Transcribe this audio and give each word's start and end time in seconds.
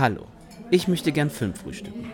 Hallo, 0.00 0.26
ich 0.70 0.88
möchte 0.88 1.12
gern 1.12 1.28
Film 1.28 1.52
frühstücken. 1.52 2.10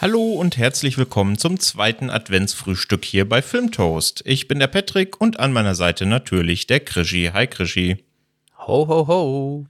Hallo 0.00 0.34
und 0.34 0.56
herzlich 0.56 0.98
willkommen 0.98 1.36
zum 1.36 1.58
zweiten 1.58 2.08
Adventsfrühstück 2.08 3.04
hier 3.04 3.28
bei 3.28 3.42
Filmtoast. 3.42 4.22
Ich 4.24 4.46
bin 4.46 4.60
der 4.60 4.68
Patrick 4.68 5.20
und 5.20 5.40
an 5.40 5.52
meiner 5.52 5.74
Seite 5.74 6.06
natürlich 6.06 6.68
der 6.68 6.78
Krischi. 6.78 7.32
Hi 7.32 7.48
Krischi. 7.48 8.04
Ho, 8.68 8.86
ho, 8.86 9.08
ho. 9.08 9.66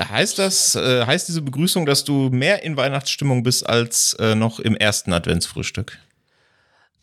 Heißt 0.00 0.38
das, 0.38 0.76
äh, 0.76 1.04
heißt 1.06 1.28
diese 1.28 1.42
Begrüßung, 1.42 1.86
dass 1.86 2.04
du 2.04 2.30
mehr 2.30 2.62
in 2.62 2.76
Weihnachtsstimmung 2.76 3.42
bist 3.42 3.68
als 3.68 4.14
äh, 4.14 4.34
noch 4.34 4.60
im 4.60 4.76
ersten 4.76 5.12
Adventsfrühstück? 5.12 5.98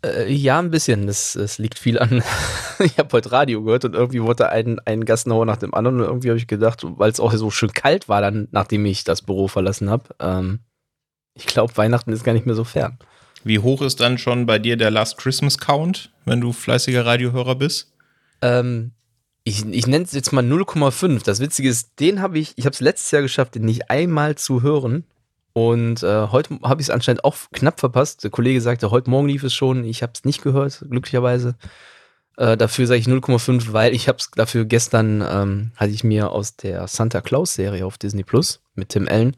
Äh, 0.04 0.32
ja, 0.32 0.60
ein 0.60 0.72
bisschen. 0.72 1.08
Es, 1.10 1.36
es 1.36 1.58
liegt 1.58 1.78
viel 1.78 2.00
an. 2.00 2.23
ich 2.80 2.98
habe 2.98 3.12
heute 3.12 3.32
Radio 3.32 3.64
gehört 3.64 3.86
und 3.86 3.96
irgendwie 3.96 4.22
wurde 4.22 4.50
ein, 4.50 4.80
ein 4.86 5.04
Gassenhauer 5.04 5.46
nach 5.46 5.58
dem 5.58 5.73
anderen 5.73 6.00
und 6.00 6.06
irgendwie 6.06 6.30
habe 6.30 6.38
ich 6.38 6.48
gedacht, 6.48 6.82
weil 6.84 7.12
es 7.12 7.20
auch 7.20 7.34
so 7.34 7.52
schön 7.52 7.73
kalt 7.73 8.08
war, 8.08 8.22
dann, 8.22 8.48
nachdem 8.52 8.86
ich 8.86 9.04
das 9.04 9.22
Büro 9.22 9.48
verlassen 9.48 9.90
habe, 9.90 10.16
ähm, 10.20 10.59
ich 11.34 11.46
glaube, 11.46 11.76
Weihnachten 11.78 12.12
ist 12.12 12.23
gar 12.23 12.34
nicht 12.34 12.46
mehr 12.46 12.56
so 12.56 12.64
fern. 12.64 12.98
Wie 13.44 13.59
hoch 13.59 13.82
ist 13.82 14.00
dann 14.00 14.18
schon 14.18 14.46
bei 14.46 14.59
dir 14.59 14.78
der 14.78 14.92
Last 14.92 15.18
Christmas 15.18 15.58
Count, 15.58 16.12
wenn 16.26 16.42
du 16.42 16.52
fleißiger 16.52 17.06
Radiohörer 17.06 17.56
bist? 17.56 17.94
Ähm, 18.42 18.92
ich, 19.49 19.66
ich 19.66 19.88
nenne 19.88 20.05
es 20.05 20.13
jetzt 20.13 20.31
mal 20.31 20.44
0,5. 20.44 21.23
Das 21.23 21.39
Witzige 21.39 21.70
ist, 21.70 21.99
den 21.99 22.21
habe 22.21 22.39
ich, 22.39 22.53
ich 22.55 22.66
habe 22.66 22.73
es 22.73 22.80
letztes 22.80 23.12
Jahr 23.12 23.21
geschafft, 23.21 23.55
den 23.55 23.66
nicht 23.66 23.89
einmal 23.89 24.35
zu 24.35 24.62
hören. 24.62 25.05
Und 25.53 26.03
äh, 26.03 26.27
heute 26.27 26.59
habe 26.63 26.81
ich 26.81 26.88
es 26.88 26.91
anscheinend 26.91 27.23
auch 27.25 27.36
knapp 27.52 27.80
verpasst. 27.80 28.23
Der 28.23 28.31
Kollege 28.31 28.61
sagte, 28.61 28.91
heute 28.91 29.09
Morgen 29.09 29.28
lief 29.28 29.44
es 29.44 29.53
schon. 29.53 29.83
Ich 29.83 30.03
habe 30.03 30.14
es 30.16 30.23
nicht 30.23 30.41
gehört, 30.41 30.86
glücklicherweise. 30.89 31.56
Äh, 32.38 32.56
dafür 32.56 32.88
sage 32.88 33.00
ich 33.00 33.08
0,5, 33.08 33.73
weil 33.73 33.94
ich 33.94 34.08
habe 34.08 34.19
es 34.19 34.31
dafür 34.31 34.66
gestern, 34.66 35.23
ähm, 35.28 35.72
hatte 35.75 35.91
ich 35.91 36.03
mir 36.03 36.31
aus 36.31 36.56
der 36.56 36.88
Santa 36.88 37.19
Claus 37.22 37.56
Serie 37.56 37.86
auf 37.86 37.97
Disney 37.97 38.23
Plus 38.23 38.61
mit 38.75 38.89
Tim 38.89 39.08
Allen 39.08 39.36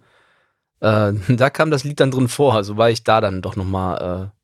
äh, 0.82 1.14
da 1.30 1.50
kam 1.50 1.72
das 1.72 1.84
Lied 1.84 2.00
dann 2.00 2.12
drin 2.12 2.28
vor, 2.28 2.56
also 2.56 2.76
war 2.76 2.90
ich 2.90 3.04
da 3.04 3.22
dann 3.22 3.42
doch 3.42 3.56
nochmal 3.56 4.32
äh, 4.34 4.41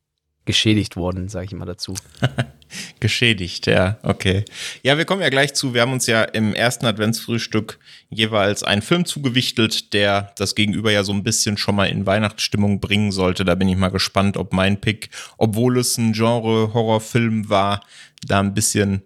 geschädigt 0.47 0.95
worden, 0.95 1.29
sage 1.29 1.45
ich 1.45 1.51
mal 1.51 1.65
dazu. 1.65 1.93
geschädigt, 2.99 3.67
ja, 3.67 3.99
okay. 4.01 4.43
Ja, 4.81 4.97
wir 4.97 5.05
kommen 5.05 5.21
ja 5.21 5.29
gleich 5.29 5.53
zu. 5.53 5.75
Wir 5.75 5.81
haben 5.81 5.93
uns 5.93 6.07
ja 6.07 6.23
im 6.23 6.55
ersten 6.55 6.87
Adventsfrühstück 6.87 7.77
jeweils 8.09 8.63
einen 8.63 8.81
Film 8.81 9.05
zugewichtelt, 9.05 9.93
der 9.93 10.33
das 10.37 10.55
Gegenüber 10.55 10.91
ja 10.91 11.03
so 11.03 11.13
ein 11.13 11.23
bisschen 11.23 11.57
schon 11.57 11.75
mal 11.75 11.85
in 11.85 12.07
Weihnachtsstimmung 12.07 12.79
bringen 12.79 13.11
sollte. 13.11 13.45
Da 13.45 13.53
bin 13.53 13.69
ich 13.69 13.77
mal 13.77 13.89
gespannt, 13.89 14.37
ob 14.37 14.53
mein 14.53 14.81
Pick, 14.81 15.09
obwohl 15.37 15.77
es 15.77 15.97
ein 15.97 16.13
Genre-Horrorfilm 16.13 17.49
war, 17.49 17.81
da 18.25 18.39
ein 18.39 18.53
bisschen 18.53 19.03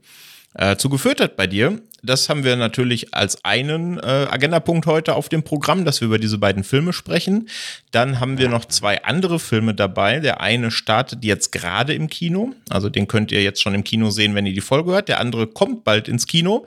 äh, 0.53 0.77
zugeführt 0.77 1.19
hat 1.19 1.35
bei 1.35 1.47
dir. 1.47 1.81
Das 2.03 2.29
haben 2.29 2.43
wir 2.43 2.55
natürlich 2.55 3.13
als 3.13 3.45
einen 3.45 3.97
äh, 3.99 4.27
Agendapunkt 4.29 4.87
heute 4.87 5.15
auf 5.15 5.29
dem 5.29 5.43
Programm, 5.43 5.85
dass 5.85 6.01
wir 6.01 6.07
über 6.07 6.17
diese 6.17 6.39
beiden 6.39 6.63
Filme 6.63 6.93
sprechen. 6.93 7.47
Dann 7.91 8.19
haben 8.19 8.39
wir 8.39 8.49
noch 8.49 8.65
zwei 8.65 9.03
andere 9.03 9.39
Filme 9.39 9.75
dabei. 9.75 10.19
Der 10.19 10.41
eine 10.41 10.71
startet 10.71 11.23
jetzt 11.23 11.51
gerade 11.51 11.93
im 11.93 12.09
Kino. 12.09 12.53
Also 12.69 12.89
den 12.89 13.07
könnt 13.07 13.31
ihr 13.31 13.43
jetzt 13.43 13.61
schon 13.61 13.75
im 13.75 13.83
Kino 13.83 14.09
sehen, 14.09 14.33
wenn 14.33 14.47
ihr 14.47 14.53
die 14.53 14.61
Folge 14.61 14.91
hört. 14.91 15.09
Der 15.09 15.19
andere 15.19 15.45
kommt 15.45 15.83
bald 15.83 16.07
ins 16.07 16.25
Kino. 16.25 16.65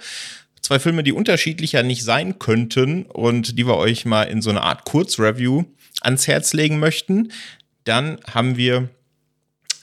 Zwei 0.61 0.79
Filme, 0.79 1.03
die 1.03 1.13
unterschiedlicher 1.13 1.83
nicht 1.83 2.05
sein 2.05 2.39
könnten 2.39 3.03
und 3.03 3.59
die 3.59 3.67
wir 3.67 3.77
euch 3.77 4.05
mal 4.05 4.23
in 4.23 4.41
so 4.41 4.51
eine 4.51 4.63
Art 4.63 4.85
Kurzreview 4.85 5.65
ans 6.01 6.29
Herz 6.29 6.53
legen 6.53 6.79
möchten. 6.79 7.33
Dann 7.85 8.19
haben 8.33 8.57
wir 8.57 8.89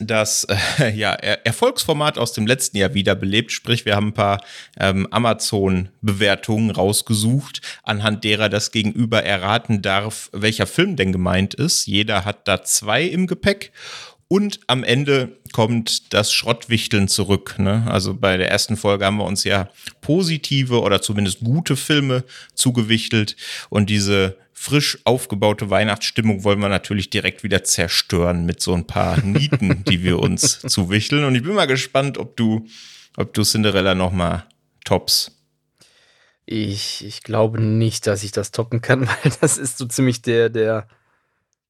das 0.07 0.45
äh, 0.79 0.89
ja, 0.95 1.11
Erfolgsformat 1.13 2.17
aus 2.17 2.33
dem 2.33 2.47
letzten 2.47 2.77
Jahr 2.77 2.93
wiederbelebt. 2.93 3.51
Sprich, 3.51 3.85
wir 3.85 3.95
haben 3.95 4.07
ein 4.07 4.13
paar 4.13 4.43
ähm, 4.79 5.07
Amazon-Bewertungen 5.11 6.71
rausgesucht, 6.71 7.61
anhand 7.83 8.23
derer 8.23 8.49
das 8.49 8.71
Gegenüber 8.71 9.23
erraten 9.23 9.81
darf, 9.81 10.29
welcher 10.33 10.67
Film 10.67 10.95
denn 10.95 11.11
gemeint 11.11 11.53
ist. 11.53 11.85
Jeder 11.85 12.25
hat 12.25 12.47
da 12.47 12.63
zwei 12.63 13.03
im 13.03 13.27
Gepäck. 13.27 13.71
Und 14.27 14.61
am 14.67 14.85
Ende 14.85 15.39
kommt 15.51 16.13
das 16.13 16.31
Schrottwichteln 16.31 17.09
zurück. 17.09 17.55
Ne? 17.59 17.83
Also 17.89 18.13
bei 18.13 18.37
der 18.37 18.49
ersten 18.49 18.77
Folge 18.77 19.05
haben 19.05 19.17
wir 19.17 19.25
uns 19.25 19.43
ja 19.43 19.67
positive 19.99 20.79
oder 20.79 21.01
zumindest 21.01 21.41
gute 21.41 21.75
Filme 21.75 22.23
zugewichtelt. 22.53 23.35
Und 23.69 23.89
diese 23.89 24.37
frisch 24.61 24.99
aufgebaute 25.05 25.71
Weihnachtsstimmung 25.71 26.43
wollen 26.43 26.59
wir 26.59 26.69
natürlich 26.69 27.09
direkt 27.09 27.41
wieder 27.41 27.63
zerstören 27.63 28.45
mit 28.45 28.61
so 28.61 28.75
ein 28.75 28.85
paar 28.85 29.19
Nieten, 29.19 29.83
die 29.85 30.03
wir 30.03 30.19
uns 30.19 30.59
zuwichteln. 30.67 31.23
Und 31.23 31.33
ich 31.33 31.41
bin 31.41 31.55
mal 31.55 31.65
gespannt, 31.65 32.19
ob 32.19 32.37
du, 32.37 32.67
ob 33.17 33.33
du 33.33 33.41
Cinderella 33.41 33.95
noch 33.95 34.11
mal 34.11 34.45
tops. 34.85 35.31
Ich, 36.45 37.03
ich 37.03 37.23
glaube 37.23 37.59
nicht, 37.59 38.05
dass 38.05 38.21
ich 38.21 38.33
das 38.33 38.51
toppen 38.51 38.81
kann, 38.81 39.07
weil 39.07 39.31
das 39.41 39.57
ist 39.57 39.79
so 39.79 39.87
ziemlich 39.87 40.21
der, 40.21 40.49
der 40.49 40.87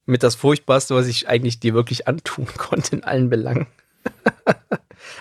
mit 0.05 0.21
das 0.21 0.35
Furchtbarste, 0.35 0.93
was 0.93 1.07
ich 1.07 1.29
eigentlich 1.29 1.61
dir 1.61 1.73
wirklich 1.73 2.09
antun 2.09 2.47
konnte 2.57 2.97
in 2.97 3.05
allen 3.05 3.29
Belangen. 3.29 3.67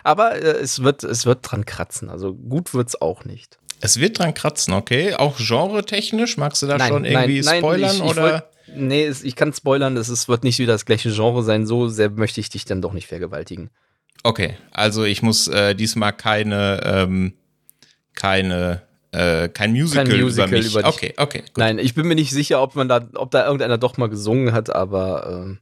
Aber 0.03 0.35
äh, 0.35 0.59
es, 0.59 0.83
wird, 0.83 1.05
es 1.05 1.25
wird 1.25 1.49
dran 1.49 1.65
kratzen. 1.67 2.11
Also 2.11 2.35
gut 2.35 2.75
wird 2.75 2.89
es 2.89 3.01
auch 3.01 3.25
nicht. 3.25 3.59
Es 3.81 3.99
wird 3.99 4.19
dran 4.19 4.35
kratzen, 4.35 4.75
okay. 4.75 5.15
Auch 5.15 5.39
genre-technisch, 5.39 6.37
magst 6.37 6.63
du 6.63 6.67
da 6.67 6.77
nein, 6.77 6.89
schon 6.89 7.05
irgendwie 7.05 7.41
nein, 7.41 7.59
spoilern 7.59 7.99
nein, 7.99 8.07
ich, 8.07 8.11
oder? 8.11 8.27
Ich 8.27 8.75
wollt, 8.75 8.81
nee, 8.81 9.13
ich 9.23 9.37
kann 9.37 9.53
spoilern, 9.53 9.97
es 9.97 10.29
wird 10.29 10.45
nicht 10.45 10.59
wieder 10.59 10.75
das 10.75 10.85
gleiche 10.85 11.11
Genre 11.11 11.43
sein. 11.43 11.67
So 11.67 11.89
sehr 11.89 12.11
möchte 12.11 12.41
ich 12.41 12.51
dich 12.51 12.65
dann 12.65 12.83
doch 12.83 12.93
nicht 12.93 13.07
vergewaltigen. 13.07 13.71
Okay, 14.23 14.57
also 14.71 15.05
ich 15.05 15.23
muss 15.23 15.49
äh, 15.49 15.75
diesmal 15.75 16.13
keine, 16.13 16.81
ähm, 16.85 17.33
keine, 18.15 18.83
äh, 19.13 19.49
kein 19.49 19.73
Musical, 19.73 20.07
kein 20.07 20.21
Musical 20.21 20.49
über 20.49 20.59
mich. 20.59 20.75
Über 20.75 20.87
okay, 20.87 21.15
okay. 21.17 21.39
Gut. 21.41 21.57
Nein, 21.57 21.79
ich 21.79 21.95
bin 21.95 22.07
mir 22.07 22.15
nicht 22.15 22.31
sicher, 22.31 22.61
ob 22.61 22.77
man 22.77 22.89
da, 22.89 23.09
ob 23.15 23.31
da 23.31 23.45
irgendeiner 23.47 23.79
doch 23.79 23.97
mal 23.97 24.09
gesungen 24.09 24.53
hat, 24.53 24.69
aber 24.69 25.27
ähm, 25.27 25.59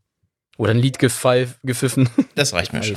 oder 0.56 0.72
ein 0.72 0.78
Lied 0.78 0.98
gepfiffen. 0.98 2.08
Das 2.34 2.52
reicht 2.52 2.72
mir 2.72 2.82
schon. 2.82 2.96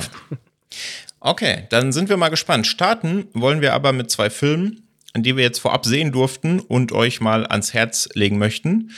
Okay, 1.20 1.66
dann 1.70 1.92
sind 1.92 2.08
wir 2.08 2.16
mal 2.16 2.28
gespannt. 2.28 2.66
Starten 2.66 3.28
wollen 3.32 3.60
wir 3.60 3.72
aber 3.72 3.92
mit 3.92 4.10
zwei 4.10 4.28
Filmen 4.28 4.81
die 5.16 5.36
wir 5.36 5.44
jetzt 5.44 5.58
vorab 5.58 5.84
sehen 5.84 6.12
durften 6.12 6.60
und 6.60 6.92
euch 6.92 7.20
mal 7.20 7.46
ans 7.46 7.74
Herz 7.74 8.08
legen 8.14 8.38
möchten, 8.38 8.90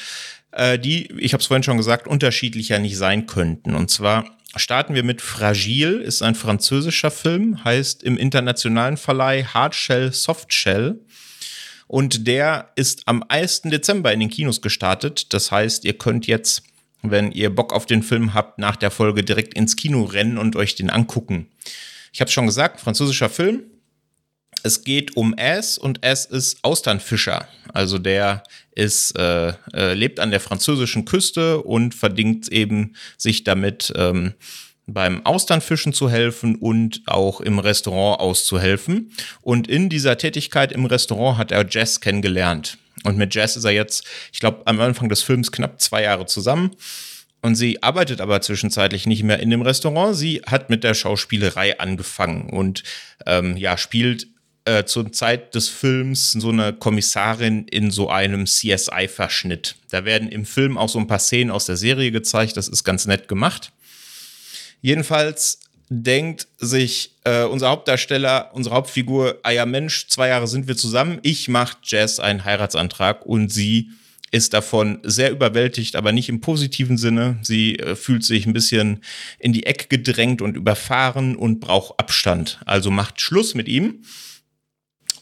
äh, 0.52 0.78
die, 0.78 1.10
ich 1.18 1.32
habe 1.32 1.40
es 1.40 1.46
vorhin 1.46 1.62
schon 1.62 1.76
gesagt, 1.76 2.06
unterschiedlicher 2.06 2.78
nicht 2.78 2.96
sein 2.96 3.26
könnten. 3.26 3.74
Und 3.74 3.90
zwar 3.90 4.24
starten 4.56 4.94
wir 4.94 5.02
mit 5.02 5.20
Fragile, 5.20 5.96
ist 5.96 6.22
ein 6.22 6.34
französischer 6.34 7.10
Film, 7.10 7.64
heißt 7.64 8.02
im 8.02 8.16
internationalen 8.16 8.96
Verleih 8.96 9.44
Hardshell 9.44 10.12
Softshell. 10.12 11.00
Und 11.86 12.26
der 12.26 12.70
ist 12.76 13.02
am 13.06 13.24
1. 13.28 13.62
Dezember 13.62 14.12
in 14.12 14.20
den 14.20 14.30
Kinos 14.30 14.62
gestartet. 14.62 15.32
Das 15.34 15.50
heißt, 15.50 15.84
ihr 15.84 15.98
könnt 15.98 16.26
jetzt, 16.26 16.62
wenn 17.02 17.30
ihr 17.30 17.54
Bock 17.54 17.72
auf 17.72 17.86
den 17.86 18.02
Film 18.02 18.32
habt, 18.32 18.58
nach 18.58 18.76
der 18.76 18.90
Folge 18.90 19.22
direkt 19.22 19.54
ins 19.54 19.76
Kino 19.76 20.04
rennen 20.04 20.38
und 20.38 20.56
euch 20.56 20.76
den 20.76 20.88
angucken. 20.88 21.48
Ich 22.12 22.20
habe 22.20 22.30
schon 22.30 22.46
gesagt, 22.46 22.80
französischer 22.80 23.28
Film, 23.28 23.64
es 24.64 24.82
geht 24.82 25.16
um 25.16 25.34
S 25.34 25.76
und 25.76 26.02
S 26.02 26.24
ist 26.24 26.58
Austernfischer. 26.62 27.46
Also 27.72 27.98
der 27.98 28.42
ist, 28.74 29.16
äh, 29.16 29.52
äh, 29.74 29.92
lebt 29.92 30.18
an 30.20 30.30
der 30.30 30.40
französischen 30.40 31.04
Küste 31.04 31.62
und 31.62 31.94
verdingt 31.94 32.48
eben 32.48 32.94
sich 33.18 33.44
damit 33.44 33.92
ähm, 33.94 34.32
beim 34.86 35.24
Austernfischen 35.24 35.92
zu 35.92 36.08
helfen 36.08 36.56
und 36.56 37.02
auch 37.04 37.42
im 37.42 37.58
Restaurant 37.58 38.20
auszuhelfen. 38.20 39.12
Und 39.42 39.68
in 39.68 39.90
dieser 39.90 40.16
Tätigkeit 40.16 40.72
im 40.72 40.86
Restaurant 40.86 41.36
hat 41.36 41.52
er 41.52 41.66
Jess 41.68 42.00
kennengelernt. 42.00 42.78
Und 43.04 43.18
mit 43.18 43.34
Jess 43.34 43.56
ist 43.56 43.64
er 43.64 43.72
jetzt, 43.72 44.06
ich 44.32 44.40
glaube, 44.40 44.62
am 44.64 44.80
Anfang 44.80 45.10
des 45.10 45.22
Films 45.22 45.52
knapp 45.52 45.78
zwei 45.82 46.02
Jahre 46.04 46.24
zusammen. 46.24 46.70
Und 47.42 47.56
sie 47.56 47.82
arbeitet 47.82 48.22
aber 48.22 48.40
zwischenzeitlich 48.40 49.06
nicht 49.06 49.24
mehr 49.24 49.40
in 49.40 49.50
dem 49.50 49.60
Restaurant. 49.60 50.16
Sie 50.16 50.40
hat 50.46 50.70
mit 50.70 50.82
der 50.82 50.94
Schauspielerei 50.94 51.78
angefangen 51.78 52.48
und 52.48 52.82
ähm, 53.26 53.58
ja, 53.58 53.76
spielt 53.76 54.28
äh, 54.64 54.84
zur 54.84 55.12
Zeit 55.12 55.54
des 55.54 55.68
Films 55.68 56.32
so 56.32 56.48
eine 56.48 56.72
Kommissarin 56.72 57.66
in 57.68 57.90
so 57.90 58.08
einem 58.08 58.46
CSI-Verschnitt. 58.46 59.76
Da 59.90 60.04
werden 60.04 60.28
im 60.28 60.46
Film 60.46 60.78
auch 60.78 60.88
so 60.88 60.98
ein 60.98 61.06
paar 61.06 61.18
Szenen 61.18 61.50
aus 61.50 61.66
der 61.66 61.76
Serie 61.76 62.10
gezeigt. 62.10 62.56
Das 62.56 62.68
ist 62.68 62.84
ganz 62.84 63.06
nett 63.06 63.28
gemacht. 63.28 63.72
Jedenfalls 64.80 65.60
denkt 65.90 66.48
sich 66.58 67.12
äh, 67.24 67.44
unser 67.44 67.68
Hauptdarsteller, 67.68 68.50
unsere 68.54 68.74
Hauptfigur, 68.74 69.38
ah 69.42 69.50
ja 69.50 69.66
Mensch, 69.66 70.08
zwei 70.08 70.28
Jahre 70.28 70.48
sind 70.48 70.66
wir 70.66 70.76
zusammen, 70.76 71.18
ich 71.22 71.48
mache 71.48 71.76
Jess 71.82 72.18
einen 72.18 72.44
Heiratsantrag 72.44 73.26
und 73.26 73.52
sie 73.52 73.90
ist 74.30 74.52
davon 74.52 74.98
sehr 75.04 75.30
überwältigt, 75.30 75.94
aber 75.94 76.10
nicht 76.10 76.28
im 76.28 76.40
positiven 76.40 76.96
Sinne. 76.96 77.38
Sie 77.42 77.78
äh, 77.78 77.94
fühlt 77.94 78.24
sich 78.24 78.46
ein 78.46 78.52
bisschen 78.52 79.04
in 79.38 79.52
die 79.52 79.66
Ecke 79.66 79.86
gedrängt 79.88 80.42
und 80.42 80.56
überfahren 80.56 81.36
und 81.36 81.60
braucht 81.60 82.00
Abstand. 82.00 82.60
Also 82.64 82.90
macht 82.90 83.20
Schluss 83.20 83.54
mit 83.54 83.68
ihm 83.68 84.00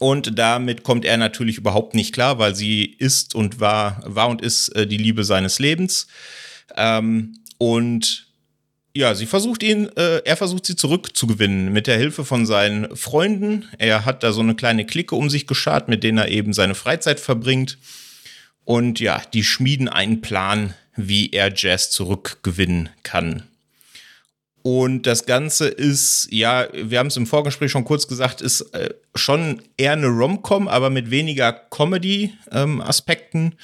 und 0.03 0.37
damit 0.37 0.83
kommt 0.83 1.05
er 1.05 1.15
natürlich 1.15 1.57
überhaupt 1.57 1.93
nicht 1.93 2.13
klar, 2.13 2.37
weil 2.37 2.55
sie 2.55 2.83
ist 2.83 3.35
und 3.35 3.61
war, 3.61 4.03
war 4.05 4.27
und 4.27 4.41
ist 4.41 4.67
äh, 4.75 4.85
die 4.85 4.97
Liebe 4.97 5.23
seines 5.23 5.59
Lebens. 5.59 6.07
Ähm, 6.75 7.37
Und 7.57 8.27
ja, 8.93 9.15
sie 9.15 9.25
versucht 9.25 9.63
ihn, 9.63 9.87
äh, 9.95 10.17
er 10.25 10.35
versucht 10.35 10.65
sie 10.65 10.75
zurückzugewinnen 10.75 11.71
mit 11.71 11.87
der 11.87 11.97
Hilfe 11.97 12.25
von 12.25 12.45
seinen 12.45 12.93
Freunden. 12.97 13.69
Er 13.77 14.03
hat 14.03 14.23
da 14.23 14.33
so 14.33 14.41
eine 14.41 14.55
kleine 14.55 14.85
Clique 14.85 15.15
um 15.15 15.29
sich 15.29 15.47
geschart, 15.47 15.87
mit 15.87 16.03
denen 16.03 16.17
er 16.17 16.27
eben 16.27 16.51
seine 16.51 16.75
Freizeit 16.75 17.21
verbringt. 17.21 17.77
Und 18.65 18.99
ja, 18.99 19.21
die 19.33 19.45
schmieden 19.45 19.87
einen 19.87 20.19
Plan, 20.19 20.73
wie 20.97 21.31
er 21.31 21.53
Jazz 21.55 21.91
zurückgewinnen 21.91 22.89
kann. 23.03 23.43
Und 24.63 25.05
das 25.05 25.25
Ganze 25.25 25.67
ist, 25.67 26.29
ja, 26.31 26.67
wir 26.73 26.99
haben 26.99 27.07
es 27.07 27.17
im 27.17 27.27
Vorgespräch 27.27 27.69
schon 27.69 27.83
kurz 27.83 28.07
gesagt, 28.07 28.41
ist 28.41 28.61
äh, 28.73 28.93
schon 29.13 29.61
eher 29.77 29.91
eine 29.91 30.07
Rom-Com, 30.07 30.67
aber 30.67 30.89
mit 30.89 31.11
weniger 31.11 31.51
Comedy-Aspekten. 31.51 33.43
Ähm, 33.43 33.57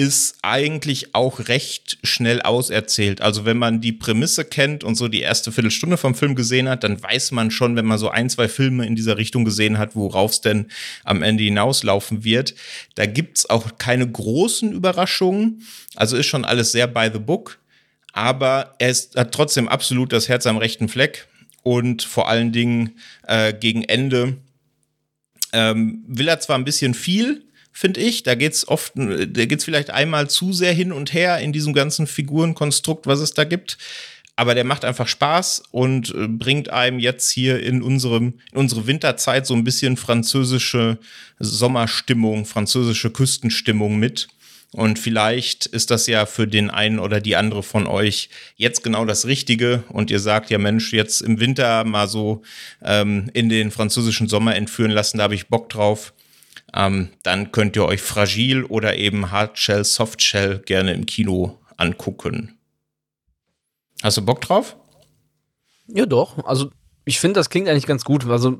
ist 0.00 0.38
eigentlich 0.40 1.14
auch 1.14 1.48
recht 1.48 1.98
schnell 2.04 2.40
auserzählt. 2.40 3.20
Also 3.20 3.44
wenn 3.44 3.58
man 3.58 3.82
die 3.82 3.92
Prämisse 3.92 4.46
kennt 4.46 4.82
und 4.82 4.94
so 4.94 5.08
die 5.08 5.20
erste 5.20 5.52
Viertelstunde 5.52 5.98
vom 5.98 6.14
Film 6.14 6.34
gesehen 6.34 6.70
hat, 6.70 6.84
dann 6.84 7.02
weiß 7.02 7.32
man 7.32 7.50
schon, 7.50 7.76
wenn 7.76 7.84
man 7.84 7.98
so 7.98 8.08
ein, 8.08 8.30
zwei 8.30 8.48
Filme 8.48 8.86
in 8.86 8.96
dieser 8.96 9.18
Richtung 9.18 9.44
gesehen 9.44 9.76
hat, 9.76 9.96
worauf 9.96 10.30
es 10.30 10.40
denn 10.40 10.68
am 11.04 11.22
Ende 11.22 11.42
hinauslaufen 11.42 12.24
wird. 12.24 12.54
Da 12.94 13.04
gibt's 13.04 13.50
auch 13.50 13.76
keine 13.76 14.10
großen 14.10 14.72
Überraschungen. 14.72 15.66
Also 15.96 16.16
ist 16.16 16.26
schon 16.26 16.46
alles 16.46 16.72
sehr 16.72 16.86
by 16.86 17.10
the 17.12 17.18
book. 17.18 17.59
Aber 18.12 18.74
er 18.78 18.90
ist, 18.90 19.16
hat 19.16 19.32
trotzdem 19.32 19.68
absolut 19.68 20.12
das 20.12 20.28
Herz 20.28 20.46
am 20.46 20.56
rechten 20.56 20.88
Fleck. 20.88 21.28
Und 21.62 22.02
vor 22.02 22.28
allen 22.28 22.52
Dingen 22.52 22.96
äh, 23.26 23.52
gegen 23.52 23.84
Ende 23.84 24.38
ähm, 25.52 26.04
will 26.06 26.28
er 26.28 26.40
zwar 26.40 26.56
ein 26.56 26.64
bisschen 26.64 26.94
viel, 26.94 27.44
finde 27.72 28.00
ich. 28.00 28.22
Da 28.22 28.34
geht's 28.34 28.66
oft, 28.66 28.92
da 28.96 29.44
geht's 29.44 29.64
vielleicht 29.64 29.90
einmal 29.90 30.30
zu 30.30 30.52
sehr 30.52 30.72
hin 30.72 30.92
und 30.92 31.12
her 31.12 31.38
in 31.38 31.52
diesem 31.52 31.72
ganzen 31.72 32.06
Figurenkonstrukt, 32.06 33.06
was 33.06 33.20
es 33.20 33.34
da 33.34 33.44
gibt. 33.44 33.78
Aber 34.36 34.54
der 34.54 34.64
macht 34.64 34.86
einfach 34.86 35.06
Spaß 35.06 35.64
und 35.70 36.14
äh, 36.14 36.26
bringt 36.26 36.70
einem 36.70 36.98
jetzt 36.98 37.30
hier 37.30 37.62
in 37.62 37.82
unserem, 37.82 38.38
in 38.52 38.58
unsere 38.58 38.86
Winterzeit 38.86 39.46
so 39.46 39.52
ein 39.52 39.64
bisschen 39.64 39.98
französische 39.98 40.98
Sommerstimmung, 41.38 42.46
französische 42.46 43.10
Küstenstimmung 43.10 43.98
mit. 43.98 44.28
Und 44.72 44.98
vielleicht 44.98 45.66
ist 45.66 45.90
das 45.90 46.06
ja 46.06 46.26
für 46.26 46.46
den 46.46 46.70
einen 46.70 47.00
oder 47.00 47.20
die 47.20 47.34
andere 47.34 47.62
von 47.62 47.88
euch 47.88 48.30
jetzt 48.54 48.84
genau 48.84 49.04
das 49.04 49.26
Richtige. 49.26 49.82
Und 49.88 50.10
ihr 50.10 50.20
sagt 50.20 50.50
ja, 50.50 50.58
Mensch, 50.58 50.92
jetzt 50.92 51.22
im 51.22 51.40
Winter 51.40 51.84
mal 51.84 52.06
so 52.06 52.42
ähm, 52.82 53.30
in 53.32 53.48
den 53.48 53.72
französischen 53.72 54.28
Sommer 54.28 54.54
entführen 54.54 54.92
lassen, 54.92 55.18
da 55.18 55.24
habe 55.24 55.34
ich 55.34 55.48
Bock 55.48 55.68
drauf 55.70 56.12
ähm, 56.74 57.08
dann 57.22 57.52
könnt 57.52 57.76
ihr 57.76 57.84
euch 57.84 58.00
Fragil 58.00 58.64
oder 58.64 58.96
eben 58.96 59.30
Hardshell, 59.30 59.84
Softshell 59.84 60.60
gerne 60.60 60.92
im 60.92 61.06
Kino 61.06 61.58
angucken. 61.76 62.58
Hast 64.02 64.16
du 64.16 64.22
Bock 64.24 64.40
drauf? 64.40 64.76
Ja, 65.86 66.06
doch. 66.06 66.44
Also 66.44 66.70
ich 67.04 67.18
finde, 67.18 67.40
das 67.40 67.50
klingt 67.50 67.68
eigentlich 67.68 67.86
ganz 67.86 68.04
gut. 68.04 68.26
Also 68.26 68.58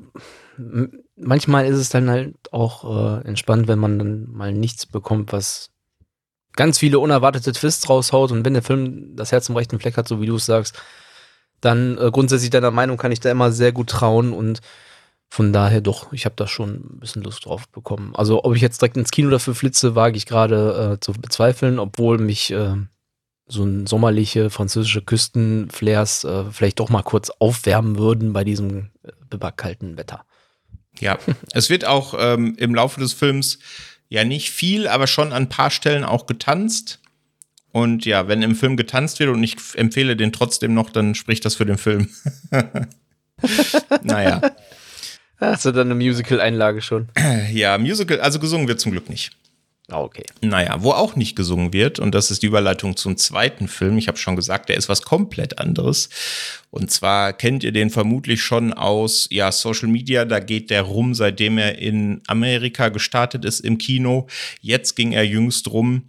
manchmal 1.15 1.65
ist 1.65 1.77
es 1.77 1.89
dann 1.89 2.09
halt 2.09 2.35
auch 2.51 3.21
äh, 3.23 3.27
entspannt, 3.27 3.67
wenn 3.67 3.79
man 3.79 3.97
dann 3.97 4.29
mal 4.29 4.51
nichts 4.51 4.85
bekommt, 4.85 5.31
was 5.31 5.70
ganz 6.53 6.77
viele 6.77 6.99
unerwartete 6.99 7.51
Twists 7.51 7.89
raushaut. 7.89 8.31
Und 8.31 8.45
wenn 8.45 8.53
der 8.53 8.63
Film 8.63 9.15
das 9.15 9.31
Herz 9.31 9.49
im 9.49 9.55
rechten 9.55 9.79
Fleck 9.79 9.97
hat, 9.97 10.07
so 10.07 10.21
wie 10.21 10.25
du 10.25 10.35
es 10.35 10.45
sagst, 10.45 10.79
dann 11.61 11.97
äh, 11.97 12.09
grundsätzlich 12.11 12.49
deiner 12.49 12.71
Meinung 12.71 12.97
kann 12.97 13.11
ich 13.11 13.19
da 13.19 13.31
immer 13.31 13.51
sehr 13.51 13.71
gut 13.71 13.89
trauen 13.89 14.33
und 14.33 14.61
von 15.29 15.53
daher 15.53 15.79
doch, 15.79 16.11
ich 16.11 16.25
habe 16.25 16.35
da 16.35 16.45
schon 16.45 16.71
ein 16.71 16.99
bisschen 16.99 17.23
Lust 17.23 17.45
drauf 17.45 17.69
bekommen. 17.69 18.13
Also 18.15 18.43
ob 18.43 18.53
ich 18.53 18.61
jetzt 18.61 18.81
direkt 18.81 18.97
ins 18.97 19.11
Kino 19.11 19.29
dafür 19.29 19.55
flitze, 19.55 19.95
wage 19.95 20.17
ich 20.17 20.25
gerade 20.25 20.95
äh, 20.95 20.99
zu 20.99 21.13
bezweifeln, 21.13 21.79
obwohl 21.79 22.17
mich 22.17 22.51
äh, 22.51 22.75
so 23.47 23.63
ein 23.63 23.87
sommerliche 23.87 24.49
französische 24.49 25.01
Küstenflairs 25.01 26.25
äh, 26.25 26.43
vielleicht 26.51 26.81
doch 26.81 26.89
mal 26.89 27.03
kurz 27.03 27.29
aufwärmen 27.29 27.97
würden 27.97 28.33
bei 28.33 28.43
diesem 28.43 28.89
äh, 29.03 29.51
kalten 29.55 29.95
Wetter. 29.95 30.25
Ja, 30.99 31.17
es 31.53 31.69
wird 31.69 31.85
auch 31.85 32.13
ähm, 32.17 32.55
im 32.57 32.75
Laufe 32.75 32.99
des 32.99 33.13
Films 33.13 33.59
ja 34.11 34.25
nicht 34.25 34.51
viel, 34.51 34.87
aber 34.87 35.07
schon 35.07 35.31
an 35.31 35.43
ein 35.43 35.49
paar 35.49 35.71
Stellen 35.71 36.03
auch 36.03 36.27
getanzt. 36.27 36.99
Und 37.71 38.05
ja, 38.05 38.27
wenn 38.27 38.41
im 38.41 38.55
Film 38.55 38.75
getanzt 38.75 39.21
wird 39.21 39.29
und 39.29 39.41
ich 39.41 39.55
empfehle 39.75 40.17
den 40.17 40.33
trotzdem 40.33 40.73
noch, 40.73 40.89
dann 40.89 41.15
spricht 41.15 41.45
das 41.45 41.55
für 41.55 41.65
den 41.65 41.77
Film. 41.77 42.09
naja. 44.03 44.41
Hast 45.37 45.63
du 45.63 45.71
dann 45.71 45.87
eine 45.87 45.95
Musical-Einlage 45.95 46.81
schon? 46.81 47.07
Ja, 47.53 47.77
Musical, 47.77 48.19
also 48.19 48.39
gesungen 48.39 48.67
wird 48.67 48.81
zum 48.81 48.91
Glück 48.91 49.09
nicht. 49.09 49.31
Ah, 49.91 50.01
okay. 50.01 50.23
Naja, 50.39 50.77
wo 50.79 50.91
auch 50.91 51.17
nicht 51.17 51.35
gesungen 51.35 51.73
wird, 51.73 51.99
und 51.99 52.15
das 52.15 52.31
ist 52.31 52.43
die 52.43 52.47
Überleitung 52.47 52.95
zum 52.95 53.17
zweiten 53.17 53.67
Film. 53.67 53.97
Ich 53.97 54.07
habe 54.07 54.17
schon 54.17 54.37
gesagt, 54.37 54.69
der 54.69 54.77
ist 54.77 54.87
was 54.87 55.01
komplett 55.01 55.59
anderes. 55.59 56.09
Und 56.69 56.89
zwar 56.91 57.33
kennt 57.33 57.65
ihr 57.65 57.73
den 57.73 57.89
vermutlich 57.89 58.41
schon 58.41 58.71
aus 58.71 59.27
ja, 59.31 59.51
Social 59.51 59.89
Media. 59.89 60.23
Da 60.23 60.39
geht 60.39 60.69
der 60.69 60.83
rum, 60.83 61.13
seitdem 61.13 61.57
er 61.57 61.77
in 61.77 62.21
Amerika 62.27 62.87
gestartet 62.87 63.43
ist 63.43 63.59
im 63.59 63.77
Kino. 63.77 64.27
Jetzt 64.61 64.95
ging 64.95 65.11
er 65.11 65.25
jüngst 65.25 65.69
rum 65.69 66.03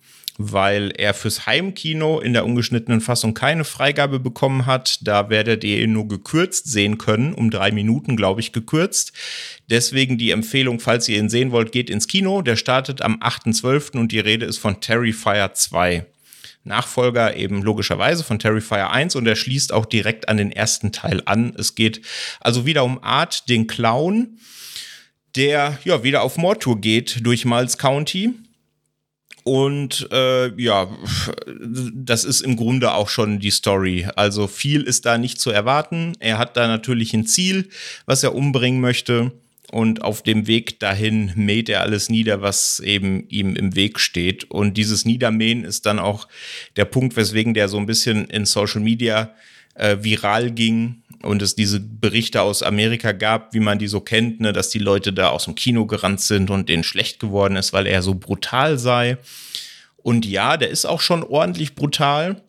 weil 0.51 0.93
er 0.97 1.15
fürs 1.15 1.47
Heimkino 1.47 2.19
in 2.19 2.33
der 2.33 2.45
ungeschnittenen 2.45 3.01
Fassung 3.01 3.35
keine 3.35 3.65
Freigabe 3.65 4.19
bekommen 4.19 4.67
hat. 4.67 5.07
Da 5.07 5.31
werdet 5.31 5.63
ihr 5.63 5.83
ihn 5.83 5.93
nur 5.93 6.09
gekürzt 6.09 6.71
sehen 6.71 6.99
können, 6.99 7.35
um 7.35 7.51
drei 7.51 7.71
Minuten, 7.71 8.17
glaube 8.17 8.41
ich, 8.41 8.53
gekürzt. 8.53 9.13
Deswegen 9.71 10.19
die 10.19 10.31
Empfehlung, 10.31 10.81
falls 10.81 11.09
ihr 11.09 11.19
ihn 11.19 11.29
sehen 11.29 11.53
wollt, 11.53 11.71
geht 11.71 11.91
ins 11.91 12.09
Kino. 12.09 12.43
Der 12.43 12.57
startet 12.57 13.03
am 13.03 13.21
8.12. 13.21 13.99
und 13.99 14.13
die 14.13 14.21
Rede 14.21 14.47
ist 14.47 14.59
von 14.59 14.81
Terrifier 14.81 15.53
2. 15.55 16.07
Nachfolger 16.65 17.37
eben 17.37 17.63
logischerweise 17.63 18.23
von 18.25 18.39
Terrifier 18.39 18.91
1 18.91 19.17
und 19.17 19.27
er 19.27 19.37
schließt 19.37 19.73
auch 19.73 19.87
direkt 19.87 20.29
an 20.29 20.37
den 20.37 20.53
ersten 20.53 20.93
Teil 20.93 21.23
an. 21.25 21.55
Es 21.59 21.75
geht 21.75 22.03
also 22.41 22.67
wieder 22.67 22.85
um 22.85 23.03
Art, 23.03 23.49
den 23.49 23.67
Clown, 23.67 24.39
der 25.35 25.79
ja 25.85 26.05
wieder 26.05 26.23
auf 26.23 26.37
Mordtour 26.37 26.81
geht 26.81 27.27
durch 27.27 27.45
Miles 27.45 27.79
County 27.79 28.35
und 29.45 30.09
äh, 30.13 30.53
ja, 30.61 30.89
das 31.95 32.25
ist 32.25 32.43
im 32.43 32.57
Grunde 32.57 32.95
auch 32.95 33.09
schon 33.09 33.41
die 33.41 33.51
Story. 33.51 34.07
Also 34.17 34.47
viel 34.47 34.83
ist 34.83 35.05
da 35.07 35.19
nicht 35.19 35.41
zu 35.41 35.51
erwarten. 35.51 36.13
Er 36.21 36.39
hat 36.39 36.57
da 36.57 36.69
natürlich 36.69 37.13
ein 37.15 37.27
Ziel, 37.27 37.69
was 38.07 38.23
er 38.23 38.35
umbringen 38.35 38.81
möchte. 38.81 39.33
Und 39.71 40.03
auf 40.03 40.23
dem 40.23 40.47
Weg 40.47 40.81
dahin 40.81 41.33
mäht 41.35 41.71
er 41.71 41.81
alles 41.81 42.11
nieder, 42.11 42.43
was 42.43 42.79
eben 42.81 43.27
ihm 43.31 43.57
im 43.57 43.75
Weg 43.75 43.99
steht. 43.99 44.51
Und 44.51 44.77
dieses 44.77 45.07
Niedermähen 45.07 45.65
ist 45.65 45.87
dann 45.87 45.99
auch 45.99 46.29
der 46.77 46.85
Punkt, 46.85 47.17
weswegen 47.17 47.55
der 47.55 47.69
so 47.69 47.79
ein 47.79 47.87
bisschen 47.87 48.27
in 48.27 48.45
Social 48.45 48.83
Media 48.83 49.35
äh, 49.75 49.97
viral 50.01 50.51
ging 50.51 51.02
und 51.23 51.43
es 51.43 51.55
diese 51.55 51.81
Berichte 51.81 52.43
aus 52.43 52.63
Amerika 52.63 53.13
gab, 53.13 53.55
wie 53.55 53.61
man 53.61 53.79
die 53.79 53.89
so 53.89 54.01
kennt, 54.01 54.41
ne, 54.41 54.53
dass 54.53 54.71
die 54.71 54.79
Leute 54.79 55.13
da 55.13 55.29
aus 55.29 55.45
dem 55.45 55.55
Kino 55.55 55.87
gerannt 55.87 56.21
sind 56.21 56.51
und 56.51 56.69
denen 56.69 56.85
schlecht 56.85 57.21
geworden 57.21 57.57
ist, 57.57 57.73
weil 57.73 57.87
er 57.87 58.03
so 58.03 58.15
brutal 58.15 58.79
sei. 58.79 59.19
Und 59.97 60.27
ja, 60.27 60.57
der 60.57 60.71
ist 60.71 60.85
auch 60.85 61.01
schon 61.01 61.23
ordentlich 61.23 61.75
brutal. 61.75 62.43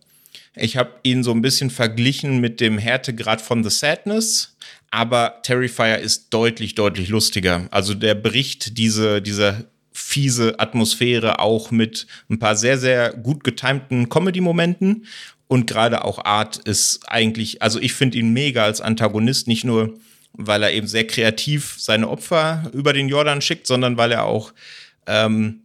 Ich 0.55 0.77
habe 0.77 0.91
ihn 1.03 1.23
so 1.23 1.31
ein 1.31 1.41
bisschen 1.41 1.69
verglichen 1.69 2.39
mit 2.39 2.59
dem 2.59 2.77
Härtegrad 2.77 3.41
von 3.41 3.63
The 3.63 3.69
Sadness, 3.69 4.55
aber 4.91 5.39
Terrifier 5.43 5.99
ist 5.99 6.29
deutlich, 6.31 6.75
deutlich 6.75 7.09
lustiger. 7.09 7.67
Also 7.71 7.93
der 7.95 8.15
bricht 8.15 8.77
diese, 8.77 9.21
diese 9.21 9.67
fiese 9.93 10.59
Atmosphäre 10.59 11.39
auch 11.39 11.71
mit 11.71 12.07
ein 12.29 12.39
paar 12.39 12.55
sehr, 12.55 12.77
sehr 12.77 13.13
gut 13.13 13.43
getimten 13.43 14.09
Comedy-Momenten 14.09 15.05
und 15.53 15.67
gerade 15.67 16.03
auch 16.03 16.25
Art 16.25 16.57
ist 16.57 17.01
eigentlich, 17.05 17.61
also 17.61 17.79
ich 17.79 17.93
finde 17.93 18.17
ihn 18.17 18.33
mega 18.33 18.63
als 18.63 18.81
Antagonist, 18.81 19.47
nicht 19.47 19.63
nur, 19.63 19.93
weil 20.33 20.63
er 20.63 20.73
eben 20.73 20.87
sehr 20.87 21.05
kreativ 21.05 21.75
seine 21.77 22.09
Opfer 22.09 22.71
über 22.73 22.91
den 22.91 23.07
Jordan 23.07 23.39
schickt, 23.39 23.67
sondern 23.67 23.95
weil 23.95 24.11
er 24.11 24.23
auch 24.23 24.51
ähm, 25.05 25.59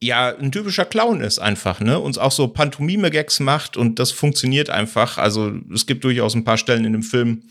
ja 0.00 0.28
ein 0.36 0.52
typischer 0.52 0.84
Clown 0.84 1.22
ist 1.22 1.40
einfach, 1.40 1.80
ne? 1.80 1.98
Uns 1.98 2.18
auch 2.18 2.30
so 2.30 2.46
Pantomime-Gags 2.46 3.40
macht 3.40 3.76
und 3.76 3.98
das 3.98 4.12
funktioniert 4.12 4.70
einfach. 4.70 5.18
Also 5.18 5.52
es 5.74 5.86
gibt 5.86 6.04
durchaus 6.04 6.36
ein 6.36 6.44
paar 6.44 6.56
Stellen 6.56 6.84
in 6.84 6.92
dem 6.92 7.02
Film, 7.02 7.42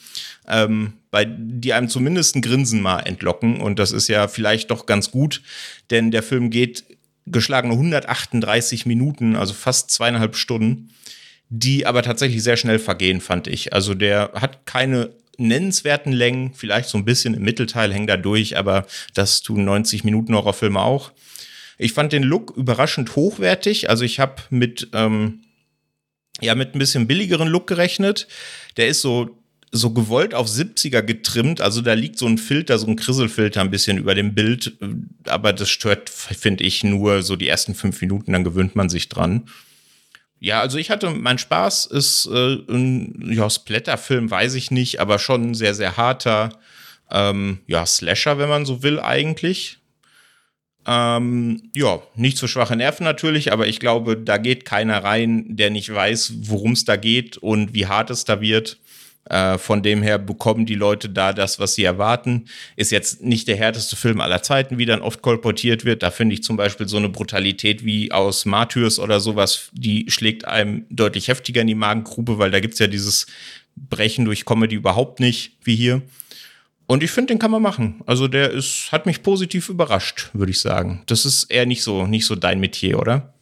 ähm, 0.47 0.93
bei 1.11 1.25
die 1.25 1.73
einem 1.73 1.89
zumindest 1.89 2.37
ein 2.37 2.41
Grinsen 2.41 2.81
mal 2.81 2.99
entlocken 2.99 3.59
und 3.59 3.79
das 3.79 3.91
ist 3.91 4.07
ja 4.07 4.29
vielleicht 4.29 4.71
doch 4.71 4.85
ganz 4.85 5.11
gut, 5.11 5.41
denn 5.89 6.09
der 6.09 6.23
Film 6.23 6.51
geht 6.51 6.85
geschlagene 7.25 7.73
138 7.73 8.85
Minuten, 8.85 9.35
also 9.35 9.53
fast 9.53 9.91
zweieinhalb 9.91 10.37
Stunden 10.37 10.91
die 11.53 11.85
aber 11.85 12.01
tatsächlich 12.01 12.41
sehr 12.41 12.55
schnell 12.55 12.79
vergehen, 12.79 13.19
fand 13.19 13.47
ich. 13.47 13.73
Also 13.73 13.93
der 13.93 14.31
hat 14.35 14.65
keine 14.65 15.11
nennenswerten 15.37 16.13
Längen, 16.13 16.53
vielleicht 16.53 16.87
so 16.87 16.97
ein 16.97 17.03
bisschen 17.03 17.33
im 17.33 17.43
Mittelteil 17.43 17.93
hängt 17.93 18.09
da 18.09 18.15
durch, 18.15 18.57
aber 18.57 18.87
das 19.13 19.41
tun 19.41 19.65
90 19.65 20.05
Minuten 20.05 20.33
Horrorfilme 20.33 20.79
auch. 20.79 21.11
Ich 21.77 21.91
fand 21.91 22.13
den 22.13 22.23
Look 22.23 22.51
überraschend 22.55 23.17
hochwertig. 23.17 23.89
Also 23.89 24.05
ich 24.05 24.19
habe 24.19 24.41
mit 24.49 24.89
ähm, 24.93 25.41
ja 26.39 26.55
mit 26.55 26.73
ein 26.73 26.79
bisschen 26.79 27.07
billigeren 27.07 27.49
Look 27.49 27.67
gerechnet. 27.67 28.27
Der 28.77 28.87
ist 28.87 29.01
so 29.01 29.37
so 29.73 29.91
gewollt 29.91 30.33
auf 30.33 30.47
70er 30.47 31.01
getrimmt. 31.01 31.59
Also 31.59 31.81
da 31.81 31.93
liegt 31.93 32.17
so 32.17 32.27
ein 32.27 32.37
Filter, 32.37 32.77
so 32.77 32.87
ein 32.87 32.97
Krisselfilter 32.97 33.61
ein 33.61 33.71
bisschen 33.71 33.97
über 33.97 34.15
dem 34.15 34.35
Bild. 34.35 34.77
Aber 35.25 35.53
das 35.53 35.69
stört, 35.69 36.09
finde 36.09 36.63
ich, 36.63 36.83
nur 36.83 37.23
so 37.23 37.35
die 37.35 37.47
ersten 37.47 37.73
fünf 37.73 37.99
Minuten, 38.01 38.33
dann 38.33 38.43
gewöhnt 38.43 38.75
man 38.75 38.89
sich 38.89 39.09
dran. 39.09 39.49
Ja, 40.43 40.59
also 40.59 40.79
ich 40.79 40.89
hatte, 40.89 41.11
mein 41.11 41.37
Spaß 41.37 41.85
ist 41.85 42.25
äh, 42.25 42.55
ein 42.67 43.31
ja, 43.31 43.47
Splatter-Film, 43.47 44.31
weiß 44.31 44.55
ich 44.55 44.71
nicht, 44.71 44.99
aber 44.99 45.19
schon 45.19 45.51
ein 45.51 45.53
sehr, 45.53 45.75
sehr 45.75 45.97
harter, 45.97 46.49
ähm, 47.11 47.59
ja, 47.67 47.85
Slasher, 47.85 48.39
wenn 48.39 48.49
man 48.49 48.65
so 48.65 48.81
will, 48.81 48.99
eigentlich. 48.99 49.77
Ähm, 50.87 51.69
ja, 51.75 52.01
nicht 52.15 52.39
so 52.39 52.47
schwache 52.47 52.75
Nerven 52.75 53.03
natürlich, 53.03 53.53
aber 53.53 53.67
ich 53.67 53.79
glaube, 53.79 54.17
da 54.17 54.37
geht 54.37 54.65
keiner 54.65 55.03
rein, 55.03 55.45
der 55.47 55.69
nicht 55.69 55.93
weiß, 55.93 56.33
worum 56.47 56.71
es 56.71 56.85
da 56.85 56.95
geht 56.95 57.37
und 57.37 57.75
wie 57.75 57.85
hart 57.85 58.09
es 58.09 58.25
da 58.25 58.41
wird. 58.41 58.79
Äh, 59.25 59.59
von 59.59 59.83
dem 59.83 60.01
her 60.01 60.17
bekommen 60.17 60.65
die 60.65 60.75
Leute 60.75 61.07
da 61.07 61.31
das, 61.31 61.59
was 61.59 61.75
sie 61.75 61.83
erwarten. 61.83 62.45
Ist 62.75 62.91
jetzt 62.91 63.21
nicht 63.21 63.47
der 63.47 63.55
härteste 63.55 63.95
Film 63.95 64.19
aller 64.19 64.41
Zeiten, 64.41 64.79
wie 64.79 64.85
dann 64.85 65.01
oft 65.01 65.21
kolportiert 65.21 65.85
wird. 65.85 66.01
Da 66.01 66.09
finde 66.09 66.33
ich 66.33 66.43
zum 66.43 66.57
Beispiel 66.57 66.87
so 66.87 66.97
eine 66.97 67.09
Brutalität 67.09 67.85
wie 67.85 68.11
aus 68.11 68.45
Martyrs 68.45 68.97
oder 68.97 69.19
sowas, 69.19 69.69
die 69.73 70.05
schlägt 70.09 70.45
einem 70.45 70.85
deutlich 70.89 71.27
heftiger 71.27 71.61
in 71.61 71.67
die 71.67 71.75
Magengrube, 71.75 72.39
weil 72.39 72.49
da 72.49 72.59
gibt 72.59 72.73
es 72.73 72.79
ja 72.79 72.87
dieses 72.87 73.27
Brechen 73.75 74.25
durch 74.25 74.43
Comedy 74.43 74.75
überhaupt 74.75 75.19
nicht, 75.19 75.53
wie 75.63 75.75
hier. 75.75 76.01
Und 76.87 77.03
ich 77.03 77.11
finde, 77.11 77.33
den 77.33 77.39
kann 77.39 77.51
man 77.51 77.61
machen. 77.61 78.01
Also 78.07 78.27
der 78.27 78.49
ist, 78.49 78.91
hat 78.91 79.05
mich 79.05 79.21
positiv 79.21 79.69
überrascht, 79.69 80.29
würde 80.33 80.51
ich 80.51 80.59
sagen. 80.59 81.03
Das 81.05 81.25
ist 81.25 81.43
eher 81.43 81.67
nicht 81.67 81.83
so, 81.83 82.07
nicht 82.07 82.25
so 82.25 82.35
dein 82.35 82.59
Metier, 82.59 82.99
oder? 82.99 83.33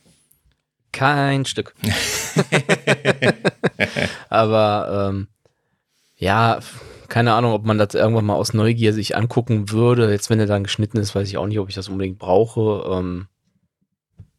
Kein 0.91 1.45
Stück. 1.45 1.74
Aber 4.29 5.09
ähm, 5.09 5.27
ja, 6.20 6.60
keine 7.08 7.34
Ahnung, 7.34 7.54
ob 7.54 7.66
man 7.66 7.78
das 7.78 7.96
irgendwann 7.96 8.26
mal 8.26 8.36
aus 8.36 8.54
Neugier 8.54 8.94
sich 8.94 9.18
angucken 9.18 9.72
würde. 9.72 10.12
Jetzt, 10.12 10.30
wenn 10.30 10.40
er 10.40 10.46
dann 10.46 10.64
geschnitten 10.64 10.98
ist, 10.98 11.16
weiß 11.16 11.28
ich 11.28 11.38
auch 11.38 11.48
nicht, 11.48 11.60
ob 11.60 11.70
ich 11.70 11.76
das 11.76 11.90
unbedingt 11.90 12.20
brauche. 12.20 12.86
Ähm, 12.92 13.28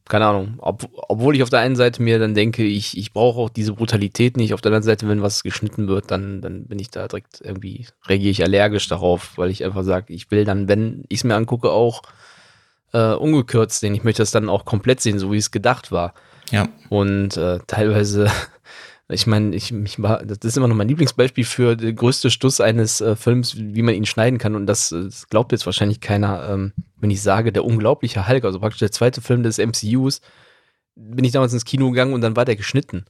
keine 0.09 0.27
Ahnung. 0.27 0.55
Ob, 0.59 0.89
obwohl 0.93 1.35
ich 1.35 1.43
auf 1.43 1.51
der 1.51 1.61
einen 1.61 1.77
Seite 1.77 2.03
mir 2.03 2.19
dann 2.19 2.35
denke, 2.35 2.65
ich, 2.65 2.99
ich 2.99 3.13
brauche 3.13 3.41
auch 3.41 3.49
diese 3.49 3.73
Brutalität 3.73 4.37
nicht. 4.37 4.53
Auf 4.53 4.61
der 4.61 4.71
anderen 4.71 4.85
Seite, 4.85 5.09
wenn 5.09 5.23
was 5.23 5.43
geschnitten 5.43 5.89
wird, 5.89 6.11
dann, 6.11 6.43
dann 6.43 6.67
bin 6.67 6.79
ich 6.79 6.91
da 6.91 7.09
direkt 7.09 7.41
irgendwie, 7.43 7.87
reagiere 8.07 8.31
ich 8.31 8.45
allergisch 8.45 8.87
darauf, 8.89 9.39
weil 9.39 9.51
ich 9.51 9.65
einfach 9.65 9.83
sage, 9.83 10.13
ich 10.13 10.31
will 10.31 10.45
dann, 10.45 10.69
wenn 10.69 11.05
ich 11.09 11.21
es 11.21 11.25
mir 11.25 11.35
angucke, 11.35 11.71
auch 11.71 12.03
äh, 12.93 13.15
ungekürzt 13.15 13.81
sehen. 13.81 13.95
Ich 13.95 14.05
möchte 14.05 14.23
das 14.23 14.33
dann 14.33 14.49
auch 14.49 14.65
komplett 14.65 15.01
sehen, 15.01 15.19
so 15.19 15.33
wie 15.33 15.39
es 15.39 15.51
gedacht 15.51 15.93
war. 15.93 16.15
Ja. 16.51 16.69
Und 16.89 17.37
äh, 17.37 17.61
teilweise 17.67 18.31
ich 19.11 19.26
meine, 19.26 19.55
ich, 19.55 19.73
ich, 19.73 19.97
das 19.97 20.38
ist 20.43 20.57
immer 20.57 20.69
noch 20.69 20.76
mein 20.76 20.88
Lieblingsbeispiel 20.88 21.45
für 21.45 21.76
den 21.76 21.97
größte 21.97 22.31
Stuss 22.31 22.61
eines 22.61 23.00
äh, 23.00 23.17
Films, 23.17 23.57
wie 23.57 23.83
man 23.83 23.95
ihn 23.95 24.07
schneiden 24.07 24.38
kann. 24.38 24.55
Und 24.55 24.67
das, 24.67 24.90
das 24.90 25.29
glaubt 25.29 25.52
jetzt 25.52 25.67
wahrscheinlich 25.67 26.00
keiner, 26.00 26.49
ähm, 26.49 26.73
wenn 26.99 27.11
ich 27.11 27.23
sage, 27.23 27.52
der 27.52 27.64
unglaubliche 27.64 28.29
Hulk, 28.29 28.45
also 28.45 28.61
praktisch 28.61 28.81
der 28.81 28.93
zweite 28.93 29.21
Film 29.21 29.43
des 29.43 29.59
MCUs, 29.59 30.21
bin 30.95 31.25
ich 31.25 31.33
damals 31.33 31.52
ins 31.52 31.64
Kino 31.64 31.90
gegangen 31.90 32.12
und 32.12 32.21
dann 32.21 32.37
war 32.37 32.45
der 32.45 32.57
geschnitten. 32.57 33.05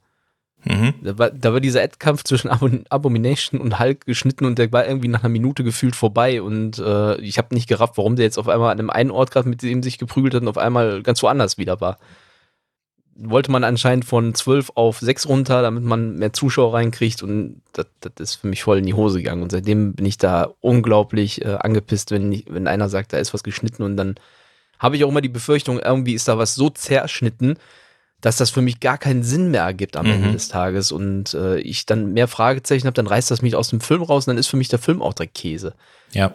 Mhm. 0.64 0.94
Da, 1.02 1.18
war, 1.18 1.30
da 1.30 1.52
war 1.52 1.60
dieser 1.60 1.82
Ad-Kampf 1.82 2.24
zwischen 2.24 2.50
Abon 2.50 2.84
Abomination 2.90 3.60
und 3.60 3.78
Hulk 3.78 4.04
geschnitten 4.04 4.44
und 4.44 4.58
der 4.58 4.70
war 4.72 4.86
irgendwie 4.86 5.08
nach 5.08 5.22
einer 5.22 5.30
Minute 5.30 5.64
gefühlt 5.64 5.96
vorbei 5.96 6.42
und 6.42 6.78
äh, 6.78 7.18
ich 7.20 7.38
habe 7.38 7.54
nicht 7.54 7.66
gerafft, 7.66 7.96
warum 7.96 8.16
der 8.16 8.26
jetzt 8.26 8.38
auf 8.38 8.48
einmal 8.48 8.70
an 8.70 8.78
einem 8.78 8.90
einen 8.90 9.10
Ort 9.10 9.30
gerade 9.30 9.48
mit 9.48 9.62
dem 9.62 9.82
sich 9.82 9.96
geprügelt 9.96 10.34
hat 10.34 10.42
und 10.42 10.48
auf 10.48 10.58
einmal 10.58 11.02
ganz 11.02 11.22
woanders 11.22 11.56
wieder 11.56 11.80
war 11.80 11.96
wollte 13.22 13.50
man 13.50 13.64
anscheinend 13.64 14.04
von 14.04 14.34
12 14.34 14.72
auf 14.74 14.98
6 14.98 15.28
runter, 15.28 15.62
damit 15.62 15.84
man 15.84 16.16
mehr 16.16 16.32
Zuschauer 16.32 16.74
reinkriegt. 16.74 17.22
Und 17.22 17.60
das, 17.72 17.86
das 18.00 18.12
ist 18.18 18.34
für 18.36 18.46
mich 18.46 18.62
voll 18.62 18.78
in 18.78 18.86
die 18.86 18.94
Hose 18.94 19.18
gegangen. 19.18 19.42
Und 19.42 19.52
seitdem 19.52 19.92
bin 19.92 20.06
ich 20.06 20.16
da 20.16 20.50
unglaublich 20.60 21.44
äh, 21.44 21.56
angepisst, 21.60 22.10
wenn, 22.10 22.32
ich, 22.32 22.46
wenn 22.48 22.66
einer 22.66 22.88
sagt, 22.88 23.12
da 23.12 23.18
ist 23.18 23.34
was 23.34 23.42
geschnitten. 23.42 23.82
Und 23.82 23.96
dann 23.96 24.14
habe 24.78 24.96
ich 24.96 25.04
auch 25.04 25.10
immer 25.10 25.20
die 25.20 25.28
Befürchtung, 25.28 25.78
irgendwie 25.78 26.14
ist 26.14 26.28
da 26.28 26.38
was 26.38 26.54
so 26.54 26.70
zerschnitten, 26.70 27.56
dass 28.22 28.36
das 28.36 28.50
für 28.50 28.62
mich 28.62 28.80
gar 28.80 28.98
keinen 28.98 29.22
Sinn 29.22 29.50
mehr 29.50 29.62
ergibt 29.62 29.96
am 29.96 30.06
mhm. 30.06 30.12
Ende 30.12 30.32
des 30.32 30.48
Tages. 30.48 30.90
Und 30.90 31.34
äh, 31.34 31.58
ich 31.60 31.84
dann 31.84 32.14
mehr 32.14 32.28
Fragezeichen 32.28 32.86
habe, 32.86 32.94
dann 32.94 33.06
reißt 33.06 33.30
das 33.30 33.42
mich 33.42 33.54
aus 33.54 33.68
dem 33.68 33.80
Film 33.80 34.02
raus 34.02 34.26
und 34.26 34.32
dann 34.32 34.38
ist 34.38 34.48
für 34.48 34.56
mich 34.56 34.68
der 34.68 34.78
Film 34.78 35.02
auch 35.02 35.12
direkt 35.12 35.34
Käse. 35.34 35.74
Ja 36.12 36.34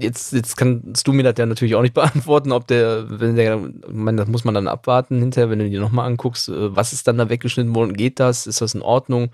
jetzt, 0.00 0.32
jetzt 0.32 0.56
kannst 0.56 1.06
du 1.06 1.12
mir 1.12 1.22
das 1.22 1.34
ja 1.38 1.46
natürlich 1.46 1.74
auch 1.74 1.82
nicht 1.82 1.94
beantworten, 1.94 2.52
ob 2.52 2.66
der, 2.66 3.04
wenn 3.08 3.36
der, 3.36 3.56
ich 3.56 3.92
meine, 3.92 4.18
das 4.18 4.28
muss 4.28 4.44
man 4.44 4.54
dann 4.54 4.68
abwarten 4.68 5.18
hinterher, 5.18 5.50
wenn 5.50 5.58
du 5.58 5.68
dir 5.68 5.80
nochmal 5.80 6.06
anguckst, 6.06 6.48
äh, 6.48 6.74
was 6.74 6.92
ist 6.92 7.08
dann 7.08 7.18
da 7.18 7.28
weggeschnitten 7.28 7.74
worden, 7.74 7.94
geht 7.94 8.20
das, 8.20 8.46
ist 8.46 8.60
das 8.60 8.74
in 8.74 8.82
Ordnung? 8.82 9.30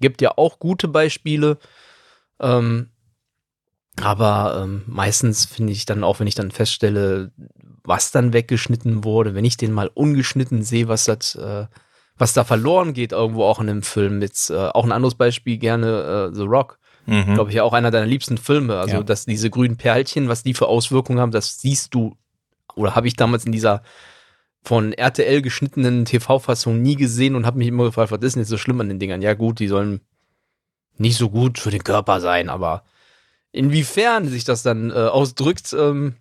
Gibt 0.00 0.20
ja 0.20 0.32
auch 0.36 0.58
gute 0.58 0.88
Beispiele, 0.88 1.58
ähm, 2.40 2.90
aber 4.00 4.62
ähm, 4.62 4.82
meistens 4.86 5.44
finde 5.44 5.72
ich 5.72 5.86
dann 5.86 6.02
auch, 6.02 6.18
wenn 6.18 6.26
ich 6.26 6.34
dann 6.34 6.50
feststelle, 6.50 7.32
was 7.84 8.10
dann 8.10 8.32
weggeschnitten 8.32 9.04
wurde, 9.04 9.34
wenn 9.34 9.44
ich 9.44 9.56
den 9.56 9.72
mal 9.72 9.90
ungeschnitten 9.92 10.64
sehe, 10.64 10.88
was 10.88 11.04
das, 11.04 11.36
äh, 11.36 11.66
was 12.16 12.32
da 12.32 12.44
verloren 12.44 12.92
geht 12.92 13.12
irgendwo 13.12 13.44
auch 13.44 13.60
in 13.60 13.68
dem 13.68 13.82
Film. 13.82 14.20
Jetzt 14.20 14.50
äh, 14.50 14.56
auch 14.56 14.84
ein 14.84 14.92
anderes 14.92 15.14
Beispiel 15.14 15.58
gerne 15.58 16.30
äh, 16.32 16.34
The 16.34 16.42
Rock 16.42 16.78
Mhm. 17.06 17.34
Glaube 17.34 17.50
ich, 17.50 17.56
ja 17.56 17.62
auch 17.62 17.72
einer 17.72 17.90
deiner 17.90 18.06
liebsten 18.06 18.38
Filme. 18.38 18.78
Also, 18.78 18.96
ja. 18.96 19.02
dass 19.02 19.26
diese 19.26 19.50
grünen 19.50 19.76
Perlchen, 19.76 20.28
was 20.28 20.42
die 20.42 20.54
für 20.54 20.68
Auswirkungen 20.68 21.20
haben, 21.20 21.32
das 21.32 21.60
siehst 21.60 21.94
du, 21.94 22.16
oder 22.74 22.94
habe 22.94 23.08
ich 23.08 23.16
damals 23.16 23.44
in 23.44 23.52
dieser 23.52 23.82
von 24.62 24.94
RTL 24.94 25.42
geschnittenen 25.42 26.06
TV-Fassung 26.06 26.80
nie 26.80 26.96
gesehen 26.96 27.34
und 27.34 27.44
habe 27.44 27.58
mich 27.58 27.68
immer 27.68 27.84
gefragt, 27.84 28.10
was 28.10 28.22
ist 28.22 28.34
denn 28.34 28.42
jetzt 28.42 28.48
so 28.48 28.56
schlimm 28.56 28.80
an 28.80 28.88
den 28.88 28.98
Dingern? 28.98 29.20
Ja, 29.20 29.34
gut, 29.34 29.58
die 29.58 29.68
sollen 29.68 30.00
nicht 30.96 31.18
so 31.18 31.28
gut 31.28 31.58
für 31.58 31.70
den 31.70 31.84
Körper 31.84 32.20
sein, 32.20 32.48
aber 32.48 32.82
inwiefern 33.52 34.28
sich 34.28 34.44
das 34.44 34.62
dann 34.62 34.90
äh, 34.90 34.94
ausdrückt, 34.94 35.74
ähm, 35.78 36.14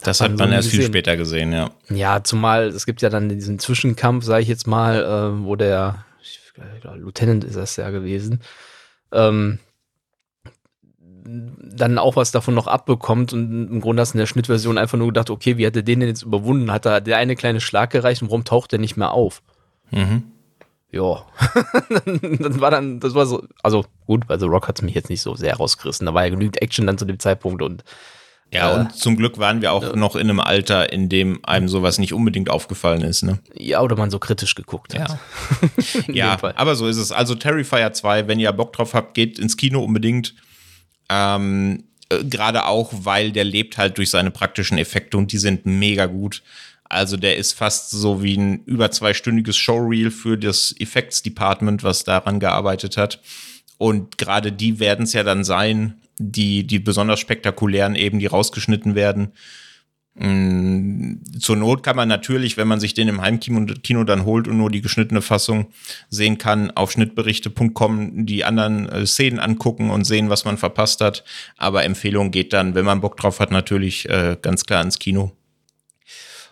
das 0.00 0.20
hat 0.20 0.36
man, 0.36 0.50
so 0.50 0.54
erst 0.54 0.68
gesehen. 0.68 0.80
viel 0.80 0.88
später 0.88 1.16
gesehen, 1.16 1.52
ja. 1.52 1.70
Ja, 1.90 2.22
zumal 2.22 2.68
es 2.68 2.86
gibt 2.86 3.02
ja 3.02 3.10
dann 3.10 3.28
diesen 3.28 3.58
Zwischenkampf, 3.58 4.24
sage 4.24 4.42
ich 4.42 4.48
jetzt 4.48 4.68
mal, 4.68 5.02
äh, 5.02 5.44
wo 5.44 5.56
der 5.56 6.04
ich, 6.22 6.40
Lieutenant 6.94 7.42
ist 7.42 7.56
das 7.56 7.74
ja 7.76 7.90
gewesen, 7.90 8.40
ähm, 9.12 9.58
dann 11.24 11.98
auch 11.98 12.16
was 12.16 12.30
davon 12.30 12.54
noch 12.54 12.66
abbekommt 12.66 13.32
und 13.32 13.68
im 13.68 13.80
Grunde 13.80 14.00
hast 14.00 14.12
du 14.12 14.16
in 14.16 14.20
der 14.20 14.26
Schnittversion 14.26 14.78
einfach 14.78 14.98
nur 14.98 15.08
gedacht, 15.08 15.30
okay, 15.30 15.58
wie 15.58 15.66
hat 15.66 15.76
er 15.76 15.82
den 15.82 16.00
denn 16.00 16.08
jetzt 16.08 16.22
überwunden? 16.22 16.72
Hat 16.72 16.86
er 16.86 17.00
der 17.00 17.18
eine 17.18 17.36
kleine 17.36 17.60
Schlag 17.60 17.90
gereicht 17.90 18.22
und 18.22 18.28
warum 18.28 18.44
taucht 18.44 18.72
der 18.72 18.78
nicht 18.78 18.96
mehr 18.96 19.12
auf? 19.12 19.42
Mhm. 19.90 20.24
Ja, 20.90 21.26
dann 22.06 22.60
war 22.60 22.70
dann, 22.70 22.98
das 22.98 23.14
war 23.14 23.26
so, 23.26 23.42
also 23.62 23.84
gut, 24.06 24.26
weil 24.28 24.40
The 24.40 24.46
Rock 24.46 24.68
hat 24.68 24.80
mich 24.80 24.94
jetzt 24.94 25.10
nicht 25.10 25.20
so 25.20 25.34
sehr 25.34 25.56
rausgerissen. 25.56 26.06
Da 26.06 26.14
war 26.14 26.24
ja 26.24 26.30
genügend 26.30 26.62
Action 26.62 26.86
dann 26.86 26.96
zu 26.96 27.04
dem 27.04 27.18
Zeitpunkt 27.18 27.60
und 27.60 27.84
ja, 28.52 28.74
äh, 28.74 28.80
und 28.80 28.94
zum 28.94 29.16
Glück 29.16 29.38
waren 29.38 29.60
wir 29.60 29.72
auch 29.72 29.94
äh, 29.94 29.96
noch 29.96 30.16
in 30.16 30.30
einem 30.30 30.40
Alter, 30.40 30.92
in 30.92 31.08
dem 31.08 31.40
einem 31.44 31.68
sowas 31.68 31.98
nicht 31.98 32.12
unbedingt 32.12 32.48
aufgefallen 32.48 33.02
ist, 33.02 33.22
ne? 33.22 33.38
Ja, 33.54 33.82
oder 33.82 33.96
man 33.96 34.10
so 34.10 34.18
kritisch 34.18 34.54
geguckt 34.54 34.98
hat. 34.98 35.18
Ja, 36.08 36.12
ja 36.38 36.54
aber 36.56 36.74
so 36.74 36.86
ist 36.86 36.96
es. 36.96 37.12
Also 37.12 37.34
Terrifier 37.34 37.92
2, 37.92 38.26
wenn 38.26 38.38
ihr 38.38 38.50
Bock 38.52 38.72
drauf 38.72 38.94
habt, 38.94 39.14
geht 39.14 39.38
ins 39.38 39.56
Kino 39.56 39.82
unbedingt. 39.82 40.34
Ähm, 41.10 41.84
äh, 42.08 42.24
Gerade 42.24 42.66
auch, 42.66 42.90
weil 42.92 43.32
der 43.32 43.44
lebt 43.44 43.76
halt 43.76 43.98
durch 43.98 44.10
seine 44.10 44.30
praktischen 44.30 44.78
Effekte 44.78 45.18
und 45.18 45.32
die 45.32 45.38
sind 45.38 45.66
mega 45.66 46.06
gut. 46.06 46.42
Also 46.84 47.18
der 47.18 47.36
ist 47.36 47.52
fast 47.52 47.90
so 47.90 48.22
wie 48.22 48.36
ein 48.36 48.64
über 48.64 48.90
zweistündiges 48.90 49.58
Showreel 49.58 50.10
für 50.10 50.38
das 50.38 50.74
Effects 50.78 51.22
Department, 51.22 51.82
was 51.82 52.04
daran 52.04 52.40
gearbeitet 52.40 52.96
hat. 52.96 53.20
Und 53.76 54.16
gerade 54.16 54.52
die 54.52 54.80
werden 54.80 55.04
es 55.04 55.12
ja 55.12 55.22
dann 55.22 55.44
sein, 55.44 56.00
die, 56.18 56.66
die 56.66 56.78
besonders 56.78 57.20
spektakulären 57.20 57.94
eben, 57.94 58.18
die 58.18 58.26
rausgeschnitten 58.26 58.94
werden. 58.94 59.32
Mm, 60.14 61.22
zur 61.38 61.56
Not 61.56 61.82
kann 61.84 61.94
man 61.94 62.08
natürlich, 62.08 62.56
wenn 62.56 62.66
man 62.66 62.80
sich 62.80 62.92
den 62.94 63.08
im 63.08 63.20
Heimkino 63.20 63.66
Kino 63.82 64.04
dann 64.04 64.24
holt 64.24 64.48
und 64.48 64.58
nur 64.58 64.70
die 64.70 64.80
geschnittene 64.80 65.22
Fassung 65.22 65.68
sehen 66.10 66.38
kann, 66.38 66.72
auf 66.72 66.90
schnittberichte.com 66.90 68.26
die 68.26 68.44
anderen 68.44 68.88
äh, 68.88 69.06
Szenen 69.06 69.38
angucken 69.38 69.90
und 69.90 70.04
sehen, 70.04 70.28
was 70.28 70.44
man 70.44 70.58
verpasst 70.58 71.00
hat. 71.00 71.24
Aber 71.56 71.84
Empfehlung 71.84 72.32
geht 72.32 72.52
dann, 72.52 72.74
wenn 72.74 72.84
man 72.84 73.00
Bock 73.00 73.16
drauf 73.16 73.38
hat, 73.38 73.52
natürlich 73.52 74.08
äh, 74.08 74.36
ganz 74.42 74.64
klar 74.64 74.82
ins 74.82 74.98
Kino. 74.98 75.32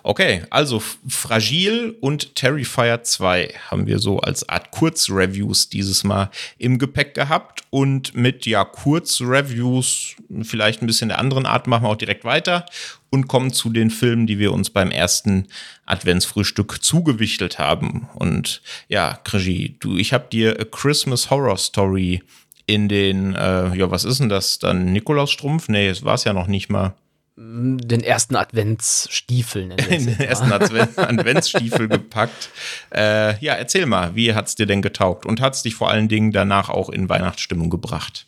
Okay, 0.09 0.45
also 0.51 0.81
Fragil 1.09 1.97
und 2.01 2.37
Terrifier 2.37 3.03
2 3.03 3.55
haben 3.73 3.89
wir 3.89 3.99
so 3.99 4.21
als 4.21 4.49
Art 4.49 4.71
Kurzreviews 4.71 5.69
dieses 5.69 6.05
Mal 6.05 6.31
im 6.59 6.79
Gepäck 6.79 7.13
gehabt 7.15 7.65
und 7.71 8.15
mit 8.15 8.47
ja 8.47 8.65
Kurzreviews 8.65 10.15
vielleicht 10.43 10.81
ein 10.81 10.87
bisschen 10.87 11.09
der 11.09 11.19
anderen 11.19 11.45
Art 11.45 11.67
machen 11.67 11.83
wir 11.83 11.89
auch 11.89 11.97
direkt 11.97 12.25
weiter 12.25 12.67
und 13.11 13.27
kommen 13.27 13.53
zu 13.53 13.69
den 13.69 13.91
Filmen, 13.91 14.29
die 14.29 14.39
wir 14.39 14.53
uns 14.53 14.71
beim 14.71 14.93
ersten 14.93 15.49
Adventsfrühstück 15.87 16.85
zugewichtelt 16.85 17.59
haben. 17.59 18.09
Und 18.15 18.63
ja, 18.87 19.19
Krigi, 19.25 19.77
du, 19.81 19.97
ich 19.97 20.13
habe 20.13 20.29
dir 20.31 20.61
A 20.61 20.65
Christmas 20.65 21.31
Horror 21.31 21.59
Story 21.59 22.23
in 22.69 22.89
den, 22.89 23.35
äh, 23.35 23.75
ja, 23.75 23.91
was 23.91 24.05
ist 24.05 24.21
denn 24.21 24.29
das 24.29 24.61
dann? 24.61 24.93
Nikolausstrumpf? 24.93 25.69
Nee, 25.69 25.89
es 25.89 26.05
war 26.05 26.15
es 26.15 26.23
ja 26.23 26.33
noch 26.33 26.47
nicht 26.47 26.69
mal 26.69 26.95
den 27.37 28.03
ersten 28.03 28.35
Adventsstiefel. 28.37 29.69
den 29.69 30.21
ersten 30.21 30.53
Adventsstiefel 30.53 31.89
gepackt. 31.89 32.51
Äh, 32.95 33.39
ja, 33.45 33.55
erzähl 33.55 33.87
mal, 33.87 34.15
wie 34.15 34.35
hat 34.35 34.49
es 34.49 34.55
dir 34.55 34.67
denn 34.67 34.83
getaugt 34.83 35.27
und 35.27 35.41
hat 35.41 35.55
es 35.55 35.63
dich 35.63 35.75
vor 35.75 35.91
allen 35.91 36.09
Dingen 36.09 36.33
danach 36.33 36.71
auch 36.71 36.89
in 36.89 37.09
Weihnachtsstimmung 37.09 37.71
gebracht? 37.71 38.27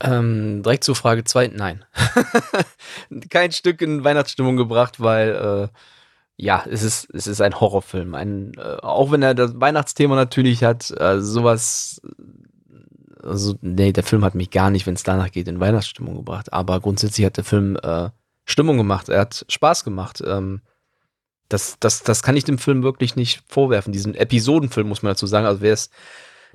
Ähm, 0.00 0.62
direkt 0.62 0.84
zur 0.84 0.96
Frage 0.96 1.24
2, 1.24 1.48
nein. 1.48 1.84
Kein 3.30 3.52
Stück 3.52 3.80
in 3.80 4.04
Weihnachtsstimmung 4.04 4.56
gebracht, 4.56 5.00
weil 5.00 5.70
ja, 6.40 6.64
es 6.70 6.84
ist, 6.84 7.12
es 7.12 7.26
ist 7.26 7.40
ein 7.40 7.60
Horrorfilm. 7.60 8.14
Ein, 8.14 8.52
äh, 8.56 8.76
auch 8.80 9.10
wenn 9.10 9.22
er 9.22 9.34
das 9.34 9.60
Weihnachtsthema 9.60 10.14
natürlich 10.14 10.62
hat, 10.62 10.90
äh, 10.98 11.20
sowas. 11.20 12.00
Also, 13.20 13.56
nee, 13.60 13.92
der 13.92 14.04
Film 14.04 14.24
hat 14.24 14.36
mich 14.36 14.50
gar 14.50 14.70
nicht, 14.70 14.86
wenn 14.86 14.94
es 14.94 15.02
danach 15.02 15.32
geht, 15.32 15.48
in 15.48 15.58
Weihnachtsstimmung 15.58 16.14
gebracht. 16.14 16.52
Aber 16.52 16.78
grundsätzlich 16.78 17.26
hat 17.26 17.36
der 17.36 17.44
Film 17.44 17.76
äh, 17.82 18.10
Stimmung 18.48 18.78
gemacht. 18.78 19.08
Er 19.08 19.20
hat 19.20 19.44
Spaß 19.48 19.84
gemacht. 19.84 20.22
Ähm, 20.26 20.62
das, 21.48 21.76
das, 21.80 22.02
das 22.02 22.22
kann 22.22 22.36
ich 22.36 22.44
dem 22.44 22.58
Film 22.58 22.82
wirklich 22.82 23.14
nicht 23.14 23.42
vorwerfen. 23.46 23.92
Diesen 23.92 24.14
Episodenfilm 24.14 24.88
muss 24.88 25.02
man 25.02 25.10
dazu 25.10 25.26
sagen. 25.26 25.46
Also 25.46 25.60
wer 25.60 25.72
es 25.72 25.90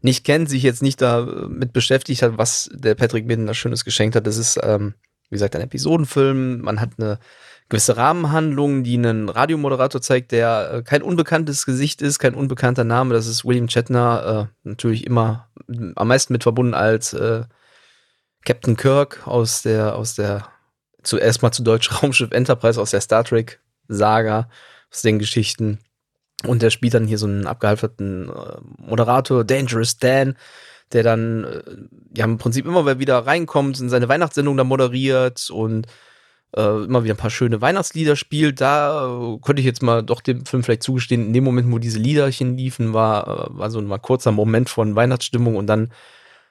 nicht 0.01 0.25
kennt, 0.25 0.49
sich 0.49 0.63
jetzt 0.63 0.81
nicht 0.81 1.01
damit 1.01 1.71
beschäftigt 1.71 2.21
hat, 2.23 2.37
was 2.37 2.69
der 2.73 2.95
Patrick 2.95 3.25
Midden 3.25 3.45
da 3.45 3.53
Schönes 3.53 3.85
geschenkt 3.85 4.15
hat, 4.15 4.27
das 4.27 4.37
ist, 4.37 4.59
ähm, 4.61 4.95
wie 5.29 5.35
gesagt, 5.35 5.55
ein 5.55 5.61
Episodenfilm. 5.61 6.61
Man 6.61 6.81
hat 6.81 6.91
eine 6.97 7.19
gewisse 7.69 7.95
Rahmenhandlung, 7.95 8.83
die 8.83 8.97
einen 8.97 9.29
Radiomoderator 9.29 10.01
zeigt, 10.01 10.31
der 10.31 10.71
äh, 10.73 10.83
kein 10.83 11.03
unbekanntes 11.03 11.65
Gesicht 11.65 12.01
ist, 12.01 12.19
kein 12.19 12.33
unbekannter 12.33 12.83
Name. 12.83 13.13
Das 13.13 13.27
ist 13.27 13.45
William 13.45 13.69
Shatner, 13.69 14.49
äh, 14.49 14.67
natürlich 14.67 15.05
immer 15.05 15.47
am 15.95 16.07
meisten 16.07 16.33
mit 16.33 16.43
verbunden 16.43 16.73
als 16.73 17.13
äh, 17.13 17.43
Captain 18.45 18.75
Kirk 18.75 19.25
aus 19.25 19.61
der, 19.61 19.95
aus 19.95 20.15
der, 20.15 20.49
zuerst 21.03 21.41
mal 21.41 21.51
zu 21.51 21.63
Deutsch 21.63 21.91
Raumschiff 22.01 22.31
Enterprise 22.31 22.79
aus 22.79 22.91
der 22.91 23.01
Star 23.01 23.23
Trek 23.23 23.59
Saga, 23.87 24.49
aus 24.91 25.01
den 25.01 25.19
Geschichten. 25.19 25.79
Und 26.45 26.61
der 26.61 26.69
spielt 26.69 26.93
dann 26.93 27.07
hier 27.07 27.17
so 27.17 27.25
einen 27.25 27.47
abgehalfterten 27.47 28.29
äh, 28.29 28.57
Moderator, 28.77 29.43
Dangerous 29.43 29.97
Dan, 29.97 30.35
der 30.91 31.03
dann 31.03 31.43
äh, 31.43 31.61
ja 32.17 32.25
im 32.25 32.37
Prinzip 32.37 32.65
immer 32.65 32.99
wieder 32.99 33.19
reinkommt, 33.19 33.79
in 33.79 33.89
seine 33.89 34.09
Weihnachtssendung 34.09 34.57
da 34.57 34.63
moderiert 34.63 35.49
und 35.49 35.87
äh, 36.55 36.83
immer 36.83 37.03
wieder 37.03 37.13
ein 37.13 37.17
paar 37.17 37.29
schöne 37.29 37.61
Weihnachtslieder 37.61 38.15
spielt. 38.15 38.61
Da 38.61 39.07
äh, 39.07 39.39
könnte 39.41 39.61
ich 39.61 39.65
jetzt 39.65 39.81
mal 39.81 40.03
doch 40.03 40.21
dem 40.21 40.45
Film 40.45 40.63
vielleicht 40.63 40.83
zugestehen, 40.83 41.27
in 41.27 41.33
dem 41.33 41.43
Moment, 41.43 41.71
wo 41.71 41.79
diese 41.79 41.99
Liederchen 41.99 42.57
liefen, 42.57 42.93
war, 42.93 43.47
war 43.57 43.69
so 43.71 43.79
ein 43.79 43.85
mal 43.85 43.99
kurzer 43.99 44.31
Moment 44.31 44.69
von 44.69 44.95
Weihnachtsstimmung 44.95 45.55
und 45.55 45.67
dann 45.67 45.91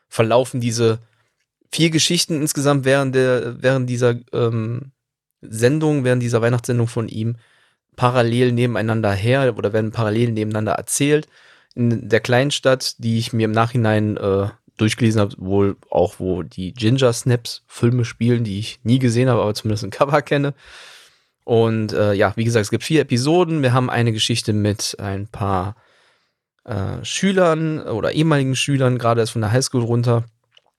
verlaufen 0.09 0.61
diese 0.61 0.99
vier 1.73 1.91
Geschichten 1.91 2.41
insgesamt 2.41 2.85
während 2.85 3.15
der, 3.15 3.63
während 3.63 3.89
dieser 3.89 4.17
ähm, 4.33 4.93
Sendung, 5.41 6.05
während 6.05 6.23
dieser 6.23 6.43
Weihnachtssendung 6.43 6.87
von 6.87 7.09
ihm 7.09 7.37
parallel 7.97 8.53
nebeneinander 8.53 9.13
her 9.13 9.55
oder 9.57 9.73
werden 9.73 9.91
parallel 9.91 10.33
nebeneinander 10.33 10.73
erzählt. 10.73 11.27
In 11.75 12.09
der 12.09 12.21
Kleinstadt, 12.21 12.97
die 12.99 13.19
ich 13.19 13.33
mir 13.33 13.47
im 13.47 13.53
Nachhinein 13.53 14.17
äh, 14.17 14.49
durchgelesen 14.77 15.21
habe, 15.21 15.35
wohl 15.39 15.77
auch, 15.91 16.15
wo 16.19 16.43
die 16.43 16.73
Ginger 16.75 17.13
Snaps 17.13 17.63
Filme 17.67 18.05
spielen, 18.05 18.45
die 18.45 18.59
ich 18.59 18.81
nie 18.83 18.99
gesehen 18.99 19.29
habe, 19.29 19.43
aber 19.43 19.55
zumindest 19.55 19.85
ein 19.85 19.91
Cover 19.91 20.23
kenne. 20.23 20.55
Und 21.45 21.93
äh, 21.93 22.13
ja, 22.13 22.33
wie 22.37 22.45
gesagt, 22.45 22.65
es 22.65 22.71
gibt 22.71 22.85
vier 22.85 23.01
Episoden. 23.03 23.63
Wir 23.63 23.73
haben 23.73 23.91
eine 23.91 24.13
Geschichte 24.13 24.53
mit 24.53 24.97
ein 25.01 25.27
paar 25.27 25.77
äh, 26.65 27.05
Schülern 27.05 27.81
oder 27.81 28.13
ehemaligen 28.13 28.57
Schülern, 28.57 28.99
gerade 28.99 29.21
erst 29.21 29.33
von 29.33 29.43
der 29.43 29.53
Highschool 29.53 29.83
runter, 29.83 30.25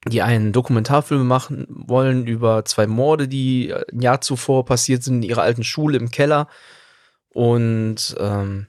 die 0.07 0.22
einen 0.22 0.51
Dokumentarfilm 0.51 1.25
machen 1.25 1.65
wollen 1.69 2.27
über 2.27 2.65
zwei 2.65 2.88
Morde, 2.88 3.27
die 3.27 3.74
ein 3.74 4.01
Jahr 4.01 4.22
zuvor 4.22 4.65
passiert 4.65 5.03
sind 5.03 5.24
in 5.24 5.29
ihrer 5.29 5.43
alten 5.43 5.63
Schule 5.63 5.98
im 5.98 6.12
Keller. 6.12 6.48
Und 7.29 8.15
ähm, 8.19 8.67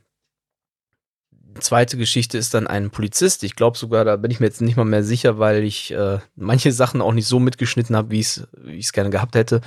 zweite 1.61 1.97
Geschichte 1.97 2.39
ist 2.39 2.55
dann 2.55 2.67
ein 2.67 2.91
Polizist. 2.91 3.43
Ich 3.45 3.57
glaube 3.57 3.79
sogar, 3.79 4.05
da 4.05 4.17
bin 4.17 4.31
ich 4.31 4.41
mir 4.41 4.47
jetzt 4.47 4.61
nicht 4.61 4.77
mal 4.77 4.85
mehr 4.85 5.05
sicher, 5.05 5.39
weil 5.39 5.65
ich 5.65 5.93
äh, 5.93 6.19
manche 6.37 6.73
Sachen 6.73 7.01
auch 7.01 7.13
nicht 7.13 7.27
so 7.27 7.41
mitgeschnitten 7.41 7.97
habe, 7.97 8.11
wie 8.11 8.21
ich 8.21 8.39
es 8.79 8.93
gerne 8.93 9.11
gehabt 9.11 9.35
hätte. 9.35 9.61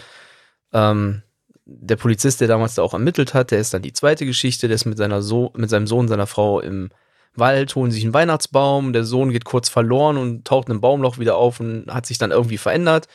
Ähm, 0.74 1.24
der 1.66 1.98
Polizist, 1.98 2.40
der 2.40 2.48
damals 2.48 2.76
da 2.76 2.82
auch 2.82 2.94
ermittelt 2.94 3.34
hat, 3.34 3.52
der 3.52 3.60
ist 3.60 3.74
dann 3.74 3.82
die 3.82 3.94
zweite 3.94 4.26
Geschichte, 4.26 4.68
der 4.68 4.76
ist 4.76 4.86
mit, 4.86 4.98
seiner 4.98 5.22
so 5.22 5.52
mit 5.56 5.70
seinem 5.70 5.88
Sohn, 5.88 6.08
seiner 6.08 6.28
Frau 6.28 6.62
im 6.62 6.90
Wald, 7.40 7.76
holen 7.76 7.92
sich 7.92 8.04
einen 8.04 8.14
Weihnachtsbaum, 8.14 8.94
der 8.94 9.04
Sohn 9.04 9.32
geht 9.32 9.46
kurz 9.46 9.70
verloren 9.70 10.18
und 10.18 10.46
taucht 10.46 10.68
in 10.68 10.74
einem 10.74 10.82
Baumloch 10.82 11.18
wieder 11.18 11.38
auf 11.38 11.60
und 11.60 11.86
hat 11.88 12.06
sich 12.06 12.18
dann 12.18 12.32
irgendwie 12.32 12.58
verändert. 12.58 13.08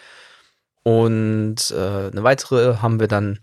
Und 0.82 1.70
äh, 1.70 2.10
eine 2.10 2.22
weitere 2.22 2.76
haben 2.78 3.00
wir 3.00 3.08
dann 3.08 3.38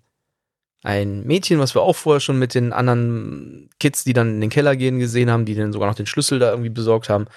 ein 0.83 1.25
Mädchen, 1.25 1.59
was 1.59 1.75
wir 1.75 1.81
auch 1.81 1.95
vorher 1.95 2.19
schon 2.19 2.39
mit 2.39 2.53
den 2.53 2.73
anderen 2.73 3.69
Kids, 3.79 4.03
die 4.03 4.13
dann 4.13 4.35
in 4.35 4.41
den 4.41 4.49
Keller 4.49 4.75
gehen, 4.75 4.99
gesehen 4.99 5.29
haben, 5.29 5.45
die 5.45 5.55
dann 5.55 5.73
sogar 5.73 5.89
noch 5.89 5.95
den 5.95 6.05
Schlüssel 6.05 6.39
da 6.39 6.51
irgendwie 6.51 6.69
besorgt 6.69 7.09
haben, 7.09 7.27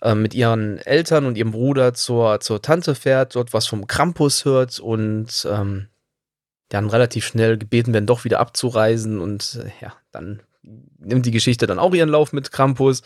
äh, 0.00 0.14
mit 0.14 0.34
ihren 0.34 0.78
Eltern 0.78 1.26
und 1.26 1.36
ihrem 1.36 1.52
Bruder 1.52 1.94
zur, 1.94 2.40
zur 2.40 2.62
Tante 2.62 2.94
fährt, 2.94 3.36
dort 3.36 3.52
was 3.52 3.66
vom 3.66 3.86
Krampus 3.86 4.44
hört 4.44 4.80
und 4.80 5.46
ähm, 5.50 5.88
dann 6.70 6.88
relativ 6.88 7.26
schnell 7.26 7.58
gebeten 7.58 7.92
werden, 7.92 8.06
doch 8.06 8.24
wieder 8.24 8.40
abzureisen 8.40 9.20
und 9.20 9.60
äh, 9.62 9.84
ja, 9.84 9.92
dann 10.10 10.42
nimmt 10.62 11.26
die 11.26 11.30
Geschichte 11.30 11.66
dann 11.66 11.78
auch 11.78 11.94
ihren 11.94 12.08
Lauf 12.08 12.32
mit 12.32 12.52
Krampus. 12.52 13.02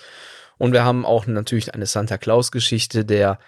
Und 0.58 0.72
wir 0.72 0.84
haben 0.84 1.04
auch 1.04 1.26
natürlich 1.26 1.74
eine 1.74 1.86
Santa 1.86 2.18
Claus-Geschichte, 2.18 3.04
der 3.04 3.38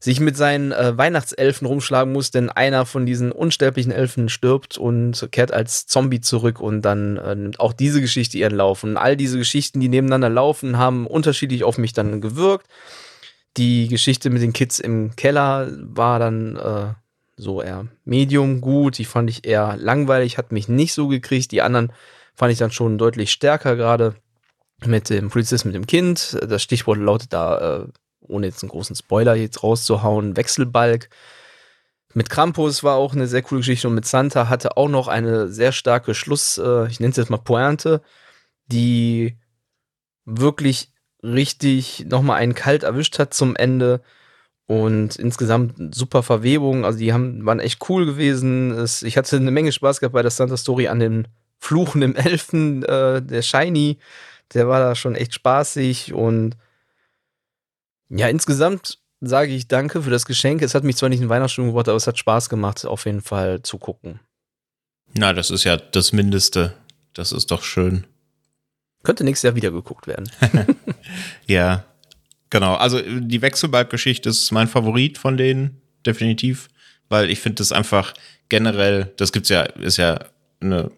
sich 0.00 0.20
mit 0.20 0.36
seinen 0.36 0.70
äh, 0.70 0.96
Weihnachtselfen 0.96 1.66
rumschlagen 1.66 2.12
muss, 2.12 2.30
denn 2.30 2.50
einer 2.50 2.86
von 2.86 3.04
diesen 3.04 3.32
unsterblichen 3.32 3.90
Elfen 3.90 4.28
stirbt 4.28 4.78
und 4.78 5.28
kehrt 5.32 5.52
als 5.52 5.86
Zombie 5.86 6.20
zurück 6.20 6.60
und 6.60 6.82
dann 6.82 7.16
äh, 7.16 7.34
nimmt 7.34 7.58
auch 7.58 7.72
diese 7.72 8.00
Geschichte 8.00 8.38
ihren 8.38 8.54
Lauf. 8.54 8.84
Und 8.84 8.96
all 8.96 9.16
diese 9.16 9.38
Geschichten, 9.38 9.80
die 9.80 9.88
nebeneinander 9.88 10.28
laufen, 10.28 10.78
haben 10.78 11.06
unterschiedlich 11.06 11.64
auf 11.64 11.78
mich 11.78 11.92
dann 11.94 12.20
gewirkt. 12.20 12.68
Die 13.56 13.88
Geschichte 13.88 14.30
mit 14.30 14.40
den 14.40 14.52
Kids 14.52 14.78
im 14.78 15.16
Keller 15.16 15.68
war 15.80 16.20
dann 16.20 16.56
äh, 16.56 16.94
so 17.36 17.60
eher 17.60 17.88
medium 18.04 18.60
gut. 18.60 18.98
Die 18.98 19.04
fand 19.04 19.28
ich 19.28 19.44
eher 19.46 19.76
langweilig, 19.76 20.38
hat 20.38 20.52
mich 20.52 20.68
nicht 20.68 20.92
so 20.92 21.08
gekriegt. 21.08 21.50
Die 21.50 21.62
anderen 21.62 21.92
fand 22.38 22.52
ich 22.52 22.58
dann 22.58 22.70
schon 22.70 22.98
deutlich 22.98 23.32
stärker, 23.32 23.74
gerade 23.74 24.14
mit 24.86 25.10
dem 25.10 25.28
Polizist 25.28 25.64
mit 25.64 25.74
dem 25.74 25.88
Kind. 25.88 26.38
Das 26.40 26.62
Stichwort 26.62 26.98
lautet 26.98 27.32
da 27.32 27.80
äh, 27.80 27.88
ohne 28.20 28.46
jetzt 28.46 28.62
einen 28.62 28.70
großen 28.70 28.94
Spoiler 28.94 29.34
jetzt 29.34 29.64
rauszuhauen, 29.64 30.36
Wechselbalg. 30.36 31.10
Mit 32.14 32.30
Krampus 32.30 32.84
war 32.84 32.94
auch 32.94 33.12
eine 33.12 33.26
sehr 33.26 33.42
coole 33.42 33.60
Geschichte 33.60 33.88
und 33.88 33.96
mit 33.96 34.06
Santa 34.06 34.48
hatte 34.48 34.76
auch 34.76 34.88
noch 34.88 35.08
eine 35.08 35.48
sehr 35.48 35.72
starke 35.72 36.14
Schluss, 36.14 36.58
äh, 36.58 36.86
ich 36.86 37.00
nenne 37.00 37.10
es 37.10 37.16
jetzt 37.16 37.28
mal 37.28 37.38
Pointe, 37.38 38.02
die 38.66 39.36
wirklich 40.24 40.92
richtig 41.24 42.06
nochmal 42.08 42.38
einen 42.38 42.54
kalt 42.54 42.84
erwischt 42.84 43.18
hat 43.18 43.34
zum 43.34 43.56
Ende 43.56 44.00
und 44.66 45.16
insgesamt 45.16 45.92
super 45.92 46.22
Verwebung. 46.22 46.84
Also 46.84 47.00
die 47.00 47.12
haben, 47.12 47.44
waren 47.44 47.58
echt 47.58 47.88
cool 47.88 48.06
gewesen. 48.06 48.70
Es, 48.70 49.02
ich 49.02 49.16
hatte 49.16 49.36
eine 49.36 49.50
Menge 49.50 49.72
Spaß 49.72 49.98
gehabt 49.98 50.12
bei 50.12 50.22
der 50.22 50.30
Santa 50.30 50.56
Story 50.56 50.86
an 50.86 51.00
den 51.00 51.26
fluchenden 51.58 52.16
Elfen, 52.16 52.82
äh, 52.84 53.22
der 53.22 53.42
Shiny. 53.42 53.98
Der 54.54 54.68
war 54.68 54.80
da 54.80 54.94
schon 54.94 55.14
echt 55.14 55.34
spaßig 55.34 56.12
und 56.14 56.56
ja, 58.08 58.28
insgesamt 58.28 58.98
sage 59.20 59.52
ich 59.52 59.68
danke 59.68 60.02
für 60.02 60.10
das 60.10 60.24
Geschenk. 60.24 60.62
Es 60.62 60.74
hat 60.74 60.84
mich 60.84 60.96
zwar 60.96 61.08
nicht 61.08 61.20
in 61.20 61.28
Weihnachtsstimmung 61.28 61.70
gebracht, 61.70 61.88
aber 61.88 61.96
es 61.96 62.06
hat 62.06 62.18
Spaß 62.18 62.48
gemacht, 62.48 62.86
auf 62.86 63.04
jeden 63.04 63.20
Fall 63.20 63.62
zu 63.62 63.78
gucken. 63.78 64.20
Na, 65.14 65.32
das 65.32 65.50
ist 65.50 65.64
ja 65.64 65.76
das 65.76 66.12
Mindeste. 66.12 66.74
Das 67.14 67.32
ist 67.32 67.50
doch 67.50 67.62
schön. 67.62 68.06
Könnte 69.02 69.24
nächstes 69.24 69.48
Jahr 69.48 69.56
wieder 69.56 69.70
geguckt 69.70 70.06
werden. 70.06 70.30
ja, 71.46 71.84
genau. 72.50 72.74
Also 72.74 73.00
die 73.00 73.42
Wechselbalg-Geschichte 73.42 74.28
ist 74.28 74.50
mein 74.52 74.68
Favorit 74.68 75.18
von 75.18 75.36
denen, 75.36 75.80
definitiv. 76.06 76.68
Weil 77.08 77.30
ich 77.30 77.40
finde 77.40 77.56
das 77.56 77.72
einfach 77.72 78.14
generell, 78.48 79.12
das 79.16 79.32
gibt's 79.32 79.48
ja, 79.48 79.62
ist 79.62 79.96
ja 79.96 80.18
eine 80.60 80.90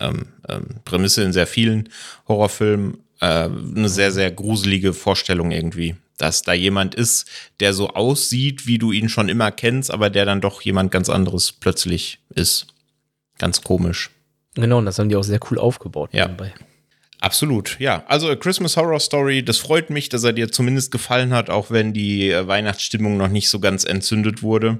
ähm, 0.00 0.26
ähm, 0.48 0.66
Prämisse 0.84 1.22
in 1.22 1.32
sehr 1.32 1.46
vielen 1.46 1.88
Horrorfilmen, 2.28 2.98
äh, 3.20 3.26
eine 3.26 3.88
sehr, 3.88 4.12
sehr 4.12 4.30
gruselige 4.30 4.92
Vorstellung 4.92 5.50
irgendwie 5.50 5.96
dass 6.16 6.42
da 6.42 6.52
jemand 6.52 6.94
ist, 6.94 7.28
der 7.60 7.72
so 7.74 7.88
aussieht, 7.90 8.66
wie 8.66 8.78
du 8.78 8.92
ihn 8.92 9.08
schon 9.08 9.28
immer 9.28 9.50
kennst, 9.50 9.90
aber 9.90 10.10
der 10.10 10.24
dann 10.24 10.40
doch 10.40 10.62
jemand 10.62 10.90
ganz 10.90 11.08
anderes 11.08 11.52
plötzlich 11.52 12.18
ist. 12.34 12.68
Ganz 13.38 13.62
komisch. 13.62 14.10
Genau, 14.54 14.78
und 14.78 14.86
das 14.86 14.98
haben 14.98 15.08
die 15.08 15.16
auch 15.16 15.24
sehr 15.24 15.40
cool 15.50 15.58
aufgebaut. 15.58 16.10
Ja. 16.12 16.28
Dabei. 16.28 16.54
Absolut, 17.20 17.80
ja. 17.80 18.04
Also 18.06 18.28
A 18.28 18.36
Christmas 18.36 18.76
Horror 18.76 19.00
Story, 19.00 19.44
das 19.44 19.58
freut 19.58 19.90
mich, 19.90 20.08
dass 20.08 20.24
er 20.24 20.32
dir 20.32 20.52
zumindest 20.52 20.92
gefallen 20.92 21.32
hat, 21.32 21.50
auch 21.50 21.70
wenn 21.70 21.92
die 21.92 22.30
äh, 22.30 22.46
Weihnachtsstimmung 22.46 23.16
noch 23.16 23.28
nicht 23.28 23.48
so 23.48 23.60
ganz 23.60 23.84
entzündet 23.84 24.42
wurde. 24.42 24.78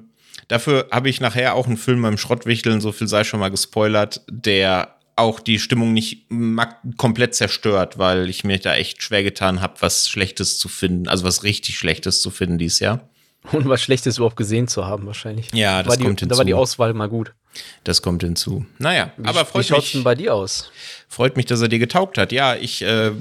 Dafür 0.49 0.89
habe 0.91 1.09
ich 1.09 1.21
nachher 1.21 1.55
auch 1.55 1.67
einen 1.67 1.79
Film 1.79 2.03
beim 2.03 2.19
Schrottwichteln, 2.19 2.83
so 2.83 2.93
viel 2.93 3.09
sei 3.09 3.25
schon 3.25 3.41
mal 3.41 3.51
gespoilert, 3.51 4.21
der 4.29 4.94
auch 5.17 5.41
die 5.41 5.59
Stimmung 5.59 5.93
nicht 5.93 6.27
komplett 6.97 7.35
zerstört, 7.35 7.99
weil 7.99 8.29
ich 8.29 8.45
mir 8.45 8.59
da 8.59 8.75
echt 8.75 9.03
schwer 9.03 9.23
getan 9.23 9.61
habe, 9.61 9.75
was 9.81 10.09
Schlechtes 10.09 10.59
zu 10.59 10.69
finden, 10.69 11.09
also 11.09 11.25
was 11.25 11.43
richtig 11.45 11.79
Schlechtes 11.79 12.21
zu 12.21 12.31
finden 12.31 12.59
dieses 12.59 12.81
Jahr. 12.81 13.09
Und 13.53 13.69
was 13.69 13.83
Schlechtes 13.83 14.17
überhaupt 14.17 14.37
gesehen 14.37 14.69
zu 14.69 14.87
haben, 14.87 15.07
wahrscheinlich. 15.07 15.53
Ja, 15.53 15.83
das 15.83 15.91
war 15.91 15.97
kommt 15.97 16.21
die, 16.21 16.23
hinzu. 16.23 16.27
Da 16.27 16.39
war 16.39 16.45
die 16.47 16.55
Auswahl 16.55 16.95
mal 16.95 17.11
gut. 17.11 17.35
Das 17.85 18.01
kommt 18.01 18.23
hinzu. 18.23 18.65
Naja, 18.79 19.13
wie, 19.19 19.29
aber 19.29 19.45
freut 19.45 19.65
wie 19.65 19.69
schaut's 19.69 19.83
mich. 19.83 19.93
denn 19.93 20.03
bei 20.03 20.15
dir 20.15 20.35
aus? 20.35 20.73
Freut 21.09 21.37
mich, 21.37 21.45
dass 21.45 21.61
er 21.61 21.69
dir 21.69 21.79
getaugt 21.79 22.17
hat. 22.17 22.33
Ja, 22.33 22.57
ich 22.57 22.81
äh, 22.83 23.13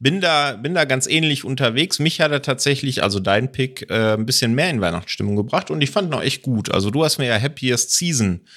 bin 0.00 0.20
da 0.20 0.56
bin 0.56 0.74
da 0.74 0.84
ganz 0.84 1.06
ähnlich 1.06 1.44
unterwegs. 1.44 2.00
Mich 2.00 2.20
hat 2.20 2.32
er 2.32 2.42
tatsächlich, 2.42 3.04
also 3.04 3.20
dein 3.20 3.52
Pick, 3.52 3.88
äh, 3.88 4.14
ein 4.14 4.26
bisschen 4.26 4.54
mehr 4.54 4.68
in 4.68 4.80
Weihnachtsstimmung 4.80 5.36
gebracht 5.36 5.70
und 5.70 5.80
ich 5.80 5.90
fand 5.90 6.10
ihn 6.10 6.14
auch 6.14 6.22
echt 6.22 6.42
gut. 6.42 6.70
Also 6.72 6.90
du 6.90 7.04
hast 7.04 7.18
mir 7.18 7.26
ja 7.26 7.40
Happiest 7.40 7.92
Season 7.92 8.40
äh, 8.40 8.48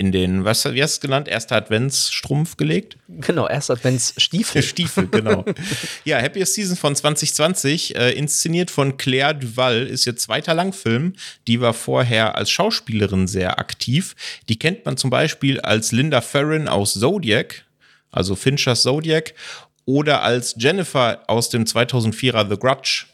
in 0.00 0.12
den, 0.12 0.44
was, 0.44 0.64
wie 0.64 0.82
hast 0.82 0.94
du 0.94 0.98
es 0.98 1.00
genannt, 1.00 1.28
erster 1.28 1.56
Adventsstrumpf 1.56 2.56
gelegt? 2.56 2.96
Genau, 3.08 3.46
erster 3.46 3.74
Adventsstiefel. 3.74 4.62
Stiefel, 4.62 5.08
genau. 5.08 5.44
ja, 6.04 6.20
Happiest 6.20 6.54
Season 6.54 6.76
von 6.76 6.96
2020, 6.96 7.96
äh, 7.96 8.12
inszeniert 8.12 8.70
von 8.70 8.96
Claire 8.96 9.34
Duval, 9.34 9.86
ist 9.86 10.06
ihr 10.06 10.16
zweiter 10.16 10.54
Langfilm. 10.54 11.12
Die 11.46 11.60
war 11.60 11.74
vorher 11.74 12.36
als 12.36 12.50
Schauspielerin 12.50 13.26
sehr 13.26 13.58
aktiv. 13.58 14.16
Die 14.48 14.58
kennt 14.58 14.86
man 14.86 14.96
zum 14.96 15.10
Beispiel 15.10 15.60
als 15.60 15.92
Linda 15.92 16.22
Ferrin 16.22 16.66
aus 16.68 16.94
Zodiac, 16.94 17.64
also 18.10 18.36
Finchers 18.36 18.82
Zodiac, 18.82 19.34
oder 19.84 20.22
als 20.22 20.54
Jennifer 20.58 21.22
aus 21.26 21.50
dem 21.50 21.64
2004er 21.64 22.48
The 22.48 22.58
Grudge, 22.58 23.04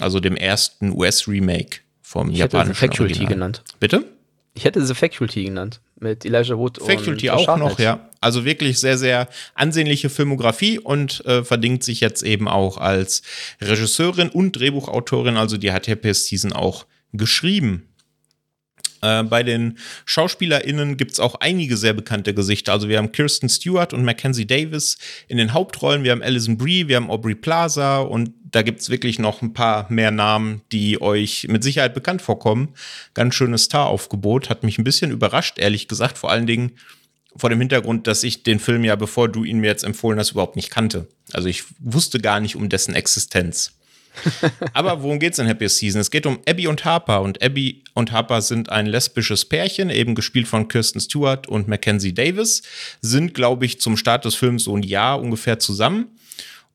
also 0.00 0.20
dem 0.20 0.36
ersten 0.36 0.92
US-Remake 0.92 1.78
vom 2.02 2.30
Ich 2.30 2.40
hätte 2.40 2.56
japanischen 2.56 2.74
The 2.74 2.80
Faculty 2.80 3.02
Original. 3.02 3.28
genannt. 3.28 3.64
Bitte? 3.80 4.15
Ich 4.56 4.64
hätte 4.64 4.84
The 4.84 4.94
Faculty 4.94 5.44
genannt. 5.44 5.80
Mit 6.00 6.24
Elijah 6.24 6.56
Wood 6.56 6.78
Faculty 6.78 7.30
und 7.30 7.48
auch 7.48 7.56
noch, 7.58 7.78
ja. 7.78 8.08
Also 8.20 8.44
wirklich 8.44 8.80
sehr, 8.80 8.98
sehr 8.98 9.28
ansehnliche 9.54 10.08
Filmografie 10.08 10.78
und 10.78 11.24
äh, 11.26 11.44
verdingt 11.44 11.84
sich 11.84 12.00
jetzt 12.00 12.22
eben 12.22 12.48
auch 12.48 12.78
als 12.78 13.22
Regisseurin 13.60 14.30
und 14.30 14.52
Drehbuchautorin. 14.52 15.36
Also 15.36 15.58
die 15.58 15.72
hat 15.72 15.88
Happiest 15.88 16.26
Season 16.26 16.52
auch 16.52 16.86
geschrieben. 17.12 17.88
Äh, 19.02 19.22
bei 19.24 19.42
den 19.42 19.78
SchauspielerInnen 20.04 20.96
gibt 20.96 21.12
es 21.12 21.20
auch 21.20 21.36
einige 21.36 21.76
sehr 21.76 21.92
bekannte 21.92 22.34
Gesichter. 22.34 22.72
Also 22.72 22.88
wir 22.88 22.98
haben 22.98 23.12
Kirsten 23.12 23.48
Stewart 23.48 23.92
und 23.92 24.04
Mackenzie 24.04 24.46
Davis 24.46 24.98
in 25.28 25.38
den 25.38 25.52
Hauptrollen. 25.52 26.04
Wir 26.04 26.12
haben 26.12 26.22
Alison 26.22 26.56
Brie, 26.56 26.88
wir 26.88 26.96
haben 26.96 27.10
Aubrey 27.10 27.34
Plaza 27.34 27.98
und 27.98 28.32
da 28.44 28.62
gibt 28.62 28.80
es 28.80 28.90
wirklich 28.90 29.18
noch 29.18 29.42
ein 29.42 29.52
paar 29.52 29.86
mehr 29.90 30.10
Namen, 30.10 30.62
die 30.72 31.00
euch 31.00 31.46
mit 31.48 31.62
Sicherheit 31.62 31.94
bekannt 31.94 32.22
vorkommen. 32.22 32.74
Ganz 33.14 33.34
schönes 33.34 33.64
Staraufgebot. 33.64 34.48
Hat 34.48 34.62
mich 34.62 34.78
ein 34.78 34.84
bisschen 34.84 35.10
überrascht, 35.10 35.58
ehrlich 35.58 35.88
gesagt. 35.88 36.16
Vor 36.16 36.30
allen 36.30 36.46
Dingen 36.46 36.72
vor 37.36 37.50
dem 37.50 37.60
Hintergrund, 37.60 38.06
dass 38.06 38.22
ich 38.22 38.42
den 38.44 38.58
Film 38.58 38.84
ja, 38.84 38.96
bevor 38.96 39.28
du 39.28 39.44
ihn 39.44 39.58
mir 39.58 39.66
jetzt 39.66 39.84
empfohlen 39.84 40.18
hast, 40.18 40.30
überhaupt 40.30 40.56
nicht 40.56 40.70
kannte. 40.70 41.06
Also 41.32 41.48
ich 41.48 41.64
wusste 41.78 42.18
gar 42.18 42.40
nicht 42.40 42.56
um 42.56 42.68
dessen 42.68 42.94
Existenz. 42.94 43.75
Aber 44.72 45.02
worum 45.02 45.18
geht's 45.18 45.38
in 45.38 45.48
Happiest 45.48 45.78
Season? 45.78 46.00
Es 46.00 46.10
geht 46.10 46.26
um 46.26 46.38
Abby 46.48 46.66
und 46.66 46.84
Harper 46.84 47.22
und 47.22 47.42
Abby 47.42 47.82
und 47.94 48.12
Harper 48.12 48.40
sind 48.42 48.70
ein 48.70 48.86
lesbisches 48.86 49.44
Pärchen, 49.44 49.90
eben 49.90 50.14
gespielt 50.14 50.48
von 50.48 50.68
Kirsten 50.68 51.00
Stewart 51.00 51.48
und 51.48 51.68
Mackenzie 51.68 52.14
Davis, 52.14 52.62
sind, 53.00 53.34
glaube 53.34 53.66
ich, 53.66 53.80
zum 53.80 53.96
Start 53.96 54.24
des 54.24 54.34
Films 54.34 54.64
so 54.64 54.76
ein 54.76 54.82
Jahr 54.82 55.20
ungefähr 55.20 55.58
zusammen 55.58 56.06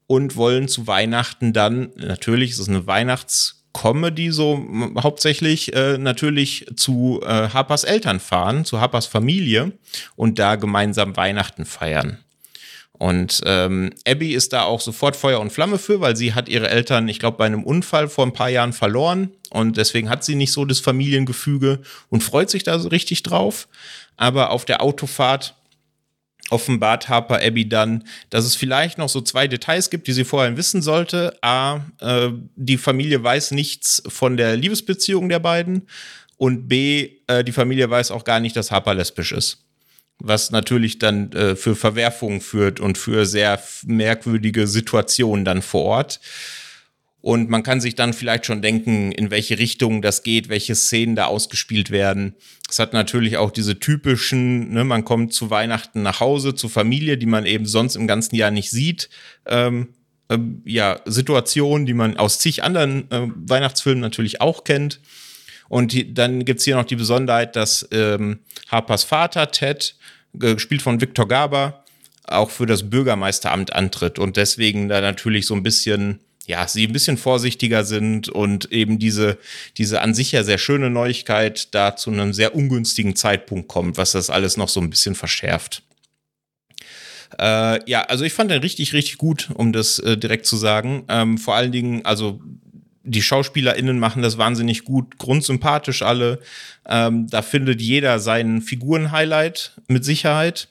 und 0.07 0.35
wollen 0.35 0.67
zu 0.67 0.87
Weihnachten 0.87 1.53
dann, 1.53 1.91
natürlich 1.95 2.51
ist 2.51 2.59
es 2.59 2.69
eine 2.69 2.85
Weihnachtscomedy 2.85 4.31
so 4.31 4.65
hauptsächlich, 4.99 5.73
äh, 5.73 5.97
natürlich 5.97 6.65
zu 6.75 7.21
äh, 7.23 7.49
Harpers 7.49 7.83
Eltern 7.83 8.19
fahren, 8.19 8.65
zu 8.65 8.81
Harpers 8.81 9.05
Familie 9.05 9.71
und 10.15 10.39
da 10.39 10.55
gemeinsam 10.55 11.15
Weihnachten 11.15 11.65
feiern. 11.65 12.17
Und 13.01 13.41
ähm, 13.47 13.89
Abby 14.07 14.35
ist 14.35 14.53
da 14.53 14.61
auch 14.61 14.79
sofort 14.79 15.15
Feuer 15.15 15.39
und 15.39 15.51
Flamme 15.51 15.79
für, 15.79 16.01
weil 16.01 16.15
sie 16.15 16.35
hat 16.35 16.47
ihre 16.47 16.69
Eltern, 16.69 17.07
ich 17.07 17.17
glaube, 17.17 17.37
bei 17.37 17.47
einem 17.47 17.63
Unfall 17.63 18.07
vor 18.07 18.27
ein 18.27 18.31
paar 18.31 18.49
Jahren 18.49 18.73
verloren. 18.73 19.31
Und 19.49 19.77
deswegen 19.77 20.07
hat 20.07 20.23
sie 20.23 20.35
nicht 20.35 20.51
so 20.51 20.65
das 20.65 20.79
Familiengefüge 20.79 21.81
und 22.09 22.23
freut 22.23 22.51
sich 22.51 22.61
da 22.61 22.77
so 22.77 22.89
richtig 22.89 23.23
drauf. 23.23 23.67
Aber 24.17 24.51
auf 24.51 24.65
der 24.65 24.83
Autofahrt 24.83 25.55
offenbart 26.51 27.09
Harper 27.09 27.41
Abby 27.43 27.67
dann, 27.67 28.03
dass 28.29 28.45
es 28.45 28.55
vielleicht 28.55 28.99
noch 28.99 29.09
so 29.09 29.21
zwei 29.21 29.47
Details 29.47 29.89
gibt, 29.89 30.05
die 30.05 30.13
sie 30.13 30.23
vorher 30.23 30.55
wissen 30.55 30.83
sollte. 30.83 31.35
A, 31.41 31.77
äh, 32.01 32.29
die 32.55 32.77
Familie 32.77 33.23
weiß 33.23 33.49
nichts 33.49 34.03
von 34.09 34.37
der 34.37 34.55
Liebesbeziehung 34.57 35.27
der 35.27 35.39
beiden. 35.39 35.87
Und 36.37 36.67
B, 36.67 37.13
äh, 37.25 37.43
die 37.43 37.51
Familie 37.51 37.89
weiß 37.89 38.11
auch 38.11 38.25
gar 38.25 38.39
nicht, 38.39 38.55
dass 38.55 38.69
Harper 38.69 38.93
lesbisch 38.93 39.31
ist 39.31 39.65
was 40.23 40.51
natürlich 40.51 40.99
dann 40.99 41.31
äh, 41.31 41.55
für 41.55 41.75
Verwerfungen 41.75 42.41
führt 42.41 42.79
und 42.79 42.97
für 42.97 43.25
sehr 43.25 43.61
merkwürdige 43.85 44.67
Situationen 44.67 45.45
dann 45.45 45.61
vor 45.61 45.83
Ort. 45.83 46.19
Und 47.21 47.49
man 47.49 47.61
kann 47.61 47.79
sich 47.79 47.93
dann 47.93 48.13
vielleicht 48.13 48.47
schon 48.47 48.63
denken, 48.63 49.11
in 49.11 49.29
welche 49.29 49.59
Richtung 49.59 50.01
das 50.01 50.23
geht, 50.23 50.49
welche 50.49 50.73
Szenen 50.73 51.15
da 51.15 51.25
ausgespielt 51.25 51.91
werden. 51.91 52.35
Es 52.67 52.79
hat 52.79 52.93
natürlich 52.93 53.37
auch 53.37 53.51
diese 53.51 53.77
typischen, 53.77 54.73
ne, 54.73 54.83
man 54.83 55.05
kommt 55.05 55.31
zu 55.31 55.51
Weihnachten 55.51 56.01
nach 56.01 56.19
Hause, 56.19 56.55
zur 56.55 56.71
Familie, 56.71 57.17
die 57.19 57.27
man 57.27 57.45
eben 57.45 57.67
sonst 57.67 57.95
im 57.95 58.07
ganzen 58.07 58.35
Jahr 58.35 58.49
nicht 58.49 58.71
sieht. 58.71 59.09
Ähm, 59.45 59.89
ähm, 60.29 60.63
ja, 60.65 60.99
Situationen, 61.05 61.85
die 61.85 61.93
man 61.93 62.17
aus 62.17 62.39
zig 62.39 62.63
anderen 62.63 63.11
äh, 63.11 63.27
Weihnachtsfilmen 63.35 64.01
natürlich 64.01 64.41
auch 64.41 64.63
kennt. 64.63 64.99
Und 65.71 65.93
die, 65.93 66.13
dann 66.13 66.43
gibt's 66.43 66.65
hier 66.65 66.75
noch 66.75 66.83
die 66.83 66.97
Besonderheit, 66.97 67.55
dass 67.55 67.87
ähm, 67.93 68.39
Harpers 68.67 69.05
Vater, 69.05 69.51
Ted, 69.51 69.95
gespielt 70.33 70.81
von 70.81 70.99
Victor 70.99 71.29
Garber, 71.29 71.85
auch 72.25 72.49
für 72.49 72.65
das 72.65 72.89
Bürgermeisteramt 72.89 73.71
antritt 73.71 74.19
und 74.19 74.35
deswegen 74.35 74.89
da 74.89 74.99
natürlich 74.99 75.45
so 75.45 75.53
ein 75.53 75.63
bisschen, 75.63 76.19
ja, 76.45 76.67
sie 76.67 76.87
ein 76.87 76.91
bisschen 76.91 77.15
vorsichtiger 77.15 77.85
sind 77.85 78.27
und 78.27 78.69
eben 78.73 78.99
diese, 78.99 79.37
diese 79.77 80.01
an 80.01 80.13
sich 80.13 80.33
ja 80.33 80.43
sehr 80.43 80.57
schöne 80.57 80.89
Neuigkeit 80.89 81.73
da 81.73 81.95
zu 81.95 82.11
einem 82.11 82.33
sehr 82.33 82.53
ungünstigen 82.53 83.15
Zeitpunkt 83.15 83.69
kommt, 83.69 83.97
was 83.97 84.11
das 84.11 84.29
alles 84.29 84.57
noch 84.57 84.67
so 84.67 84.81
ein 84.81 84.89
bisschen 84.89 85.15
verschärft. 85.15 85.83
Äh, 87.39 87.89
ja, 87.89 88.01
also 88.01 88.25
ich 88.25 88.33
fand 88.33 88.51
den 88.51 88.59
richtig, 88.59 88.91
richtig 88.91 89.17
gut, 89.17 89.49
um 89.53 89.71
das 89.71 89.99
äh, 89.99 90.17
direkt 90.17 90.45
zu 90.45 90.57
sagen. 90.57 91.05
Ähm, 91.07 91.37
vor 91.37 91.55
allen 91.55 91.71
Dingen, 91.71 92.05
also 92.05 92.41
die 93.03 93.21
SchauspielerInnen 93.21 93.99
machen 93.99 94.21
das 94.21 94.37
wahnsinnig 94.37 94.83
gut, 94.83 95.17
grundsympathisch 95.17 96.01
alle. 96.01 96.39
Ähm, 96.85 97.27
da 97.29 97.41
findet 97.41 97.81
jeder 97.81 98.19
seinen 98.19 98.61
Figuren-Highlight 98.61 99.73
mit 99.87 100.05
Sicherheit. 100.05 100.67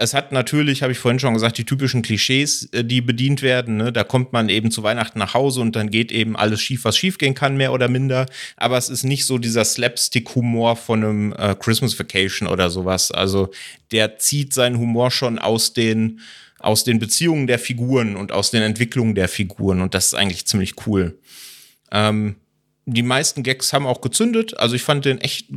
Es 0.00 0.14
hat 0.14 0.30
natürlich, 0.30 0.82
habe 0.82 0.92
ich 0.92 0.98
vorhin 1.00 1.18
schon 1.18 1.34
gesagt, 1.34 1.58
die 1.58 1.64
typischen 1.64 2.02
Klischees, 2.02 2.68
äh, 2.72 2.84
die 2.84 3.00
bedient 3.00 3.42
werden. 3.42 3.78
Ne? 3.78 3.92
Da 3.92 4.04
kommt 4.04 4.32
man 4.32 4.48
eben 4.48 4.70
zu 4.70 4.84
Weihnachten 4.84 5.18
nach 5.18 5.34
Hause 5.34 5.60
und 5.60 5.74
dann 5.74 5.90
geht 5.90 6.12
eben 6.12 6.36
alles 6.36 6.62
schief, 6.62 6.84
was 6.84 6.96
schief 6.96 7.18
gehen 7.18 7.34
kann, 7.34 7.56
mehr 7.56 7.72
oder 7.72 7.88
minder. 7.88 8.26
Aber 8.56 8.78
es 8.78 8.88
ist 8.88 9.02
nicht 9.02 9.26
so 9.26 9.38
dieser 9.38 9.64
Slapstick-Humor 9.64 10.76
von 10.76 11.04
einem 11.04 11.32
äh, 11.32 11.56
Christmas 11.58 11.98
Vacation 11.98 12.48
oder 12.48 12.70
sowas. 12.70 13.10
Also 13.10 13.50
der 13.90 14.18
zieht 14.18 14.54
seinen 14.54 14.78
Humor 14.78 15.10
schon 15.10 15.40
aus 15.40 15.72
den, 15.72 16.20
aus 16.58 16.84
den 16.84 16.98
Beziehungen 16.98 17.46
der 17.46 17.58
Figuren 17.58 18.16
und 18.16 18.32
aus 18.32 18.50
den 18.50 18.62
Entwicklungen 18.62 19.14
der 19.14 19.28
Figuren. 19.28 19.80
Und 19.80 19.94
das 19.94 20.06
ist 20.06 20.14
eigentlich 20.14 20.46
ziemlich 20.46 20.86
cool. 20.86 21.18
Ähm, 21.92 22.36
die 22.86 23.02
meisten 23.02 23.42
Gags 23.42 23.72
haben 23.72 23.86
auch 23.86 24.00
gezündet. 24.00 24.58
Also 24.58 24.74
ich 24.74 24.82
fand 24.82 25.04
den 25.04 25.20
echt 25.20 25.48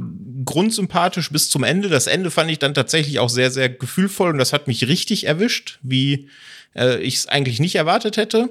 grundsympathisch 0.44 1.32
bis 1.32 1.50
zum 1.50 1.64
Ende. 1.64 1.88
Das 1.88 2.08
Ende 2.08 2.30
fand 2.30 2.52
ich 2.52 2.60
dann 2.60 2.74
tatsächlich 2.74 3.20
auch 3.20 3.30
sehr, 3.30 3.52
sehr 3.52 3.70
gefühlvoll 3.70 4.32
und 4.32 4.38
das 4.38 4.54
hat 4.54 4.68
mich 4.68 4.88
richtig 4.88 5.28
erwischt, 5.28 5.80
wie 5.82 6.28
äh, 6.76 7.00
ich 7.00 7.16
es 7.16 7.28
eigentlich 7.28 7.60
nicht 7.60 7.76
erwartet 7.76 8.18
hätte. 8.18 8.50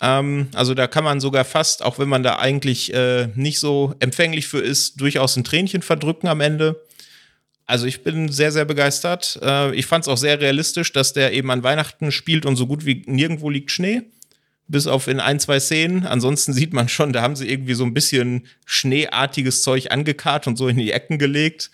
Ähm, 0.00 0.48
also 0.54 0.72
da 0.72 0.86
kann 0.86 1.04
man 1.04 1.20
sogar 1.20 1.44
fast, 1.44 1.82
auch 1.82 1.98
wenn 1.98 2.08
man 2.08 2.22
da 2.22 2.38
eigentlich 2.38 2.94
äh, 2.94 3.28
nicht 3.34 3.60
so 3.60 3.94
empfänglich 4.00 4.46
für 4.46 4.60
ist, 4.60 5.00
durchaus 5.00 5.36
ein 5.36 5.44
Tränchen 5.44 5.82
verdrücken 5.82 6.28
am 6.28 6.40
Ende. 6.40 6.82
Also 7.66 7.86
ich 7.86 8.02
bin 8.02 8.30
sehr, 8.30 8.52
sehr 8.52 8.64
begeistert. 8.64 9.38
Äh, 9.42 9.74
ich 9.74 9.86
fand 9.86 10.04
es 10.04 10.08
auch 10.08 10.16
sehr 10.16 10.40
realistisch, 10.40 10.92
dass 10.92 11.12
der 11.12 11.32
eben 11.32 11.50
an 11.50 11.62
Weihnachten 11.62 12.12
spielt 12.12 12.46
und 12.46 12.56
so 12.56 12.66
gut 12.66 12.84
wie 12.84 13.02
nirgendwo 13.06 13.50
liegt 13.50 13.70
Schnee 13.70 14.02
bis 14.68 14.86
auf 14.86 15.06
in 15.06 15.20
ein, 15.20 15.38
zwei 15.38 15.60
Szenen. 15.60 16.06
Ansonsten 16.06 16.52
sieht 16.52 16.72
man 16.72 16.88
schon, 16.88 17.12
da 17.12 17.22
haben 17.22 17.36
sie 17.36 17.48
irgendwie 17.48 17.74
so 17.74 17.84
ein 17.84 17.94
bisschen 17.94 18.46
schneeartiges 18.64 19.62
Zeug 19.62 19.92
angekarrt 19.92 20.46
und 20.46 20.56
so 20.56 20.66
in 20.66 20.78
die 20.78 20.92
Ecken 20.92 21.18
gelegt. 21.18 21.70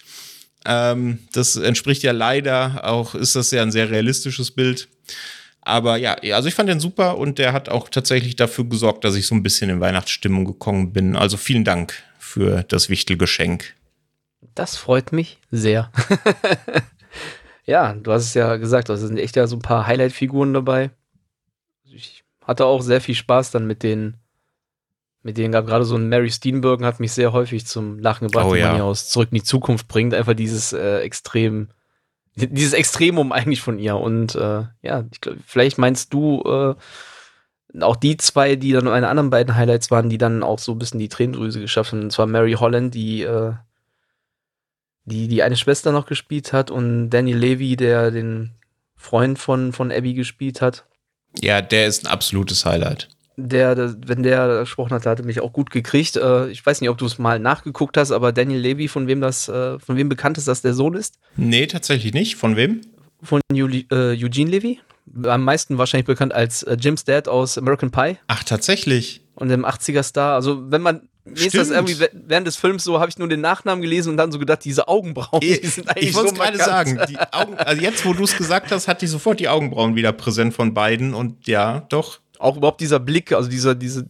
Ähm, 0.67 1.21
das 1.33 1.57
entspricht 1.57 2.03
ja 2.03 2.13
leider 2.13 2.85
auch, 2.85 3.15
ist 3.15 3.37
das 3.37 3.51
ja 3.53 3.63
ein 3.63 3.71
sehr 3.71 3.91
realistisches 3.91 4.51
Bild. 4.51 4.89
Aber 5.61 5.97
ja, 5.97 6.15
also 6.35 6.49
ich 6.49 6.55
fand 6.55 6.69
den 6.69 6.81
super 6.81 7.19
und 7.19 7.39
der 7.39 7.53
hat 7.53 7.69
auch 7.69 7.89
tatsächlich 7.89 8.37
dafür 8.37 8.65
gesorgt, 8.65 9.05
dass 9.05 9.15
ich 9.15 9.27
so 9.27 9.35
ein 9.35 9.43
bisschen 9.43 9.71
in 9.71 9.81
Weihnachtsstimmung 9.81 10.45
gekommen 10.45 10.93
bin. 10.93 11.15
Also 11.15 11.37
vielen 11.37 11.65
Dank 11.65 12.03
für 12.19 12.65
das 12.65 12.89
Wichtelgeschenk. 12.89 13.75
Das 14.59 14.77
freut 14.77 15.13
mich 15.13 15.39
sehr. 15.53 15.93
ja, 17.65 17.93
du 17.93 18.11
hast 18.11 18.25
es 18.25 18.35
ja 18.35 18.57
gesagt, 18.57 18.89
es 18.89 18.99
sind 18.99 19.17
echt 19.17 19.37
ja 19.37 19.47
so 19.47 19.55
ein 19.55 19.63
paar 19.63 19.87
Highlight-Figuren 19.87 20.53
dabei. 20.53 20.91
Ich 21.85 22.25
hatte 22.43 22.65
auch 22.65 22.83
sehr 22.83 23.01
viel 23.01 23.15
Spaß 23.15 23.53
dann 23.53 23.69
mit 23.69 23.85
den, 23.85 24.17
mit 25.23 25.39
denen 25.39 25.53
gab 25.53 25.67
gerade 25.67 25.85
so 25.85 25.95
ein 25.95 26.09
Mary 26.09 26.29
Steenburgen 26.29 26.85
hat 26.85 26.99
mich 26.99 27.13
sehr 27.13 27.33
häufig 27.33 27.67
zum 27.67 28.01
Lachen 28.01 28.27
gebracht, 28.27 28.47
Oh 28.49 28.55
wenn 28.55 28.59
ja. 28.59 28.67
man 28.67 28.75
hier 28.75 28.85
aus 28.85 29.09
Zurück 29.09 29.29
in 29.31 29.37
die 29.37 29.45
Zukunft 29.45 29.87
bringt. 29.87 30.13
Einfach 30.13 30.35
dieses 30.35 30.73
äh, 30.73 31.03
Extrem, 31.03 31.69
dieses 32.35 32.73
Extremum 32.73 33.31
eigentlich 33.31 33.61
von 33.61 33.79
ihr. 33.79 33.97
Und 33.97 34.35
äh, 34.35 34.65
ja, 34.83 35.05
ich 35.13 35.21
glaube, 35.21 35.39
vielleicht 35.47 35.79
meinst 35.79 36.13
du 36.13 36.43
äh, 36.43 37.81
auch 37.81 37.95
die 37.95 38.17
zwei, 38.17 38.57
die 38.57 38.73
dann 38.73 38.87
meine 38.87 39.07
anderen 39.07 39.31
beiden 39.31 39.55
Highlights 39.55 39.93
waren, 39.93 40.09
die 40.09 40.19
dann 40.19 40.43
auch 40.43 40.59
so 40.59 40.73
ein 40.73 40.81
bisschen 40.81 40.99
die 40.99 41.09
Tränendrüse 41.09 41.61
geschafft 41.61 41.93
haben. 41.93 42.03
Und 42.03 42.11
zwar 42.11 42.27
Mary 42.27 42.55
Holland, 42.55 42.93
die 42.93 43.23
äh, 43.23 43.53
die 45.09 45.29
die 45.29 45.43
eine 45.43 45.57
Schwester 45.57 45.93
noch 45.93 46.07
gespielt 46.07 46.53
hat 46.53 46.71
und 46.71 47.11
Daniel 47.11 47.39
Levy, 47.39 47.77
der 47.77 48.11
den 48.11 48.53
Freund 48.97 49.39
von, 49.39 49.73
von 49.73 49.91
Abby 49.93 50.15
gespielt 50.15 50.61
hat. 50.61 50.85
Ja, 51.41 51.63
der 51.63 51.87
ist 51.87 52.05
ein 52.05 52.11
absolutes 52.11 52.65
Highlight. 52.65 53.09
der, 53.37 53.75
der, 53.75 53.95
wenn 54.07 54.23
der 54.23 54.61
gesprochen 54.61 54.93
hat, 54.93 55.07
hat 55.07 55.21
er 55.21 55.27
mich 55.27 55.41
auch 55.41 55.53
gut 55.53 55.71
gekriegt. 55.71 56.17
Äh, 56.17 56.49
ich 56.49 56.65
weiß 56.67 56.81
nicht, 56.81 56.91
ob 56.91 56.99
du 56.99 57.07
es 57.07 57.19
mal 57.19 57.39
nachgeguckt 57.39 57.97
hast, 57.97 58.11
aber 58.11 58.33
Daniel 58.33 58.61
Levy, 58.61 58.89
von 58.89 59.07
wem 59.07 59.21
das, 59.21 59.49
äh, 59.49 59.79
von 59.79 59.97
wem 59.97 60.09
bekannt 60.09 60.39
ist, 60.39 60.49
dass 60.49 60.63
der 60.63 60.75
Sohn 60.75 60.95
ist? 60.95 61.19
Nee, 61.37 61.67
tatsächlich 61.67 62.13
nicht. 62.13 62.37
Von 62.37 62.57
wem? 62.57 62.81
Von 63.23 63.41
Juli, 63.53 63.87
äh, 63.91 64.17
Eugene 64.23 64.51
Levy. 64.51 64.81
Am 65.25 65.45
meisten 65.45 65.79
wahrscheinlich 65.79 66.07
bekannt 66.07 66.35
als 66.35 66.65
äh, 66.65 66.77
Jim's 66.79 67.05
Dad 67.05 67.29
aus 67.29 67.57
American 67.57 67.91
Pie. 67.91 68.19
Ach, 68.27 68.43
tatsächlich. 68.43 69.23
Und 69.35 69.49
dem 69.49 69.65
80er-Star. 69.65 70.35
Also, 70.35 70.71
wenn 70.71 70.83
man. 70.83 71.09
Mir 71.31 71.47
ist 71.47 71.55
das 71.55 71.71
irgendwie 71.71 71.97
während 72.13 72.47
des 72.47 72.57
Films 72.57 72.85
so, 72.85 73.01
habe 73.01 73.11
ich 73.11 73.19
nur 73.19 73.29
den 73.29 73.41
Nachnamen 73.41 73.83
gelesen 73.83 74.11
und 74.11 74.17
dann 74.17 74.33
so 74.33 74.39
gedacht, 74.39 74.65
diese 74.65 74.89
Augenbrauen, 74.89 75.41
die 75.41 75.55
sind 75.67 75.89
eigentlich 75.89 76.11
Ich 76.11 76.15
wollte 76.15 76.31
so 76.31 76.37
gerade 76.37 76.59
sagen, 76.59 76.99
die 77.09 77.19
Augen, 77.19 77.55
also 77.55 77.83
jetzt, 77.83 78.05
wo 78.05 78.13
du 78.13 78.25
es 78.25 78.37
gesagt 78.37 78.73
hast, 78.73 78.89
hatte 78.89 79.05
ich 79.05 79.11
sofort 79.11 79.41
die 79.41 79.49
Augenbrauen 79.49 79.95
wieder 79.97 80.13
präsent 80.13 80.55
von 80.55 80.75
beiden 80.75 81.15
und 81.15 81.47
ja, 81.47 81.87
doch 81.89 82.21
auch 82.39 82.57
überhaupt 82.57 82.81
dieser 82.81 83.01
Blick, 83.01 83.33
also 83.33 83.49
dieser, 83.49 83.75
diese, 83.75 84.09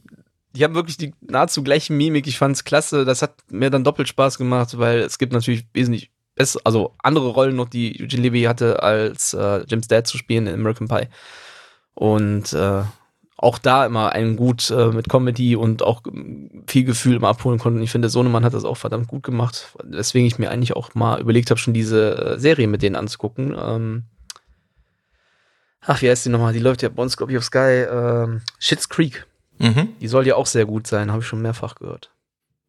die 0.55 0.65
haben 0.65 0.75
wirklich 0.75 0.97
die 0.97 1.15
nahezu 1.21 1.63
gleiche 1.63 1.93
Mimik. 1.93 2.27
Ich 2.27 2.39
fand 2.39 2.57
es 2.57 2.65
klasse. 2.65 3.05
Das 3.05 3.23
hat 3.23 3.35
mir 3.51 3.71
dann 3.71 3.85
doppelt 3.85 4.09
Spaß 4.09 4.39
gemacht, 4.39 4.79
weil 4.79 5.01
es 5.01 5.19
gibt 5.19 5.33
natürlich 5.33 5.67
wesentlich 5.73 6.11
besser, 6.35 6.61
also 6.65 6.95
andere 7.03 7.29
Rollen 7.29 7.57
noch, 7.57 7.69
die 7.69 8.01
Eugene 8.03 8.23
Levy 8.23 8.43
hatte, 8.43 8.83
als 8.83 9.35
äh, 9.35 9.65
Jim's 9.69 9.89
Dad 9.89 10.07
zu 10.07 10.19
spielen 10.19 10.47
in 10.47 10.55
American 10.55 10.89
Pie. 10.89 11.09
Und 11.95 12.53
äh, 12.53 12.83
auch 13.41 13.59
da 13.59 13.87
immer 13.87 14.13
einen 14.13 14.37
gut 14.37 14.69
äh, 14.71 14.89
mit 14.89 15.09
Comedy 15.09 15.55
und 15.55 15.83
auch 15.83 16.03
viel 16.67 16.85
Gefühl 16.85 17.17
immer 17.17 17.29
abholen 17.29 17.59
konnten. 17.59 17.81
Ich 17.81 17.91
finde, 17.91 18.09
Sohnemann 18.09 18.45
hat 18.45 18.53
das 18.53 18.65
auch 18.65 18.77
verdammt 18.77 19.07
gut 19.07 19.23
gemacht. 19.23 19.69
Weswegen 19.85 20.27
ich 20.27 20.41
mir 20.41 20.51
eigentlich 20.51 20.75
auch 20.75 20.95
mal 20.95 21.21
überlegt 21.21 21.51
habe, 21.51 21.61
schon 21.61 21.73
diese 21.73 22.35
äh, 22.35 22.39
Serie 22.39 22.67
mit 22.67 22.83
denen 22.83 22.97
anzugucken. 22.97 23.57
Ähm, 23.57 24.03
ach, 25.83 26.03
wie 26.03 26.11
heißt 26.11 26.27
die 26.27 26.31
nochmal? 26.31 26.53
Die 26.53 26.59
läuft 26.59 26.83
ja 26.83 26.89
bei 26.89 27.01
uns, 27.01 27.17
glaube 27.17 27.31
ich, 27.31 27.39
auf 27.39 27.45
Sky. 27.45 27.87
Ähm, 27.89 28.43
Shits 28.59 28.89
Creek. 28.89 29.25
Mhm. 29.59 29.91
Die 30.01 30.09
soll 30.09 30.27
ja 30.27 30.35
auch 30.35 30.47
sehr 30.47 30.67
gut 30.67 30.89
sein, 30.89 31.13
habe 31.13 31.23
ich 31.23 31.29
schon 31.29 31.41
mehrfach 31.41 31.77
gehört. 31.77 32.11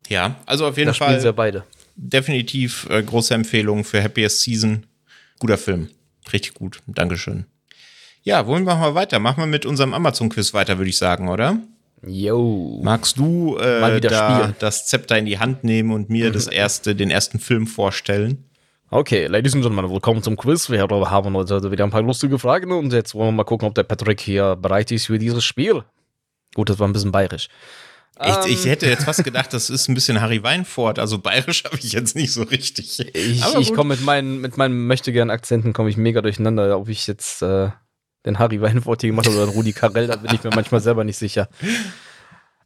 Ja, 0.07 0.35
also 0.45 0.67
auf 0.67 0.77
jeden 0.77 0.87
da 0.87 0.93
Fall. 0.93 1.19
sie 1.19 1.25
ja 1.25 1.31
beide. 1.31 1.63
Definitiv 1.95 2.87
äh, 2.91 3.01
große 3.01 3.33
Empfehlung 3.33 3.83
für 3.83 4.03
Happiest 4.03 4.41
Season. 4.41 4.85
Guter 5.39 5.57
Film. 5.57 5.89
Richtig 6.31 6.53
gut. 6.53 6.79
Dankeschön. 6.85 7.45
Ja, 8.23 8.45
wollen 8.47 8.65
wir 8.65 8.75
mal 8.75 8.95
weiter? 8.95 9.19
Machen 9.19 9.41
wir 9.41 9.47
mit 9.47 9.65
unserem 9.65 9.93
Amazon-Quiz 9.93 10.53
weiter, 10.53 10.77
würde 10.77 10.89
ich 10.89 10.97
sagen, 10.97 11.29
oder? 11.29 11.57
Yo. 12.05 12.81
Magst 12.83 13.17
du 13.17 13.57
äh, 13.57 13.99
da 14.01 14.53
das 14.59 14.87
Zepter 14.87 15.17
in 15.17 15.25
die 15.25 15.39
Hand 15.39 15.63
nehmen 15.63 15.91
und 15.91 16.09
mir 16.09 16.31
das 16.31 16.47
erste, 16.47 16.95
den 16.95 17.11
ersten 17.11 17.39
Film 17.39 17.65
vorstellen? 17.65 18.45
Okay, 18.91 19.27
Ladies 19.27 19.53
and 19.53 19.63
Gentlemen, 19.63 19.91
willkommen 19.91 20.23
zum 20.23 20.35
Quiz. 20.35 20.69
Wir 20.69 20.81
haben 20.81 21.35
heute 21.35 21.71
wieder 21.71 21.83
ein 21.83 21.91
paar 21.91 22.01
lustige 22.01 22.39
Fragen 22.39 22.71
und 22.71 22.91
jetzt 22.91 23.15
wollen 23.15 23.27
wir 23.29 23.33
mal 23.33 23.43
gucken, 23.43 23.67
ob 23.67 23.75
der 23.75 23.83
Patrick 23.83 24.19
hier 24.19 24.55
bereit 24.55 24.91
ist 24.91 25.05
für 25.05 25.19
dieses 25.19 25.45
Spiel. 25.45 25.83
Gut, 26.55 26.69
das 26.69 26.79
war 26.79 26.87
ein 26.87 26.93
bisschen 26.93 27.11
bayerisch. 27.11 27.47
Ich, 28.21 28.51
ich, 28.51 28.65
ähm. 28.65 28.71
hätte 28.71 28.87
jetzt 28.87 29.05
fast 29.05 29.23
gedacht, 29.23 29.53
das 29.53 29.69
ist 29.69 29.87
ein 29.87 29.93
bisschen 29.93 30.19
Harry 30.19 30.43
Weinfurt. 30.43 30.99
Also 30.99 31.19
bayerisch 31.19 31.63
habe 31.63 31.77
ich 31.77 31.93
jetzt 31.93 32.15
nicht 32.15 32.33
so 32.33 32.43
richtig. 32.43 32.99
Ich, 33.13 33.45
ich 33.55 33.73
komme 33.73 33.95
mit 33.95 34.03
meinen, 34.03 34.41
mit 34.41 34.57
meinen 34.57 34.87
möchtegern 34.87 35.29
Akzenten 35.29 35.71
komme 35.71 35.89
ich 35.89 35.95
mega 35.95 36.21
durcheinander. 36.21 36.77
Ob 36.77 36.89
ich 36.89 37.07
jetzt 37.07 37.41
äh, 37.41 37.69
den 38.25 38.39
Harry 38.39 38.61
Weinfurt 38.61 39.01
hier 39.01 39.09
gemacht 39.09 39.27
habe 39.27 39.37
oder 39.37 39.47
den 39.47 39.55
Rudi 39.55 39.73
Carell, 39.73 40.07
da 40.07 40.15
bin 40.15 40.33
ich 40.33 40.43
mir 40.43 40.51
manchmal 40.53 40.81
selber 40.81 41.03
nicht 41.03 41.17
sicher. 41.17 41.47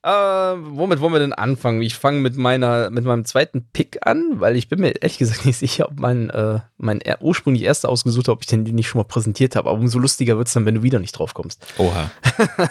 Äh, 0.06 0.10
womit 0.10 1.00
wollen 1.00 1.14
wir 1.14 1.20
denn 1.20 1.32
anfangen? 1.32 1.82
Ich 1.82 1.96
fange 1.96 2.20
mit 2.20 2.36
meiner, 2.36 2.90
mit 2.90 3.06
meinem 3.06 3.24
zweiten 3.24 3.70
Pick 3.72 4.06
an, 4.06 4.42
weil 4.42 4.58
ich 4.58 4.68
bin 4.68 4.82
mir 4.82 4.90
ehrlich 5.02 5.18
gesagt 5.18 5.46
nicht 5.46 5.58
sicher, 5.58 5.88
ob 5.88 5.98
mein, 5.98 6.30
äh, 6.30 6.60
mein 6.78 7.00
ursprünglich 7.22 7.64
erster 7.64 7.88
ausgesucht 7.88 8.28
habe, 8.28 8.34
ob 8.34 8.42
ich 8.42 8.48
den 8.48 8.64
nicht 8.64 8.90
schon 8.90 9.00
mal 9.00 9.06
präsentiert 9.06 9.56
habe. 9.56 9.70
Aber 9.70 9.80
umso 9.80 10.00
lustiger 10.00 10.38
wird 10.38 10.48
es 10.48 10.54
dann, 10.54 10.66
wenn 10.66 10.76
du 10.76 10.84
wieder 10.84 11.00
nicht 11.00 11.14
drauf 11.14 11.34
kommst. 11.34 11.66
Oha. 11.78 12.12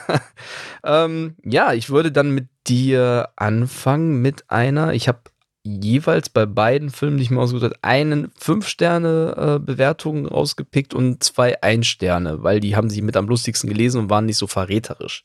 ähm, 0.84 1.36
ja, 1.42 1.72
ich 1.72 1.88
würde 1.88 2.12
dann 2.12 2.32
mit 2.32 2.48
dir 2.66 3.30
anfangen 3.36 4.20
mit 4.20 4.50
einer, 4.50 4.92
ich 4.92 5.08
habe 5.08 5.20
jeweils 5.64 6.28
bei 6.28 6.46
beiden 6.46 6.90
Filmen, 6.90 7.18
die 7.18 7.22
ich 7.24 7.30
mir 7.30 7.40
ausgesucht 7.40 7.64
habe, 7.64 7.76
einen 7.82 8.32
5-Sterne-Bewertung 8.32 10.26
äh, 10.26 10.28
rausgepickt 10.28 10.94
und 10.94 11.22
zwei 11.22 11.62
Ein-Sterne, 11.62 12.42
weil 12.42 12.60
die 12.60 12.74
haben 12.76 12.90
sie 12.90 13.02
mit 13.02 13.16
am 13.16 13.28
lustigsten 13.28 13.68
gelesen 13.68 14.00
und 14.00 14.10
waren 14.10 14.26
nicht 14.26 14.38
so 14.38 14.46
verräterisch. 14.46 15.24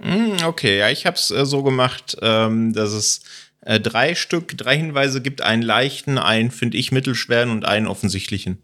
Hm, 0.00 0.36
okay, 0.44 0.78
ja, 0.78 0.90
ich 0.90 1.06
habe 1.06 1.16
es 1.16 1.30
äh, 1.30 1.46
so 1.46 1.62
gemacht, 1.62 2.16
ähm, 2.20 2.72
dass 2.72 2.92
es 2.92 3.22
äh, 3.62 3.80
drei 3.80 4.14
Stück, 4.14 4.56
drei 4.56 4.76
Hinweise 4.76 5.20
gibt, 5.20 5.42
einen 5.42 5.62
leichten, 5.62 6.18
einen, 6.18 6.50
finde 6.50 6.76
ich, 6.76 6.92
mittelschweren 6.92 7.50
und 7.50 7.64
einen 7.64 7.86
offensichtlichen. 7.86 8.62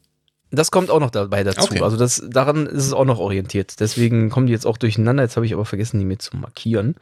Das 0.51 0.71
kommt 0.71 0.91
auch 0.91 1.01
noch 1.01 1.11
dabei 1.11 1.43
dazu. 1.43 1.65
Okay. 1.65 1.81
Also 1.81 1.97
das, 1.97 2.23
daran 2.29 2.67
ist 2.67 2.87
es 2.87 2.93
auch 2.93 3.05
noch 3.05 3.19
orientiert. 3.19 3.81
Deswegen 3.81 4.31
kommen 4.31 4.47
die 4.47 4.53
jetzt 4.53 4.67
auch 4.67 4.79
durcheinander. 4.79 5.25
Jetzt 5.25 5.37
habe 5.37 5.47
ich 5.47 5.53
aber 5.53 5.65
vergessen, 5.65 5.99
die 5.99 6.05
mir 6.05 6.19
zu 6.19 6.37
markieren. 6.37 6.95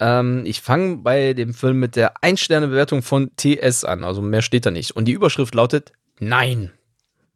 Ähm, 0.00 0.44
ich 0.46 0.60
fange 0.60 0.98
bei 0.98 1.34
dem 1.34 1.54
Film 1.54 1.80
mit 1.80 1.96
der 1.96 2.22
Ein-Sterne-Bewertung 2.22 3.02
von 3.02 3.30
TS 3.36 3.84
an. 3.84 4.04
Also 4.04 4.22
mehr 4.22 4.42
steht 4.42 4.66
da 4.66 4.70
nicht. 4.70 4.92
Und 4.92 5.06
die 5.06 5.12
Überschrift 5.12 5.54
lautet 5.54 5.92
Nein. 6.20 6.72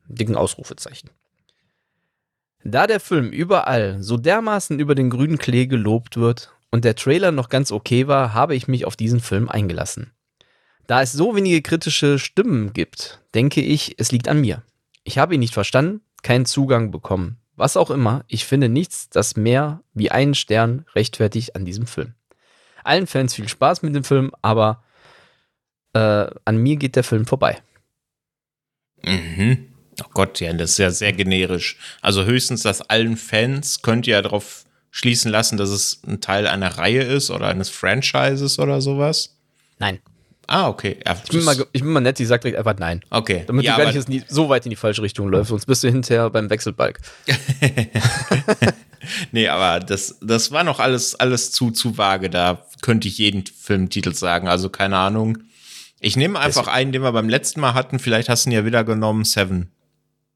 Dicken 0.08 0.36
Ausrufezeichen. 0.36 1.10
Da 2.64 2.86
der 2.86 3.00
Film 3.00 3.30
überall 3.30 4.02
so 4.02 4.16
dermaßen 4.16 4.78
über 4.78 4.94
den 4.94 5.10
grünen 5.10 5.38
Klee 5.38 5.66
gelobt 5.66 6.16
wird 6.16 6.52
und 6.70 6.84
der 6.84 6.94
Trailer 6.94 7.32
noch 7.32 7.48
ganz 7.48 7.72
okay 7.72 8.06
war, 8.06 8.34
habe 8.34 8.54
ich 8.54 8.68
mich 8.68 8.84
auf 8.84 8.96
diesen 8.96 9.20
Film 9.20 9.48
eingelassen. 9.48 10.12
Da 10.86 11.02
es 11.02 11.12
so 11.12 11.34
wenige 11.34 11.62
kritische 11.62 12.18
Stimmen 12.18 12.72
gibt, 12.72 13.20
denke 13.34 13.60
ich, 13.60 13.96
es 13.98 14.12
liegt 14.12 14.28
an 14.28 14.40
mir. 14.40 14.62
Ich 15.04 15.18
habe 15.18 15.34
ihn 15.34 15.40
nicht 15.40 15.54
verstanden, 15.54 16.02
keinen 16.22 16.46
Zugang 16.46 16.90
bekommen. 16.90 17.38
Was 17.56 17.76
auch 17.76 17.90
immer, 17.90 18.24
ich 18.28 18.44
finde 18.44 18.68
nichts, 18.68 19.08
das 19.08 19.36
mehr 19.36 19.82
wie 19.92 20.10
einen 20.10 20.34
Stern 20.34 20.86
rechtfertigt 20.94 21.54
an 21.56 21.64
diesem 21.64 21.86
Film. 21.86 22.14
Allen 22.84 23.06
Fans 23.06 23.34
viel 23.34 23.48
Spaß 23.48 23.82
mit 23.82 23.94
dem 23.94 24.04
Film, 24.04 24.32
aber 24.42 24.82
äh, 25.94 26.26
an 26.44 26.56
mir 26.56 26.76
geht 26.76 26.96
der 26.96 27.04
Film 27.04 27.26
vorbei. 27.26 27.60
Mhm. 29.02 29.68
Oh 30.00 30.08
Gott, 30.14 30.40
ja, 30.40 30.52
das 30.52 30.72
ist 30.72 30.78
ja 30.78 30.90
sehr 30.90 31.12
generisch. 31.12 31.76
Also 32.00 32.24
höchstens, 32.24 32.62
dass 32.62 32.80
allen 32.82 33.16
Fans 33.16 33.82
könnt 33.82 34.06
ihr 34.06 34.14
ja 34.14 34.22
darauf 34.22 34.64
schließen 34.90 35.30
lassen, 35.30 35.56
dass 35.56 35.70
es 35.70 36.00
ein 36.06 36.20
Teil 36.20 36.46
einer 36.46 36.78
Reihe 36.78 37.02
ist 37.02 37.30
oder 37.30 37.48
eines 37.48 37.68
Franchises 37.68 38.58
oder 38.58 38.80
sowas. 38.80 39.36
Nein. 39.78 40.00
Ah, 40.46 40.68
okay. 40.68 40.98
Ja, 41.06 41.16
ich, 41.22 41.30
bin 41.30 41.44
mal, 41.44 41.56
ich 41.72 41.82
bin 41.82 41.92
mal 41.92 42.00
nett, 42.00 42.18
ich 42.20 42.28
sag 42.28 42.40
direkt 42.40 42.58
einfach 42.58 42.78
nein. 42.78 43.02
Okay. 43.10 43.44
Damit 43.46 43.64
ja, 43.64 43.76
du 43.76 43.82
gar 43.82 43.92
nicht 43.92 44.30
so 44.30 44.48
weit 44.48 44.66
in 44.66 44.70
die 44.70 44.76
falsche 44.76 45.02
Richtung 45.02 45.28
läufst, 45.28 45.50
sonst 45.50 45.66
bist 45.66 45.82
du 45.84 45.88
hinterher 45.88 46.28
beim 46.30 46.50
Wechselbalg. 46.50 47.00
nee, 49.32 49.48
aber 49.48 49.84
das, 49.84 50.18
das 50.20 50.52
war 50.52 50.64
noch 50.64 50.80
alles, 50.80 51.14
alles 51.14 51.52
zu, 51.52 51.70
zu 51.70 51.98
vage. 51.98 52.30
Da 52.30 52.66
könnte 52.80 53.08
ich 53.08 53.18
jeden 53.18 53.46
Filmtitel 53.46 54.14
sagen. 54.14 54.48
Also 54.48 54.68
keine 54.68 54.98
Ahnung. 54.98 55.38
Ich 56.00 56.16
nehme 56.16 56.38
einfach 56.38 56.66
einen, 56.66 56.92
den 56.92 57.02
wir 57.02 57.12
beim 57.12 57.28
letzten 57.28 57.60
Mal 57.60 57.74
hatten. 57.74 57.98
Vielleicht 57.98 58.28
hast 58.28 58.44
du 58.44 58.50
ihn 58.50 58.54
ja 58.54 58.64
wieder 58.64 58.84
genommen. 58.84 59.24
Seven. 59.24 59.70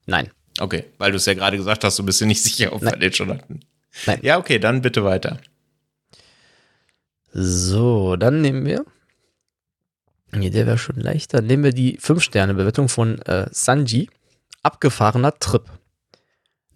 Nein. 0.07 0.31
Okay, 0.59 0.85
weil 0.99 1.11
du 1.11 1.17
es 1.17 1.27
ja 1.27 1.35
gerade 1.35 1.57
gesagt 1.57 1.85
hast, 1.85 1.99
du 1.99 2.05
bist 2.05 2.21
dir 2.21 2.27
nicht 2.27 2.43
sicher, 2.43 2.73
ob 2.73 2.83
Nein. 2.83 2.95
wir 2.95 2.99
den 3.01 3.13
schon 3.13 3.31
hatten. 3.31 3.61
Nein. 4.07 4.21
Ja, 4.23 4.39
okay, 4.39 4.59
dann 4.59 4.83
bitte 4.83 5.05
weiter. 5.05 5.39
So, 7.33 8.17
dann 8.17 8.41
nehmen 8.41 8.65
wir. 8.65 8.85
Nee, 10.33 10.51
der 10.51 10.67
wäre 10.67 10.79
schon 10.79 10.97
leichter. 10.97 11.43
Nehmen 11.43 11.65
wir 11.65 11.73
die 11.73 11.99
5-Sterne-Bewertung 11.99 12.89
von 12.89 13.21
äh, 13.23 13.47
Sanji. 13.51 14.09
Abgefahrener 14.63 15.39
Trip. 15.39 15.65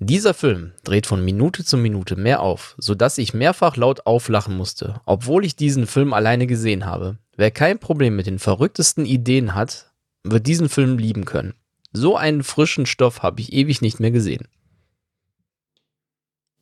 Dieser 0.03 0.33
Film 0.33 0.73
dreht 0.83 1.07
von 1.07 1.23
Minute 1.23 1.63
zu 1.63 1.77
Minute 1.77 2.17
mehr 2.17 2.41
auf, 2.41 2.75
sodass 2.79 3.19
ich 3.19 3.35
mehrfach 3.35 3.77
laut 3.77 4.07
auflachen 4.07 4.57
musste, 4.57 5.03
obwohl 5.05 5.45
ich 5.45 5.57
diesen 5.57 5.87
Film 5.87 6.15
alleine 6.15 6.47
gesehen 6.47 6.87
habe. 6.87 7.19
Wer 7.37 7.51
kein 7.51 7.79
Problem 7.79 8.17
mit 8.17 8.27
den 8.27 8.39
verrücktesten 8.39 9.05
Ideen 9.05 9.55
hat, 9.55 9.93
wird 10.25 10.47
diesen 10.47 10.71
Film 10.71 10.97
lieben 10.97 11.27
können. 11.27 11.53
So 11.93 12.17
einen 12.17 12.43
frischen 12.43 12.87
Stoff 12.87 13.23
habe 13.23 13.43
ich 13.43 13.53
ewig 13.53 13.83
nicht 13.83 14.01
mehr 14.01 14.11
gesehen. 14.11 14.49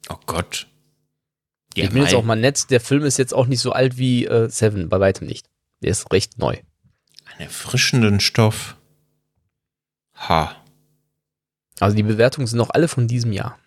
Oh 0.09 0.19
Gott. 0.27 0.67
Ja, 1.77 1.85
ich 1.85 1.91
bin 1.91 2.03
jetzt 2.03 2.15
auch 2.15 2.25
mal 2.25 2.35
nett, 2.35 2.71
der 2.71 2.81
Film 2.81 3.05
ist 3.05 3.19
jetzt 3.19 3.35
auch 3.35 3.47
nicht 3.47 3.61
so 3.61 3.71
alt 3.71 3.99
wie 3.99 4.27
äh, 4.27 4.49
Seven, 4.49 4.89
bei 4.89 4.99
weitem 4.99 5.29
nicht. 5.29 5.49
Der 5.81 5.93
ist 5.93 6.11
recht 6.13 6.39
neu. 6.39 6.57
Einen 7.27 7.43
erfrischenden 7.43 8.19
Stoff. 8.19 8.77
Ha. 10.17 10.57
Also 11.81 11.97
die 11.97 12.03
Bewertungen 12.03 12.47
sind 12.47 12.59
noch 12.59 12.71
alle 12.71 12.89
von 12.89 13.07
diesem 13.07 13.33
Jahr. 13.33 13.59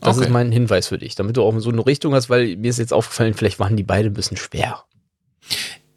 Das 0.00 0.16
okay. 0.16 0.26
ist 0.26 0.32
mein 0.32 0.52
Hinweis 0.52 0.88
für 0.88 0.98
dich, 0.98 1.14
damit 1.16 1.36
du 1.36 1.42
auch 1.42 1.58
so 1.58 1.70
eine 1.70 1.84
Richtung 1.84 2.14
hast, 2.14 2.30
weil 2.30 2.56
mir 2.56 2.70
ist 2.70 2.78
jetzt 2.78 2.92
aufgefallen, 2.92 3.34
vielleicht 3.34 3.58
waren 3.58 3.76
die 3.76 3.82
beide 3.82 4.08
ein 4.08 4.14
bisschen 4.14 4.36
schwer. 4.36 4.84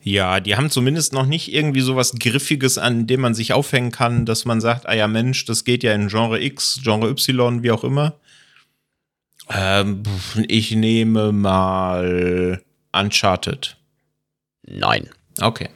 Ja, 0.04 0.40
die 0.40 0.56
haben 0.56 0.72
zumindest 0.72 1.14
noch 1.14 1.28
nicht 1.28 1.54
irgendwie 1.54 1.82
so 1.82 1.96
was 1.96 2.14
Griffiges, 2.14 2.80
an 2.80 3.06
dem 3.06 3.22
man 3.22 3.36
sich 3.36 3.54
aufhängen 3.54 3.92
kann, 3.92 4.26
dass 4.26 4.46
man 4.46 4.60
sagt, 4.60 4.90
ah 4.90 4.96
ja 4.96 5.08
Mensch, 5.08 5.46
das 5.46 5.64
geht 5.64 5.84
ja 5.84 5.94
in 5.94 6.08
Genre 6.08 6.42
X, 6.42 6.80
Genre 6.84 7.10
Y, 7.10 7.62
wie 7.62 7.72
auch 7.72 7.84
immer. 7.84 8.16
Ähm, 9.50 10.02
ich 10.48 10.72
nehme 10.72 11.32
mal 11.32 12.64
Uncharted. 12.92 13.78
Nein. 14.64 15.10
Okay. 15.40 15.70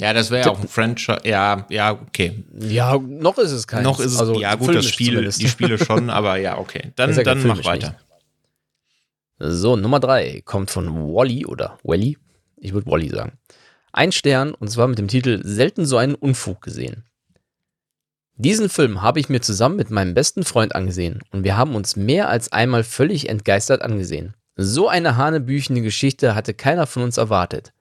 Ja, 0.00 0.12
das 0.12 0.30
wäre 0.30 0.46
ja 0.46 0.52
auch 0.52 0.60
ein 0.60 0.68
Franchise. 0.68 1.20
Ja, 1.24 1.66
ja, 1.68 1.92
okay. 1.92 2.44
Ja, 2.58 2.98
noch 2.98 3.38
ist 3.38 3.52
es 3.52 3.66
kein. 3.66 3.82
Noch 3.82 4.00
ist 4.00 4.12
es, 4.12 4.20
also, 4.20 4.40
ja 4.40 4.54
gut, 4.54 4.74
das 4.74 4.86
Spiel, 4.86 5.30
die 5.30 5.48
Spiele 5.48 5.78
schon, 5.84 6.10
aber 6.10 6.36
ja, 6.36 6.58
okay. 6.58 6.92
Dann, 6.96 7.14
ja 7.14 7.22
dann 7.22 7.46
mach 7.46 7.64
weiter. 7.64 7.96
So, 9.38 9.76
Nummer 9.76 10.00
drei 10.00 10.40
kommt 10.44 10.70
von 10.70 10.88
Wally 11.12 11.44
oder 11.46 11.78
Wally. 11.82 12.16
Ich 12.56 12.72
würde 12.72 12.90
Wally 12.90 13.08
sagen. 13.08 13.32
Ein 13.92 14.12
Stern 14.12 14.54
und 14.54 14.68
zwar 14.68 14.88
mit 14.88 14.98
dem 14.98 15.08
Titel 15.08 15.40
Selten 15.44 15.84
so 15.84 15.96
einen 15.98 16.14
Unfug 16.14 16.62
gesehen. 16.62 17.04
Diesen 18.36 18.70
Film 18.70 19.02
habe 19.02 19.20
ich 19.20 19.28
mir 19.28 19.40
zusammen 19.40 19.76
mit 19.76 19.90
meinem 19.90 20.14
besten 20.14 20.44
Freund 20.44 20.74
angesehen 20.74 21.20
und 21.32 21.44
wir 21.44 21.56
haben 21.56 21.74
uns 21.74 21.96
mehr 21.96 22.28
als 22.28 22.50
einmal 22.50 22.82
völlig 22.82 23.28
entgeistert 23.28 23.82
angesehen. 23.82 24.34
So 24.56 24.88
eine 24.88 25.16
hanebüchene 25.16 25.82
Geschichte 25.82 26.34
hatte 26.34 26.54
keiner 26.54 26.86
von 26.86 27.02
uns 27.02 27.18
erwartet. 27.18 27.72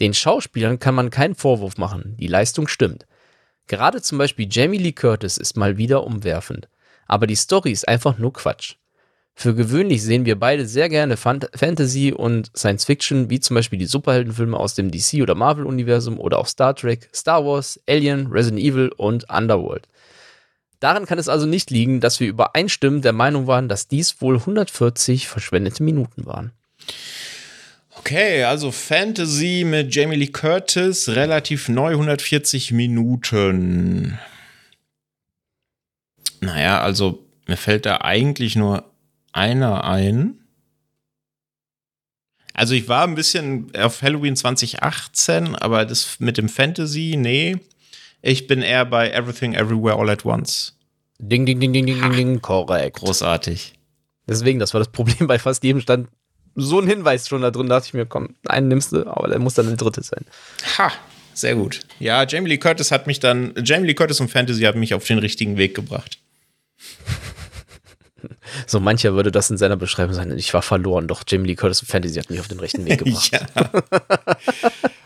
Den 0.00 0.14
Schauspielern 0.14 0.78
kann 0.78 0.94
man 0.94 1.10
keinen 1.10 1.34
Vorwurf 1.34 1.78
machen, 1.78 2.16
die 2.18 2.26
Leistung 2.26 2.68
stimmt. 2.68 3.06
Gerade 3.66 4.02
zum 4.02 4.18
Beispiel 4.18 4.48
Jamie 4.50 4.78
Lee 4.78 4.92
Curtis 4.92 5.38
ist 5.38 5.56
mal 5.56 5.78
wieder 5.78 6.04
umwerfend, 6.04 6.68
aber 7.06 7.26
die 7.26 7.36
Story 7.36 7.70
ist 7.70 7.88
einfach 7.88 8.18
nur 8.18 8.32
Quatsch. 8.32 8.74
Für 9.36 9.54
gewöhnlich 9.54 10.02
sehen 10.02 10.26
wir 10.26 10.38
beide 10.38 10.64
sehr 10.64 10.88
gerne 10.88 11.16
Fantasy 11.16 12.12
und 12.12 12.52
Science 12.56 12.84
Fiction, 12.84 13.30
wie 13.30 13.40
zum 13.40 13.54
Beispiel 13.54 13.78
die 13.78 13.86
Superheldenfilme 13.86 14.56
aus 14.56 14.74
dem 14.74 14.90
DC- 14.90 15.22
oder 15.22 15.34
Marvel-Universum 15.34 16.20
oder 16.20 16.38
auch 16.38 16.46
Star 16.46 16.76
Trek, 16.76 17.08
Star 17.12 17.44
Wars, 17.44 17.80
Alien, 17.88 18.28
Resident 18.28 18.62
Evil 18.62 18.92
und 18.96 19.28
Underworld. 19.28 19.88
Daran 20.78 21.06
kann 21.06 21.18
es 21.18 21.28
also 21.28 21.46
nicht 21.46 21.70
liegen, 21.70 22.00
dass 22.00 22.20
wir 22.20 22.28
übereinstimmend 22.28 23.04
der 23.04 23.12
Meinung 23.12 23.46
waren, 23.46 23.68
dass 23.68 23.88
dies 23.88 24.20
wohl 24.20 24.36
140 24.36 25.26
verschwendete 25.26 25.82
Minuten 25.82 26.26
waren. 26.26 26.52
Okay, 27.96 28.42
also 28.44 28.70
Fantasy 28.70 29.64
mit 29.64 29.94
Jamie 29.94 30.16
Lee 30.16 30.26
Curtis, 30.26 31.08
relativ 31.08 31.68
neu, 31.68 31.92
140 31.92 32.72
Minuten. 32.72 34.18
Naja, 36.40 36.80
also 36.80 37.24
mir 37.46 37.56
fällt 37.56 37.86
da 37.86 37.98
eigentlich 38.02 38.56
nur 38.56 38.90
einer 39.32 39.84
ein. 39.84 40.40
Also 42.52 42.74
ich 42.74 42.88
war 42.88 43.04
ein 43.04 43.14
bisschen 43.14 43.74
auf 43.76 44.02
Halloween 44.02 44.36
2018, 44.36 45.56
aber 45.56 45.84
das 45.84 46.20
mit 46.20 46.36
dem 46.36 46.48
Fantasy, 46.48 47.16
nee. 47.18 47.56
Ich 48.22 48.46
bin 48.46 48.62
eher 48.62 48.84
bei 48.84 49.10
Everything 49.10 49.54
Everywhere 49.54 49.98
All 49.98 50.10
at 50.10 50.24
Once. 50.24 50.76
Ding, 51.18 51.46
ding, 51.46 51.60
ding, 51.60 51.72
ding, 51.72 51.86
ding, 51.86 52.00
ding, 52.00 52.12
ding, 52.12 52.40
korrekt. 52.42 52.98
Großartig. 52.98 53.74
Deswegen, 54.26 54.58
das 54.58 54.72
war 54.72 54.78
das 54.78 54.92
Problem 54.92 55.26
bei 55.26 55.38
fast 55.38 55.64
jedem 55.64 55.80
stand 55.80 56.08
so 56.54 56.80
ein 56.80 56.86
Hinweis 56.86 57.28
schon 57.28 57.42
da 57.42 57.50
drin, 57.50 57.68
dachte 57.68 57.86
ich 57.88 57.94
mir, 57.94 58.06
komm, 58.06 58.34
einen 58.46 58.68
nimmst 58.68 58.92
du, 58.92 59.06
aber 59.06 59.28
der 59.28 59.38
muss 59.38 59.54
dann 59.54 59.66
der 59.66 59.76
dritte 59.76 60.02
sein. 60.02 60.24
Ha, 60.78 60.92
sehr 61.32 61.54
gut. 61.56 61.80
Ja, 61.98 62.24
Jamie 62.26 62.48
Lee 62.48 62.58
Curtis 62.58 62.90
hat 62.90 63.06
mich 63.06 63.20
dann, 63.20 63.54
Jamie 63.64 63.86
Lee 63.88 63.94
Curtis 63.94 64.20
und 64.20 64.30
Fantasy 64.30 64.62
hat 64.62 64.76
mich 64.76 64.94
auf 64.94 65.04
den 65.04 65.18
richtigen 65.18 65.56
Weg 65.56 65.74
gebracht. 65.74 66.18
So 68.66 68.80
mancher 68.80 69.14
würde 69.14 69.30
das 69.30 69.50
in 69.50 69.58
seiner 69.58 69.76
Beschreibung 69.76 70.14
sein, 70.14 70.30
ich 70.38 70.54
war 70.54 70.62
verloren, 70.62 71.08
doch 71.08 71.24
Jamie 71.26 71.48
Lee 71.48 71.54
Curtis 71.56 71.82
und 71.82 71.88
Fantasy 71.88 72.14
hat 72.14 72.30
mich 72.30 72.40
auf 72.40 72.48
den 72.48 72.58
rechten 72.60 72.86
Weg 72.86 72.98
gebracht. 73.04 73.30
ja. 73.32 73.46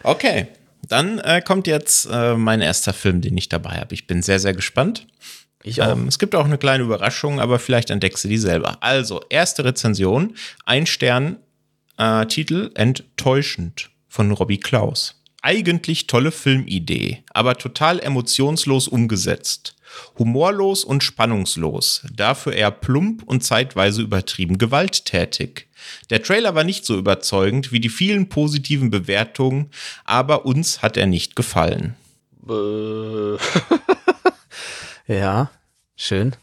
Okay, 0.02 0.48
dann 0.88 1.18
äh, 1.18 1.40
kommt 1.40 1.66
jetzt 1.66 2.08
äh, 2.10 2.34
mein 2.34 2.60
erster 2.60 2.92
Film, 2.92 3.20
den 3.20 3.36
ich 3.36 3.48
dabei 3.48 3.78
habe. 3.78 3.94
Ich 3.94 4.06
bin 4.06 4.22
sehr, 4.22 4.38
sehr 4.38 4.54
gespannt. 4.54 5.06
Ich 5.62 5.82
auch. 5.82 5.92
Ähm, 5.92 6.08
es 6.08 6.18
gibt 6.18 6.34
auch 6.34 6.44
eine 6.44 6.58
kleine 6.58 6.84
Überraschung, 6.84 7.40
aber 7.40 7.58
vielleicht 7.58 7.90
entdeckst 7.90 8.24
du 8.24 8.28
die 8.28 8.38
selber. 8.38 8.78
Also, 8.80 9.20
erste 9.28 9.64
Rezension, 9.64 10.34
ein 10.64 10.86
Stern, 10.86 11.38
äh, 11.96 12.26
Titel 12.26 12.70
Enttäuschend 12.74 13.90
von 14.08 14.30
Robbie 14.30 14.60
Klaus. 14.60 15.20
Eigentlich 15.42 16.06
tolle 16.06 16.32
Filmidee, 16.32 17.22
aber 17.30 17.56
total 17.56 18.00
emotionslos 18.00 18.88
umgesetzt. 18.88 19.74
Humorlos 20.18 20.84
und 20.84 21.02
spannungslos, 21.02 22.02
dafür 22.14 22.52
eher 22.52 22.70
plump 22.70 23.22
und 23.24 23.42
zeitweise 23.42 24.02
übertrieben 24.02 24.58
gewalttätig. 24.58 25.68
Der 26.10 26.22
Trailer 26.22 26.54
war 26.54 26.64
nicht 26.64 26.84
so 26.84 26.96
überzeugend 26.98 27.72
wie 27.72 27.80
die 27.80 27.88
vielen 27.88 28.28
positiven 28.28 28.90
Bewertungen, 28.90 29.70
aber 30.04 30.44
uns 30.44 30.82
hat 30.82 30.96
er 30.96 31.06
nicht 31.06 31.36
gefallen. 31.36 31.96
Ja, 35.08 35.50
schön. 35.96 36.36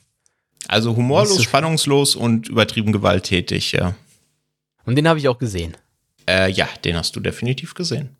Also 0.67 0.95
humorlos, 0.95 1.43
spannungslos 1.43 2.15
und 2.15 2.49
übertrieben 2.49 2.91
gewalttätig, 2.91 3.71
ja. 3.71 3.95
Und 4.85 4.95
den 4.95 5.07
habe 5.07 5.19
ich 5.19 5.27
auch 5.27 5.37
gesehen. 5.37 5.77
Äh, 6.27 6.51
ja, 6.51 6.67
den 6.83 6.95
hast 6.97 7.15
du 7.15 7.19
definitiv 7.19 7.75
gesehen. 7.75 8.17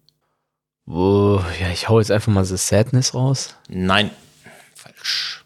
Oh, 0.86 1.41
ja, 1.60 1.71
ich 1.71 1.89
hau 1.89 1.99
jetzt 1.99 2.12
einfach 2.12 2.31
mal 2.31 2.45
The 2.45 2.58
Sadness 2.58 3.15
raus. 3.15 3.55
Nein, 3.67 4.12
falsch. 4.75 5.43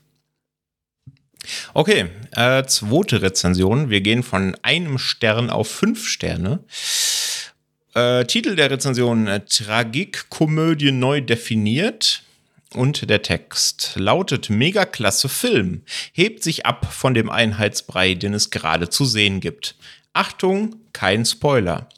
Okay, 1.74 2.10
äh, 2.32 2.66
zweite 2.66 3.22
Rezension. 3.22 3.90
Wir 3.90 4.02
gehen 4.02 4.24
von 4.24 4.56
einem 4.62 4.98
Stern 4.98 5.50
auf 5.50 5.70
fünf 5.70 6.08
Sterne. 6.08 6.60
Äh, 7.96 8.26
Titel 8.26 8.58
der 8.58 8.70
Rezension: 8.70 9.28
äh, 9.28 9.46
Tragikkomödie 9.46 10.92
neu 10.92 11.22
definiert. 11.22 12.24
Und 12.76 13.10
der 13.10 13.24
Text 13.24 13.94
lautet 13.96 14.50
Megaklasse 14.50 15.28
Film, 15.28 15.82
hebt 16.14 16.44
sich 16.44 16.68
ab 16.68 16.94
von 16.94 17.16
dem 17.16 17.30
Einheitsbrei, 17.30 18.14
den 18.14 18.36
es 18.36 18.52
gerade 18.52 18.90
zu 18.90 19.06
sehen 19.06 19.40
gibt. 19.40 19.76
Achtung, 20.14 20.76
kein 20.94 21.26
Spoiler. 21.26 21.90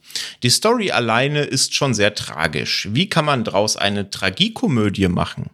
Die 0.44 0.50
Story 0.50 0.92
alleine 0.92 1.42
ist 1.42 1.74
schon 1.74 1.94
sehr 1.94 2.16
tragisch. 2.16 2.88
Wie 2.92 3.10
kann 3.10 3.26
man 3.26 3.44
daraus 3.44 3.76
eine 3.76 4.10
Tragikomödie 4.10 5.08
machen? 5.08 5.50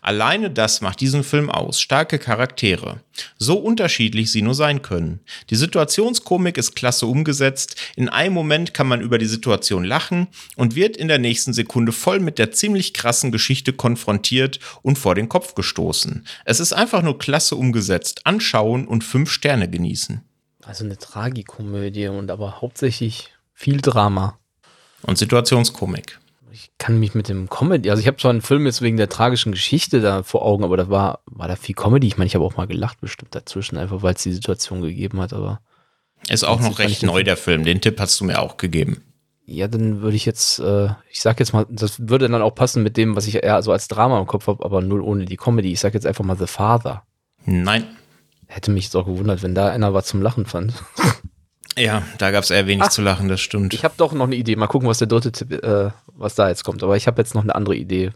Alleine 0.00 0.50
das 0.50 0.80
macht 0.80 1.00
diesen 1.00 1.24
Film 1.24 1.50
aus. 1.50 1.80
Starke 1.80 2.18
Charaktere. 2.18 3.00
So 3.38 3.58
unterschiedlich 3.58 4.30
sie 4.30 4.42
nur 4.42 4.54
sein 4.54 4.82
können. 4.82 5.20
Die 5.50 5.56
Situationskomik 5.56 6.58
ist 6.58 6.76
klasse 6.76 7.06
umgesetzt. 7.06 7.76
In 7.96 8.08
einem 8.08 8.34
Moment 8.34 8.74
kann 8.74 8.86
man 8.86 9.00
über 9.00 9.18
die 9.18 9.26
Situation 9.26 9.84
lachen 9.84 10.28
und 10.56 10.74
wird 10.74 10.96
in 10.96 11.08
der 11.08 11.18
nächsten 11.18 11.52
Sekunde 11.52 11.92
voll 11.92 12.20
mit 12.20 12.38
der 12.38 12.52
ziemlich 12.52 12.94
krassen 12.94 13.32
Geschichte 13.32 13.72
konfrontiert 13.72 14.60
und 14.82 14.98
vor 14.98 15.14
den 15.14 15.28
Kopf 15.28 15.54
gestoßen. 15.54 16.26
Es 16.44 16.60
ist 16.60 16.72
einfach 16.72 17.02
nur 17.02 17.18
klasse 17.18 17.56
umgesetzt. 17.56 18.20
Anschauen 18.24 18.86
und 18.86 19.04
fünf 19.04 19.30
Sterne 19.30 19.68
genießen. 19.68 20.22
Also 20.62 20.84
eine 20.84 20.98
Tragikomödie 20.98 22.08
und 22.08 22.30
aber 22.30 22.60
hauptsächlich 22.60 23.30
viel 23.54 23.80
Drama. 23.80 24.38
Und 25.02 25.18
Situationskomik 25.18 26.18
ich 26.56 26.70
kann 26.78 26.98
mich 26.98 27.14
mit 27.14 27.28
dem 27.28 27.50
Comedy, 27.50 27.90
also 27.90 28.00
ich 28.00 28.06
habe 28.06 28.16
zwar 28.16 28.30
einen 28.30 28.40
Film 28.40 28.64
jetzt 28.64 28.80
wegen 28.80 28.96
der 28.96 29.10
tragischen 29.10 29.52
Geschichte 29.52 30.00
da 30.00 30.22
vor 30.22 30.42
Augen, 30.42 30.64
aber 30.64 30.78
da 30.78 30.88
war, 30.88 31.20
war 31.26 31.48
da 31.48 31.56
viel 31.56 31.74
Comedy. 31.74 32.06
Ich 32.06 32.16
meine, 32.16 32.26
ich 32.26 32.34
habe 32.34 32.44
auch 32.46 32.56
mal 32.56 32.66
gelacht 32.66 33.00
bestimmt 33.02 33.34
dazwischen, 33.34 33.76
einfach 33.76 34.02
weil 34.02 34.14
es 34.14 34.22
die 34.22 34.32
Situation 34.32 34.80
gegeben 34.80 35.20
hat, 35.20 35.34
aber. 35.34 35.60
Ist 36.30 36.44
auch 36.44 36.60
noch 36.60 36.78
recht 36.78 37.02
neu, 37.02 37.22
der 37.24 37.36
Film. 37.36 37.64
Den 37.64 37.82
Tipp 37.82 38.00
hast 38.00 38.18
du 38.18 38.24
mir 38.24 38.40
auch 38.40 38.56
gegeben. 38.56 39.02
Ja, 39.44 39.68
dann 39.68 40.00
würde 40.00 40.16
ich 40.16 40.24
jetzt, 40.24 40.58
äh, 40.58 40.88
ich 41.10 41.20
sag 41.20 41.38
jetzt 41.40 41.52
mal, 41.52 41.66
das 41.68 42.08
würde 42.08 42.28
dann 42.28 42.40
auch 42.40 42.54
passen 42.54 42.82
mit 42.82 42.96
dem, 42.96 43.14
was 43.16 43.26
ich 43.26 43.44
eher 43.44 43.62
so 43.62 43.70
als 43.70 43.86
Drama 43.86 44.18
im 44.18 44.26
Kopf 44.26 44.46
habe, 44.46 44.64
aber 44.64 44.80
null 44.80 45.02
ohne 45.02 45.26
die 45.26 45.36
Comedy. 45.36 45.72
Ich 45.72 45.80
sag 45.80 45.92
jetzt 45.92 46.06
einfach 46.06 46.24
mal 46.24 46.38
The 46.38 46.46
Father. 46.46 47.02
Nein. 47.44 47.84
Hätte 48.46 48.70
mich 48.70 48.84
jetzt 48.84 48.96
auch 48.96 49.04
gewundert, 49.04 49.42
wenn 49.42 49.54
da 49.54 49.68
einer 49.68 49.92
was 49.92 50.06
zum 50.06 50.22
Lachen 50.22 50.46
fand. 50.46 50.72
Ja, 51.78 52.02
da 52.18 52.30
gab 52.30 52.42
es 52.42 52.50
eher 52.50 52.66
wenig 52.66 52.84
Ach, 52.84 52.88
zu 52.88 53.02
lachen, 53.02 53.28
das 53.28 53.40
stimmt. 53.40 53.74
Ich 53.74 53.84
habe 53.84 53.94
doch 53.96 54.12
noch 54.12 54.24
eine 54.24 54.36
Idee. 54.36 54.56
Mal 54.56 54.66
gucken, 54.66 54.88
was 54.88 54.98
der 54.98 55.08
dritte 55.08 55.30
Tipp, 55.30 55.52
äh, 55.52 55.90
was 56.16 56.34
da 56.34 56.48
jetzt 56.48 56.64
kommt. 56.64 56.82
Aber 56.82 56.96
ich 56.96 57.06
habe 57.06 57.20
jetzt 57.20 57.34
noch 57.34 57.42
eine 57.42 57.54
andere 57.54 57.76
Idee. 57.76 58.12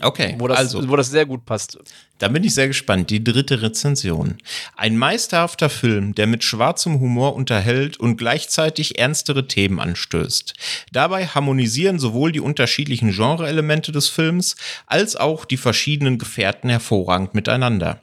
Okay, 0.00 0.34
wo 0.38 0.48
das, 0.48 0.58
also, 0.58 0.88
wo 0.88 0.96
das 0.96 1.10
sehr 1.10 1.26
gut 1.26 1.44
passt. 1.44 1.78
Da 2.18 2.28
bin 2.28 2.42
ich 2.44 2.54
sehr 2.54 2.66
gespannt. 2.66 3.10
Die 3.10 3.22
dritte 3.22 3.62
Rezension. 3.62 4.38
Ein 4.76 4.96
meisterhafter 4.96 5.68
Film, 5.68 6.14
der 6.14 6.26
mit 6.26 6.44
schwarzem 6.44 6.98
Humor 6.98 7.34
unterhält 7.34 7.98
und 7.98 8.16
gleichzeitig 8.16 8.98
ernstere 8.98 9.48
Themen 9.48 9.80
anstößt. 9.80 10.54
Dabei 10.92 11.26
harmonisieren 11.26 11.98
sowohl 11.98 12.32
die 12.32 12.40
unterschiedlichen 12.40 13.12
Genreelemente 13.12 13.92
des 13.92 14.08
Films 14.08 14.56
als 14.86 15.16
auch 15.16 15.44
die 15.44 15.56
verschiedenen 15.56 16.18
Gefährten 16.18 16.70
hervorragend 16.70 17.34
miteinander. 17.34 18.00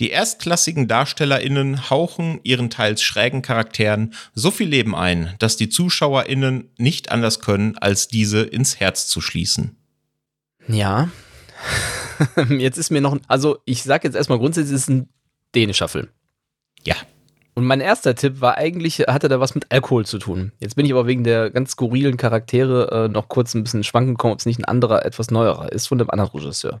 Die 0.00 0.10
erstklassigen 0.10 0.88
DarstellerInnen 0.88 1.90
hauchen 1.90 2.40
ihren 2.42 2.70
teils 2.70 3.02
schrägen 3.02 3.40
Charakteren 3.40 4.14
so 4.34 4.50
viel 4.50 4.68
Leben 4.68 4.94
ein, 4.94 5.34
dass 5.38 5.56
die 5.56 5.68
ZuschauerInnen 5.68 6.70
nicht 6.76 7.10
anders 7.10 7.40
können, 7.40 7.78
als 7.78 8.08
diese 8.08 8.42
ins 8.42 8.80
Herz 8.80 9.06
zu 9.06 9.20
schließen. 9.20 9.76
Ja. 10.68 11.08
jetzt 12.48 12.78
ist 12.78 12.90
mir 12.90 13.00
noch, 13.00 13.16
also 13.28 13.58
ich 13.64 13.82
sag 13.82 14.04
jetzt 14.04 14.14
erstmal 14.14 14.38
grundsätzlich, 14.38 14.74
es 14.74 14.82
ist 14.82 14.90
ein 14.90 15.08
dänischer 15.54 15.88
Film. 15.88 16.08
Ja. 16.84 16.94
Und 17.54 17.64
mein 17.66 17.80
erster 17.80 18.14
Tipp 18.14 18.40
war 18.40 18.56
eigentlich, 18.56 19.00
hatte 19.00 19.28
da 19.28 19.40
was 19.40 19.54
mit 19.54 19.66
Alkohol 19.70 20.06
zu 20.06 20.18
tun. 20.18 20.52
Jetzt 20.60 20.76
bin 20.76 20.86
ich 20.86 20.92
aber 20.92 21.06
wegen 21.06 21.24
der 21.24 21.50
ganz 21.50 21.72
skurrilen 21.72 22.16
Charaktere 22.16 23.06
äh, 23.06 23.08
noch 23.08 23.28
kurz 23.28 23.54
ein 23.54 23.62
bisschen 23.62 23.84
schwanken 23.84 24.14
gekommen, 24.14 24.32
ob 24.32 24.38
es 24.38 24.46
nicht 24.46 24.60
ein 24.60 24.64
anderer, 24.64 25.04
etwas 25.04 25.30
neuerer 25.30 25.72
ist 25.72 25.88
von 25.88 26.00
einem 26.00 26.10
anderen 26.10 26.30
Regisseur. 26.30 26.80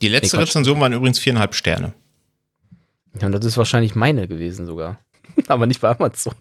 Die 0.00 0.08
letzte 0.08 0.36
nee, 0.36 0.42
Rezension 0.44 0.80
waren 0.80 0.92
übrigens 0.92 1.18
viereinhalb 1.18 1.54
Sterne. 1.54 1.94
Ja, 3.20 3.26
und 3.26 3.32
das 3.32 3.44
ist 3.44 3.56
wahrscheinlich 3.56 3.94
meine 3.94 4.28
gewesen 4.28 4.66
sogar. 4.66 4.98
Aber 5.48 5.66
nicht 5.66 5.80
bei 5.80 5.90
Amazon. 5.90 6.34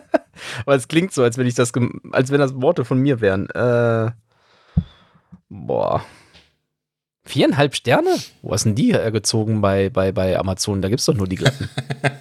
Weil 0.64 0.78
es 0.78 0.88
klingt 0.88 1.12
so, 1.12 1.22
als 1.22 1.38
wenn 1.38 1.46
ich 1.46 1.54
das, 1.54 1.72
als 2.12 2.30
wenn 2.30 2.40
das 2.40 2.60
Worte 2.60 2.84
von 2.84 2.98
mir 2.98 3.20
wären. 3.20 3.48
Äh, 3.50 4.10
boah. 5.48 6.04
Viereinhalb 7.26 7.74
Sterne? 7.74 8.16
Wo 8.42 8.52
hast 8.52 8.64
denn 8.64 8.74
die 8.74 8.92
hergezogen 8.92 9.60
bei, 9.60 9.90
bei, 9.90 10.12
bei 10.12 10.38
Amazon? 10.38 10.80
Da 10.80 10.88
gibt 10.88 11.00
es 11.00 11.06
doch 11.06 11.14
nur 11.14 11.26
die 11.26 11.36
glatten. 11.36 11.68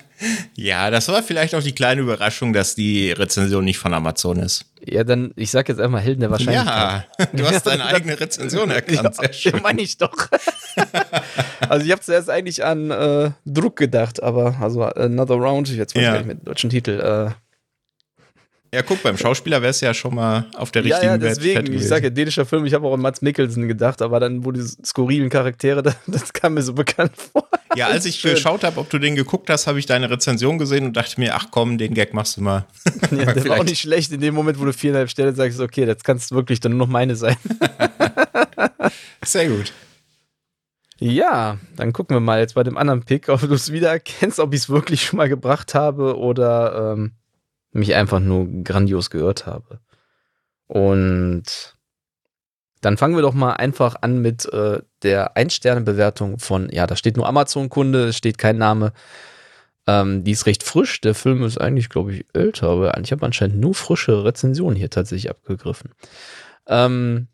ja, 0.55 0.89
das 0.89 1.07
war 1.09 1.21
vielleicht 1.21 1.53
auch 1.53 1.61
die 1.61 1.73
kleine 1.73 2.01
Überraschung, 2.01 2.53
dass 2.53 2.75
die 2.75 3.11
Rezension 3.11 3.63
nicht 3.63 3.77
von 3.77 3.93
Amazon 3.93 4.39
ist. 4.39 4.65
Ja, 4.83 5.03
dann, 5.03 5.31
ich 5.35 5.51
sag 5.51 5.69
jetzt 5.69 5.79
einmal 5.79 6.01
Helden 6.01 6.21
der 6.21 6.31
Wahrscheinlichkeit. 6.31 7.07
Ja, 7.19 7.25
du 7.33 7.45
hast 7.45 7.63
deine 7.67 7.85
eigene 7.85 8.19
Rezension 8.19 8.71
erkannt. 8.71 9.15
Sehr 9.15 9.33
schön. 9.33 9.53
Ja, 9.53 9.59
meine 9.61 9.81
ich 9.81 9.97
doch. 9.97 10.29
also 11.69 11.85
ich 11.85 11.91
habe 11.91 12.01
zuerst 12.01 12.29
eigentlich 12.29 12.63
an 12.63 12.89
äh, 12.89 13.31
Druck 13.45 13.75
gedacht, 13.75 14.23
aber 14.23 14.57
also 14.59 14.83
Another 14.83 15.35
Round, 15.35 15.69
jetzt 15.69 15.95
weiß 15.95 16.03
ja. 16.03 16.19
ich 16.19 16.25
mit 16.25 16.39
dem 16.39 16.45
deutschen 16.45 16.69
Titel, 16.69 16.99
äh, 16.99 17.31
ja, 18.75 18.81
guck, 18.81 19.01
beim 19.03 19.17
Schauspieler 19.17 19.61
wäre 19.61 19.71
es 19.71 19.79
ja 19.79 19.93
schon 19.93 20.15
mal 20.15 20.47
auf 20.53 20.69
der 20.69 20.83
richtigen 20.83 21.05
Ja, 21.05 21.11
ja, 21.11 21.17
deswegen. 21.17 21.71
Ich 21.71 21.87
sage 21.87 22.07
ja, 22.07 22.09
dänischer 22.09 22.45
Film, 22.45 22.65
ich 22.65 22.73
habe 22.73 22.85
auch 22.85 22.93
an 22.93 22.99
Mats 22.99 23.21
Mikkelsen 23.21 23.69
gedacht, 23.69 24.01
aber 24.01 24.19
dann, 24.19 24.43
wo 24.43 24.51
die 24.51 24.61
skurrilen 24.61 25.29
Charaktere, 25.29 25.81
das, 25.83 25.95
das 26.07 26.33
kam 26.33 26.55
mir 26.55 26.61
so 26.61 26.73
bekannt 26.73 27.13
vor. 27.15 27.47
Ja, 27.77 27.87
als 27.87 28.05
ich 28.05 28.21
geschaut 28.21 28.65
habe, 28.65 28.77
ob 28.81 28.89
du 28.89 28.99
den 28.99 29.15
geguckt 29.15 29.49
hast, 29.49 29.67
habe 29.67 29.79
ich 29.79 29.85
deine 29.85 30.09
Rezension 30.09 30.57
gesehen 30.57 30.83
und 30.83 30.97
dachte 30.97 31.19
mir, 31.21 31.35
ach 31.35 31.47
komm, 31.51 31.77
den 31.77 31.93
Gag 31.93 32.13
machst 32.13 32.35
du 32.35 32.41
mal. 32.41 32.65
Ja, 33.11 33.31
der 33.33 33.47
war 33.47 33.59
auch 33.59 33.63
nicht 33.63 33.79
schlecht 33.79 34.11
in 34.11 34.19
dem 34.19 34.33
Moment, 34.33 34.59
wo 34.59 34.65
du 34.65 34.73
viereinhalb 34.73 35.09
Sterne 35.09 35.33
sagst, 35.33 35.59
okay, 35.59 35.85
das 35.85 36.03
kannst 36.03 36.31
wirklich 36.31 36.59
dann 36.59 36.71
nur 36.71 36.87
noch 36.87 36.91
meine 36.91 37.15
sein. 37.15 37.37
Sehr 39.23 39.47
gut. 39.47 39.71
Ja, 40.99 41.59
dann 41.75 41.93
gucken 41.93 42.15
wir 42.15 42.21
mal 42.21 42.39
jetzt 42.39 42.55
bei 42.55 42.63
dem 42.63 42.77
anderen 42.77 43.03
Pick, 43.03 43.29
ob 43.29 43.41
du 43.41 43.53
es 43.53 43.71
wieder 43.71 43.89
erkennst, 43.89 44.39
ob 44.39 44.53
ich 44.53 44.61
es 44.61 44.69
wirklich 44.69 45.03
schon 45.03 45.17
mal 45.17 45.29
gebracht 45.29 45.75
habe 45.75 46.17
oder 46.17 46.93
ähm, 46.93 47.11
mich 47.75 47.93
einfach 47.95 48.19
nur 48.19 48.47
grandios 48.63 49.09
gehört 49.09 49.45
habe. 49.45 49.79
Und 50.67 51.75
dann 52.81 52.97
fangen 52.97 53.15
wir 53.15 53.21
doch 53.21 53.33
mal 53.33 53.53
einfach 53.53 53.95
an 54.01 54.21
mit 54.21 54.45
äh, 54.53 54.81
der 55.03 55.35
Ein-Sterne-Bewertung 55.35 56.39
von, 56.39 56.69
ja, 56.71 56.87
da 56.87 56.95
steht 56.95 57.17
nur 57.17 57.27
Amazon-Kunde, 57.27 58.09
es 58.09 58.17
steht 58.17 58.37
kein 58.37 58.57
Name. 58.57 58.93
Ähm, 59.87 60.23
die 60.23 60.31
ist 60.31 60.45
recht 60.45 60.63
frisch. 60.63 61.01
Der 61.01 61.15
Film 61.15 61.43
ist 61.43 61.59
eigentlich, 61.59 61.89
glaube 61.89 62.13
ich, 62.13 62.25
älter, 62.33 62.69
aber 62.69 62.97
ich 62.99 63.11
habe 63.11 63.25
anscheinend 63.25 63.59
nur 63.59 63.75
frische 63.75 64.23
Rezensionen 64.23 64.75
hier 64.75 64.89
tatsächlich 64.89 65.29
abgegriffen. 65.29 65.91
Ähm, 66.67 67.27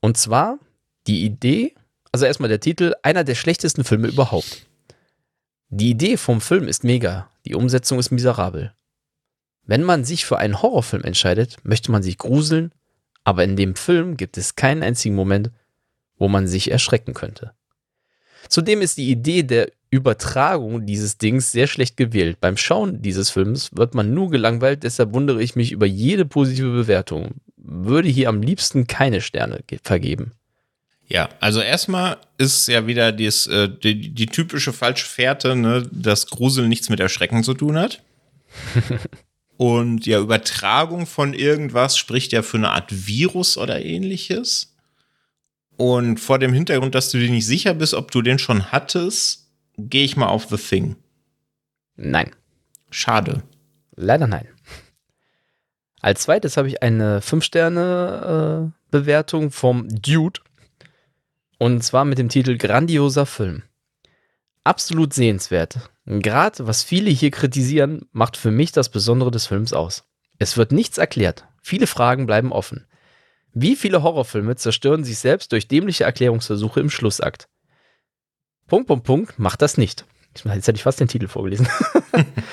und 0.00 0.16
zwar 0.16 0.58
die 1.06 1.24
Idee, 1.24 1.74
also 2.12 2.24
erstmal 2.24 2.48
der 2.48 2.60
Titel, 2.60 2.94
einer 3.02 3.24
der 3.24 3.34
schlechtesten 3.34 3.84
Filme 3.84 4.08
überhaupt. 4.08 4.66
Die 5.68 5.90
Idee 5.90 6.16
vom 6.16 6.40
Film 6.40 6.68
ist 6.68 6.84
mega, 6.84 7.30
die 7.46 7.54
Umsetzung 7.54 7.98
ist 7.98 8.10
miserabel. 8.10 8.72
Wenn 9.64 9.82
man 9.82 10.04
sich 10.04 10.24
für 10.24 10.38
einen 10.38 10.60
Horrorfilm 10.60 11.04
entscheidet, 11.04 11.56
möchte 11.62 11.92
man 11.92 12.02
sich 12.02 12.18
gruseln, 12.18 12.72
aber 13.24 13.44
in 13.44 13.56
dem 13.56 13.76
Film 13.76 14.16
gibt 14.16 14.36
es 14.36 14.56
keinen 14.56 14.82
einzigen 14.82 15.14
Moment, 15.14 15.50
wo 16.18 16.28
man 16.28 16.46
sich 16.46 16.70
erschrecken 16.70 17.14
könnte. 17.14 17.52
Zudem 18.48 18.80
ist 18.82 18.98
die 18.98 19.10
Idee 19.10 19.44
der 19.44 19.70
Übertragung 19.90 20.86
dieses 20.86 21.18
Dings 21.18 21.52
sehr 21.52 21.66
schlecht 21.66 21.96
gewählt. 21.96 22.40
Beim 22.40 22.56
Schauen 22.56 23.02
dieses 23.02 23.30
Films 23.30 23.70
wird 23.74 23.94
man 23.94 24.14
nur 24.14 24.30
gelangweilt, 24.30 24.82
deshalb 24.82 25.12
wundere 25.12 25.42
ich 25.42 25.54
mich 25.54 25.70
über 25.70 25.86
jede 25.86 26.24
positive 26.24 26.72
Bewertung. 26.72 27.34
Würde 27.56 28.08
hier 28.08 28.28
am 28.28 28.42
liebsten 28.42 28.86
keine 28.86 29.20
Sterne 29.20 29.62
vergeben. 29.82 30.32
Ja, 31.06 31.28
also 31.40 31.60
erstmal 31.60 32.16
ist 32.38 32.68
ja 32.68 32.86
wieder 32.86 33.12
dies, 33.12 33.46
äh, 33.46 33.68
die, 33.68 34.14
die, 34.14 34.26
typische 34.26 34.72
falsche 34.72 35.06
Fährte, 35.06 35.54
ne, 35.54 35.86
dass 35.92 36.28
Grusel 36.28 36.68
nichts 36.68 36.88
mit 36.88 37.00
Erschrecken 37.00 37.44
zu 37.44 37.52
tun 37.52 37.76
hat. 37.76 38.02
Und 39.62 40.06
ja, 40.06 40.18
Übertragung 40.18 41.06
von 41.06 41.34
irgendwas 41.34 41.96
spricht 41.96 42.32
ja 42.32 42.42
für 42.42 42.56
eine 42.56 42.70
Art 42.70 43.06
Virus 43.06 43.56
oder 43.56 43.84
ähnliches. 43.84 44.74
Und 45.76 46.18
vor 46.18 46.40
dem 46.40 46.52
Hintergrund, 46.52 46.96
dass 46.96 47.12
du 47.12 47.18
dir 47.18 47.30
nicht 47.30 47.46
sicher 47.46 47.72
bist, 47.72 47.94
ob 47.94 48.10
du 48.10 48.22
den 48.22 48.40
schon 48.40 48.72
hattest, 48.72 49.52
gehe 49.78 50.04
ich 50.04 50.16
mal 50.16 50.26
auf 50.26 50.48
The 50.50 50.56
Thing. 50.56 50.96
Nein. 51.94 52.32
Schade. 52.90 53.44
Leider 53.94 54.26
nein. 54.26 54.48
Als 56.00 56.22
zweites 56.22 56.56
habe 56.56 56.66
ich 56.66 56.82
eine 56.82 57.20
5-Sterne-Bewertung 57.20 59.46
äh, 59.46 59.50
vom 59.50 59.88
Dude. 59.88 60.40
Und 61.58 61.84
zwar 61.84 62.04
mit 62.04 62.18
dem 62.18 62.30
Titel 62.30 62.58
Grandioser 62.58 63.26
Film. 63.26 63.62
Absolut 64.64 65.12
sehenswert. 65.12 65.90
Gerade 66.06 66.66
was 66.66 66.82
viele 66.82 67.10
hier 67.10 67.30
kritisieren, 67.30 68.06
macht 68.12 68.36
für 68.36 68.50
mich 68.50 68.72
das 68.72 68.88
Besondere 68.88 69.30
des 69.30 69.46
Films 69.46 69.72
aus. 69.72 70.04
Es 70.38 70.56
wird 70.56 70.72
nichts 70.72 70.98
erklärt. 70.98 71.46
Viele 71.62 71.86
Fragen 71.86 72.26
bleiben 72.26 72.52
offen. 72.52 72.86
Wie 73.54 73.76
viele 73.76 74.02
Horrorfilme 74.02 74.56
zerstören 74.56 75.04
sich 75.04 75.18
selbst 75.18 75.52
durch 75.52 75.68
dämliche 75.68 76.04
Erklärungsversuche 76.04 76.80
im 76.80 76.90
Schlussakt? 76.90 77.48
Punkt, 78.66 78.86
Punkt, 78.88 79.04
Punkt, 79.04 79.38
macht 79.38 79.62
das 79.62 79.76
nicht. 79.76 80.06
Jetzt 80.34 80.66
hätte 80.66 80.76
ich 80.76 80.82
fast 80.82 81.00
den 81.00 81.08
Titel 81.08 81.28
vorgelesen. 81.28 81.68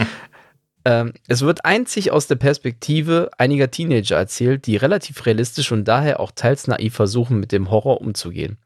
ähm, 0.85 1.13
es 1.27 1.41
wird 1.41 1.63
einzig 1.63 2.11
aus 2.11 2.27
der 2.27 2.35
Perspektive 2.35 3.29
einiger 3.37 3.71
Teenager 3.71 4.17
erzählt, 4.17 4.65
die 4.65 4.75
relativ 4.75 5.25
realistisch 5.25 5.71
und 5.71 5.85
daher 5.85 6.19
auch 6.19 6.31
teils 6.31 6.67
naiv 6.67 6.93
versuchen, 6.93 7.39
mit 7.39 7.51
dem 7.51 7.71
Horror 7.71 8.01
umzugehen. 8.01 8.57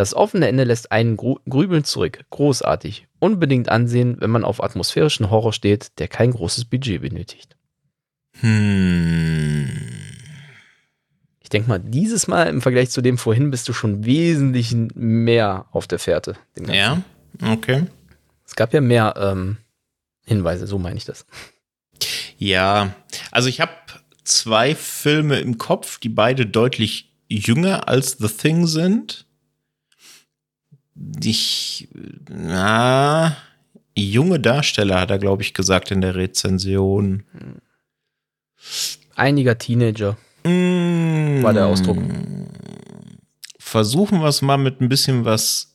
Das 0.00 0.14
offene 0.14 0.48
Ende 0.48 0.64
lässt 0.64 0.92
einen 0.92 1.18
Grübeln 1.18 1.84
zurück. 1.84 2.24
Großartig. 2.30 3.06
Unbedingt 3.18 3.68
ansehen, 3.68 4.16
wenn 4.18 4.30
man 4.30 4.44
auf 4.44 4.62
atmosphärischen 4.62 5.28
Horror 5.28 5.52
steht, 5.52 5.98
der 5.98 6.08
kein 6.08 6.30
großes 6.30 6.64
Budget 6.64 7.02
benötigt. 7.02 7.54
Hm. 8.40 9.68
Ich 11.40 11.50
denke 11.50 11.68
mal, 11.68 11.80
dieses 11.80 12.28
Mal 12.28 12.44
im 12.44 12.62
Vergleich 12.62 12.88
zu 12.88 13.02
dem 13.02 13.18
vorhin 13.18 13.50
bist 13.50 13.68
du 13.68 13.74
schon 13.74 14.06
wesentlich 14.06 14.74
mehr 14.94 15.66
auf 15.70 15.86
der 15.86 15.98
Fährte. 15.98 16.34
Ja, 16.56 17.02
okay. 17.46 17.84
Es 18.46 18.56
gab 18.56 18.72
ja 18.72 18.80
mehr 18.80 19.12
ähm, 19.18 19.58
Hinweise, 20.24 20.66
so 20.66 20.78
meine 20.78 20.96
ich 20.96 21.04
das. 21.04 21.26
Ja, 22.38 22.94
also 23.30 23.50
ich 23.50 23.60
habe 23.60 23.72
zwei 24.24 24.74
Filme 24.74 25.40
im 25.40 25.58
Kopf, 25.58 25.98
die 25.98 26.08
beide 26.08 26.46
deutlich 26.46 27.12
jünger 27.28 27.86
als 27.86 28.12
The 28.12 28.28
Thing 28.28 28.66
sind 28.66 29.26
ich, 31.22 31.88
na, 32.28 33.36
junge 33.96 34.40
Darsteller, 34.40 35.00
hat 35.00 35.10
er, 35.10 35.18
glaube 35.18 35.42
ich, 35.42 35.54
gesagt 35.54 35.90
in 35.90 36.00
der 36.00 36.14
Rezension. 36.14 37.24
Einiger 39.14 39.58
Teenager. 39.58 40.16
Mm, 40.44 41.42
war 41.42 41.52
der 41.52 41.66
Ausdruck. 41.66 41.98
Versuchen 43.58 44.20
wir 44.20 44.28
es 44.28 44.42
mal 44.42 44.58
mit 44.58 44.80
ein 44.80 44.88
bisschen 44.88 45.24
was 45.24 45.70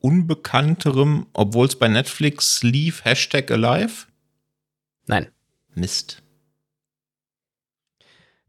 Unbekannterem, 0.00 1.26
obwohl 1.32 1.66
es 1.66 1.76
bei 1.76 1.88
Netflix 1.88 2.62
lief, 2.62 3.04
Hashtag 3.04 3.50
Alive? 3.50 4.06
Nein. 5.06 5.28
Mist. 5.74 6.22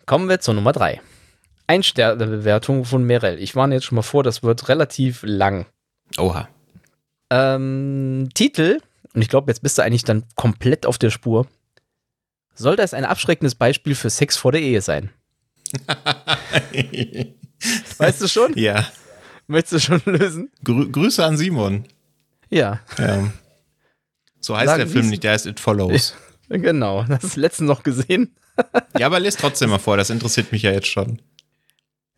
Kommen 0.05 0.29
wir 0.29 0.39
zur 0.39 0.53
Nummer 0.53 0.73
3. 0.73 1.01
Ein-Sterne-Bewertung 1.67 2.85
von 2.85 3.03
Merel. 3.03 3.39
Ich 3.39 3.55
warne 3.55 3.75
jetzt 3.75 3.85
schon 3.85 3.95
mal 3.95 4.01
vor, 4.01 4.23
das 4.23 4.43
wird 4.43 4.69
relativ 4.69 5.23
lang. 5.23 5.65
Oha. 6.17 6.49
Ähm, 7.29 8.29
Titel, 8.33 8.79
und 9.13 9.21
ich 9.21 9.29
glaube, 9.29 9.51
jetzt 9.51 9.61
bist 9.61 9.77
du 9.77 9.83
eigentlich 9.83 10.03
dann 10.03 10.23
komplett 10.35 10.85
auf 10.85 10.97
der 10.97 11.09
Spur. 11.09 11.47
Soll 12.55 12.75
das 12.75 12.93
ein 12.93 13.05
abschreckendes 13.05 13.55
Beispiel 13.55 13.95
für 13.95 14.09
Sex 14.09 14.35
vor 14.37 14.51
der 14.51 14.61
Ehe 14.61 14.81
sein? 14.81 15.11
weißt 17.97 18.21
du 18.21 18.27
schon? 18.27 18.57
Ja. 18.57 18.85
Möchtest 19.47 19.73
du 19.73 19.79
schon 19.79 20.01
lösen? 20.05 20.51
Grü 20.63 20.91
Grüße 20.91 21.23
an 21.23 21.37
Simon. 21.37 21.85
Ja. 22.49 22.81
ja. 22.97 23.31
So 24.39 24.57
heißt 24.57 24.67
Sagen, 24.67 24.79
der 24.79 24.87
Film 24.87 25.09
nicht, 25.09 25.23
der 25.23 25.33
heißt 25.33 25.45
It 25.45 25.59
Follows. 25.59 26.15
Genau, 26.51 27.03
das 27.03 27.23
ist 27.23 27.35
letztens 27.35 27.67
noch 27.67 27.83
gesehen. 27.83 28.35
ja, 28.97 29.05
aber 29.05 29.19
lest 29.19 29.39
trotzdem 29.39 29.69
mal 29.69 29.77
vor, 29.77 29.97
das 29.97 30.09
interessiert 30.09 30.51
mich 30.51 30.63
ja 30.63 30.71
jetzt 30.71 30.87
schon. 30.87 31.21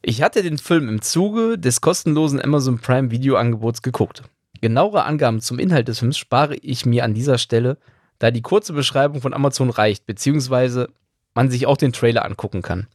Ich 0.04 0.24
hatte 0.24 0.42
den 0.42 0.58
Film 0.58 0.90
im 0.90 1.04
Zuge 1.04 1.60
des 1.60 1.80
kostenlosen 1.80 2.42
Amazon 2.42 2.80
Prime 2.80 3.12
Videoangebots 3.12 3.84
geguckt. 3.84 4.24
Genauere 4.60 5.04
Angaben 5.04 5.42
zum 5.42 5.60
Inhalt 5.60 5.88
des 5.88 6.00
Films 6.00 6.18
spare 6.18 6.56
ich 6.56 6.88
mir 6.88 7.04
an 7.04 7.14
dieser 7.14 7.38
Stelle, 7.38 7.78
da 8.18 8.32
die 8.32 8.42
kurze 8.42 8.74
Beschreibung 8.74 9.22
von 9.22 9.36
Amazon 9.36 9.70
reicht, 9.70 10.08
beziehungsweise 10.08 10.90
man 11.36 11.52
sich 11.52 11.68
auch 11.68 11.78
den 11.78 11.94
Trailer 11.94 12.26
angucken 12.26 12.64
kann. 12.64 12.88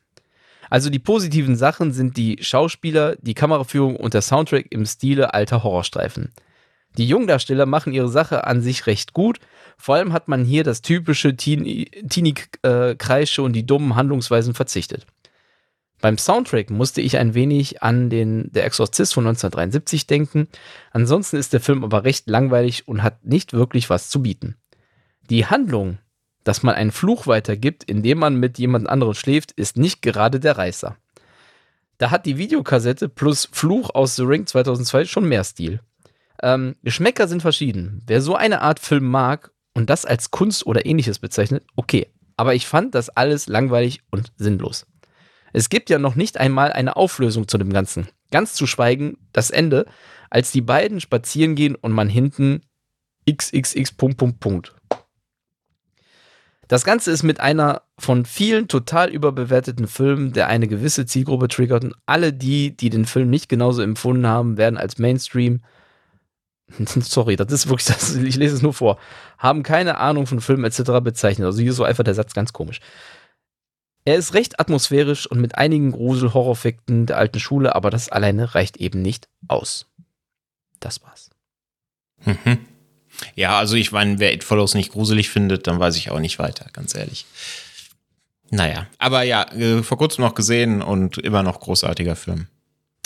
Also 0.68 0.90
die 0.90 0.98
positiven 0.98 1.54
Sachen 1.54 1.92
sind 1.92 2.16
die 2.16 2.38
Schauspieler, 2.40 3.14
die 3.20 3.34
Kameraführung 3.34 3.94
und 3.94 4.14
der 4.14 4.22
Soundtrack 4.22 4.66
im 4.70 4.84
Stile 4.84 5.32
alter 5.32 5.62
Horrorstreifen. 5.62 6.32
Die 6.98 7.06
Jungdarsteller 7.06 7.66
machen 7.66 7.92
ihre 7.92 8.08
Sache 8.08 8.48
an 8.48 8.62
sich 8.62 8.88
recht 8.88 9.12
gut. 9.12 9.38
Vor 9.78 9.94
allem 9.94 10.12
hat 10.12 10.26
man 10.26 10.44
hier 10.44 10.64
das 10.64 10.82
typische 10.82 11.36
Teenie-Kreische 11.36 13.42
und 13.42 13.52
die 13.52 13.64
dummen 13.64 13.94
Handlungsweisen 13.94 14.54
verzichtet. 14.54 15.06
Beim 16.00 16.18
Soundtrack 16.18 16.70
musste 16.70 17.00
ich 17.00 17.16
ein 17.16 17.34
wenig 17.34 17.82
an 17.82 18.10
den 18.10 18.52
Der 18.52 18.64
Exorzist 18.64 19.14
von 19.14 19.26
1973 19.26 20.06
denken. 20.06 20.48
Ansonsten 20.92 21.36
ist 21.36 21.52
der 21.52 21.60
Film 21.60 21.84
aber 21.84 22.04
recht 22.04 22.28
langweilig 22.28 22.86
und 22.86 23.02
hat 23.02 23.24
nicht 23.24 23.52
wirklich 23.52 23.88
was 23.88 24.08
zu 24.10 24.22
bieten. 24.22 24.56
Die 25.30 25.46
Handlung, 25.46 25.98
dass 26.44 26.62
man 26.62 26.74
einen 26.74 26.92
Fluch 26.92 27.26
weitergibt, 27.26 27.84
indem 27.84 28.18
man 28.18 28.36
mit 28.36 28.58
jemand 28.58 28.88
anderem 28.88 29.14
schläft, 29.14 29.52
ist 29.52 29.76
nicht 29.76 30.02
gerade 30.02 30.38
der 30.38 30.58
Reißer. 30.58 30.96
Da 31.98 32.10
hat 32.10 32.26
die 32.26 32.36
Videokassette 32.36 33.08
plus 33.08 33.48
Fluch 33.50 33.90
aus 33.94 34.16
The 34.16 34.22
Ring 34.22 34.46
2002 34.46 35.06
schon 35.06 35.28
mehr 35.28 35.44
Stil. 35.44 35.80
Ähm, 36.42 36.76
Geschmäcker 36.82 37.26
sind 37.26 37.40
verschieden. 37.40 38.02
Wer 38.06 38.20
so 38.20 38.36
eine 38.36 38.60
Art 38.60 38.80
Film 38.80 39.06
mag 39.06 39.50
und 39.72 39.88
das 39.88 40.04
als 40.04 40.30
Kunst 40.30 40.66
oder 40.66 40.84
ähnliches 40.84 41.18
bezeichnet, 41.18 41.64
okay. 41.74 42.08
Aber 42.36 42.54
ich 42.54 42.66
fand 42.66 42.94
das 42.94 43.08
alles 43.08 43.46
langweilig 43.46 44.02
und 44.10 44.30
sinnlos. 44.36 44.86
Es 45.56 45.70
gibt 45.70 45.88
ja 45.88 45.98
noch 45.98 46.16
nicht 46.16 46.36
einmal 46.36 46.70
eine 46.70 46.96
Auflösung 46.96 47.48
zu 47.48 47.56
dem 47.56 47.72
Ganzen. 47.72 48.08
Ganz 48.30 48.52
zu 48.52 48.66
schweigen 48.66 49.16
das 49.32 49.48
Ende, 49.48 49.86
als 50.28 50.52
die 50.52 50.60
beiden 50.60 51.00
spazieren 51.00 51.54
gehen 51.54 51.74
und 51.76 51.92
man 51.92 52.10
hinten 52.10 52.60
xxx. 53.26 53.94
Das 56.68 56.84
Ganze 56.84 57.10
ist 57.10 57.22
mit 57.22 57.40
einer 57.40 57.80
von 57.98 58.26
vielen 58.26 58.68
total 58.68 59.08
überbewerteten 59.08 59.86
Filmen, 59.86 60.34
der 60.34 60.48
eine 60.48 60.68
gewisse 60.68 61.06
Zielgruppe 61.06 61.48
triggert 61.48 61.84
und 61.84 61.94
alle 62.04 62.34
die, 62.34 62.76
die 62.76 62.90
den 62.90 63.06
Film 63.06 63.30
nicht 63.30 63.48
genauso 63.48 63.80
empfunden 63.80 64.26
haben, 64.26 64.58
werden 64.58 64.76
als 64.76 64.98
Mainstream 64.98 65.62
sorry, 67.00 67.36
das 67.36 67.50
ist 67.50 67.68
wirklich 67.68 67.86
das, 67.86 68.14
ich 68.14 68.36
lese 68.36 68.56
es 68.56 68.62
nur 68.62 68.74
vor, 68.74 68.98
haben 69.38 69.62
keine 69.62 69.98
Ahnung 69.98 70.26
von 70.26 70.40
Filmen 70.40 70.64
etc. 70.64 71.00
bezeichnet. 71.02 71.46
Also 71.46 71.60
hier 71.60 71.70
ist 71.70 71.76
so 71.76 71.84
einfach 71.84 72.04
der 72.04 72.14
Satz 72.14 72.34
ganz 72.34 72.52
komisch. 72.52 72.80
Er 74.06 74.14
ist 74.14 74.34
recht 74.34 74.60
atmosphärisch 74.60 75.26
und 75.26 75.40
mit 75.40 75.56
einigen 75.56 75.90
Grusel-Horroreffekten 75.90 77.06
der 77.06 77.18
alten 77.18 77.40
Schule, 77.40 77.74
aber 77.74 77.90
das 77.90 78.08
alleine 78.08 78.54
reicht 78.54 78.76
eben 78.76 79.02
nicht 79.02 79.28
aus. 79.48 79.86
Das 80.78 81.02
war's. 81.02 81.30
Mhm. 82.24 82.58
Ja, 83.34 83.58
also 83.58 83.74
ich 83.74 83.90
meine, 83.90 84.20
wer 84.20 84.32
It 84.32 84.44
Follows 84.44 84.74
nicht 84.74 84.92
gruselig 84.92 85.28
findet, 85.28 85.66
dann 85.66 85.80
weiß 85.80 85.96
ich 85.96 86.12
auch 86.12 86.20
nicht 86.20 86.38
weiter, 86.38 86.66
ganz 86.72 86.94
ehrlich. 86.94 87.26
Naja, 88.50 88.86
aber 88.98 89.24
ja, 89.24 89.42
äh, 89.52 89.82
vor 89.82 89.98
kurzem 89.98 90.22
noch 90.22 90.36
gesehen 90.36 90.82
und 90.82 91.18
immer 91.18 91.42
noch 91.42 91.58
großartiger 91.58 92.14
Film. 92.14 92.46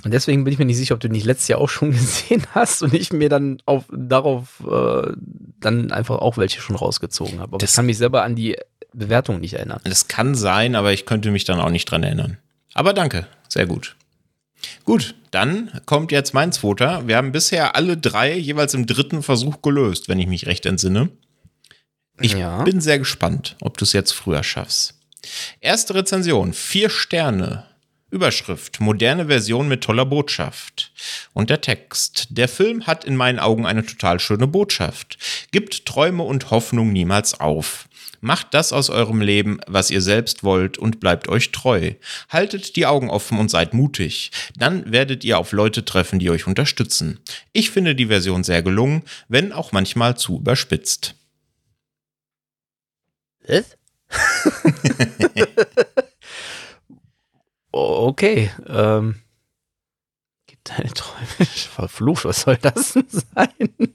Und 0.05 0.13
deswegen 0.13 0.45
bin 0.45 0.53
ich 0.53 0.59
mir 0.59 0.67
nicht 0.67 0.77
sicher, 0.77 0.95
ob 0.95 1.01
du 1.01 1.09
nicht 1.09 1.25
letztes 1.25 1.49
Jahr 1.49 1.61
auch 1.61 1.69
schon 1.71 1.93
gesehen 1.93 2.47
hast 2.55 2.83
und 2.83 2.93
ich 2.93 3.11
mir 3.11 3.31
dann 3.31 3.63
auf, 3.65 3.85
darauf 3.91 4.63
äh, 4.71 5.13
dann 5.61 5.93
einfach 5.93 6.19
auch 6.19 6.37
welche 6.37 6.61
schon 6.61 6.77
rausgezogen 6.77 7.41
habe. 7.41 7.53
Aber 7.53 7.59
das 7.59 7.71
ich 7.71 7.77
kann 7.77 7.87
mich 7.87 7.97
selber 7.97 8.23
an 8.23 8.37
die 8.37 8.59
Bewertung 8.93 9.41
nicht 9.41 9.55
erinnern. 9.55 9.81
Das 9.85 10.09
kann 10.09 10.35
sein, 10.35 10.75
aber 10.75 10.93
ich 10.93 11.07
könnte 11.07 11.31
mich 11.31 11.45
dann 11.45 11.61
auch 11.61 11.71
nicht 11.71 11.87
dran 11.87 12.03
erinnern. 12.03 12.39
Aber 12.75 12.93
danke, 12.93 13.27
sehr 13.49 13.67
gut. 13.67 13.97
Gut, 14.85 15.15
dann 15.31 15.71
kommt 15.87 16.13
jetzt 16.13 16.35
mein 16.35 16.53
zweiter. 16.53 17.07
Wir 17.07 17.17
haben 17.17 17.33
bisher 17.33 17.77
alle 17.77 17.97
drei 17.97 18.37
jeweils 18.37 18.75
im 18.75 18.87
dritten 18.87 19.23
Versuch 19.23 19.63
gelöst, 19.63 20.09
wenn 20.09 20.19
ich 20.19 20.27
mich 20.27 20.47
recht 20.47 20.67
entsinne. 20.67 21.09
Ich 22.21 22.35
ja. 22.35 22.63
bin 22.63 22.81
sehr 22.81 22.99
gespannt, 22.99 23.57
ob 23.61 23.79
du 23.79 23.85
es 23.85 23.93
jetzt 23.93 24.13
früher 24.13 24.43
schaffst. 24.43 24.95
Erste 25.61 25.95
Rezension, 25.95 26.53
vier 26.53 26.91
Sterne. 26.91 27.65
Überschrift, 28.11 28.81
moderne 28.81 29.27
Version 29.27 29.69
mit 29.69 29.85
toller 29.85 30.05
Botschaft. 30.05 30.91
Und 31.33 31.49
der 31.49 31.61
Text, 31.61 32.27
der 32.31 32.49
Film 32.49 32.89
hat 32.89 33.05
in 33.05 33.15
meinen 33.15 33.39
Augen 33.39 33.67
eine 33.67 33.87
total 33.87 34.19
schöne 34.19 34.49
Botschaft. 34.49 35.17
Gibt 35.53 35.87
Träume 35.87 36.25
und 36.25 36.51
Hoffnung 36.51 36.93
niemals 36.93 37.39
auf. 37.39 37.89
Macht 38.21 38.53
das 38.53 38.73
aus 38.73 38.91
eurem 38.91 39.23
Leben, 39.23 39.61
was 39.67 39.91
ihr 39.91 40.03
selbst 40.03 40.45
wollt 40.45 40.77
und 40.77 41.01
bleibt 41.01 41.29
euch 41.29 41.53
treu. 41.53 41.93
Haltet 42.29 42.77
die 42.77 42.87
Augen 42.87 43.09
offen 43.09 43.39
und 43.39 43.51
seid 43.51 43.73
mutig. 43.73 44.31
Dann 44.57 44.93
werdet 44.93 45.25
ihr 45.25 45.39
auf 45.39 45.53
Leute 45.53 45.85
treffen, 45.85 46.19
die 46.19 46.31
euch 46.31 46.47
unterstützen. 46.47 47.21
Ich 47.53 47.71
finde 47.71 47.95
die 47.95 48.07
Version 48.07 48.45
sehr 48.45 48.63
gelungen, 48.63 49.03
wenn 49.29 49.53
auch 49.53 49.73
manchmal 49.73 50.19
zu 50.19 50.37
überspitzt. 50.39 51.15
Was? 53.47 53.79
okay. 57.73 58.51
Ähm, 58.69 59.15
gib 60.47 60.63
deine 60.65 60.93
Träume. 60.93 61.47
Verflucht, 61.47 62.25
was 62.27 62.43
soll 62.43 62.59
das 62.59 62.93
denn 62.93 63.07
sein? 63.09 63.95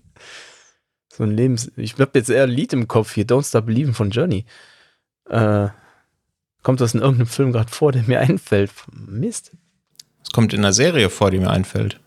So 1.16 1.24
ein 1.24 1.32
Lebens. 1.32 1.72
Ich 1.78 1.98
hab 1.98 2.14
jetzt 2.14 2.30
eher 2.30 2.44
ein 2.44 2.50
Lied 2.50 2.74
im 2.74 2.90
Kopf 2.90 3.14
hier, 3.14 3.26
Don't 3.26 3.48
Stop 3.48 3.68
Believing 3.68 3.94
von 3.94 4.10
Journey. 4.10 4.46
Äh, 5.30 5.70
kommt 6.62 6.82
das 6.82 6.94
in 6.94 7.00
irgendeinem 7.00 7.28
Film 7.28 7.54
gerade 7.54 7.72
vor, 7.72 7.94
der 7.94 8.04
mir 8.04 8.20
einfällt? 8.20 8.72
Mist. 8.92 9.56
Es 10.24 10.32
kommt 10.32 10.54
in 10.54 10.60
einer 10.60 10.74
Serie 10.74 11.10
vor, 11.10 11.32
die 11.32 11.40
mir 11.40 11.50
einfällt. 11.50 12.02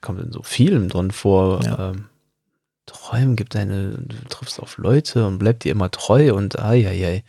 Kommt 0.00 0.20
in 0.20 0.30
so 0.30 0.42
vielen 0.42 0.88
drin 0.88 1.10
vor. 1.10 1.64
Ja. 1.64 1.90
Ähm, 1.90 2.04
Träumen 2.86 3.34
gibt 3.34 3.56
eine, 3.56 3.92
du 3.98 4.16
triffst 4.28 4.60
auf 4.60 4.76
Leute 4.76 5.26
und 5.26 5.38
bleibt 5.38 5.64
dir 5.64 5.72
immer 5.72 5.90
treu 5.90 6.34
und 6.34 6.58
ai, 6.58 6.86
ai, 6.86 7.06
ai. 7.06 7.24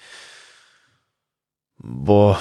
Boah. 1.77 2.39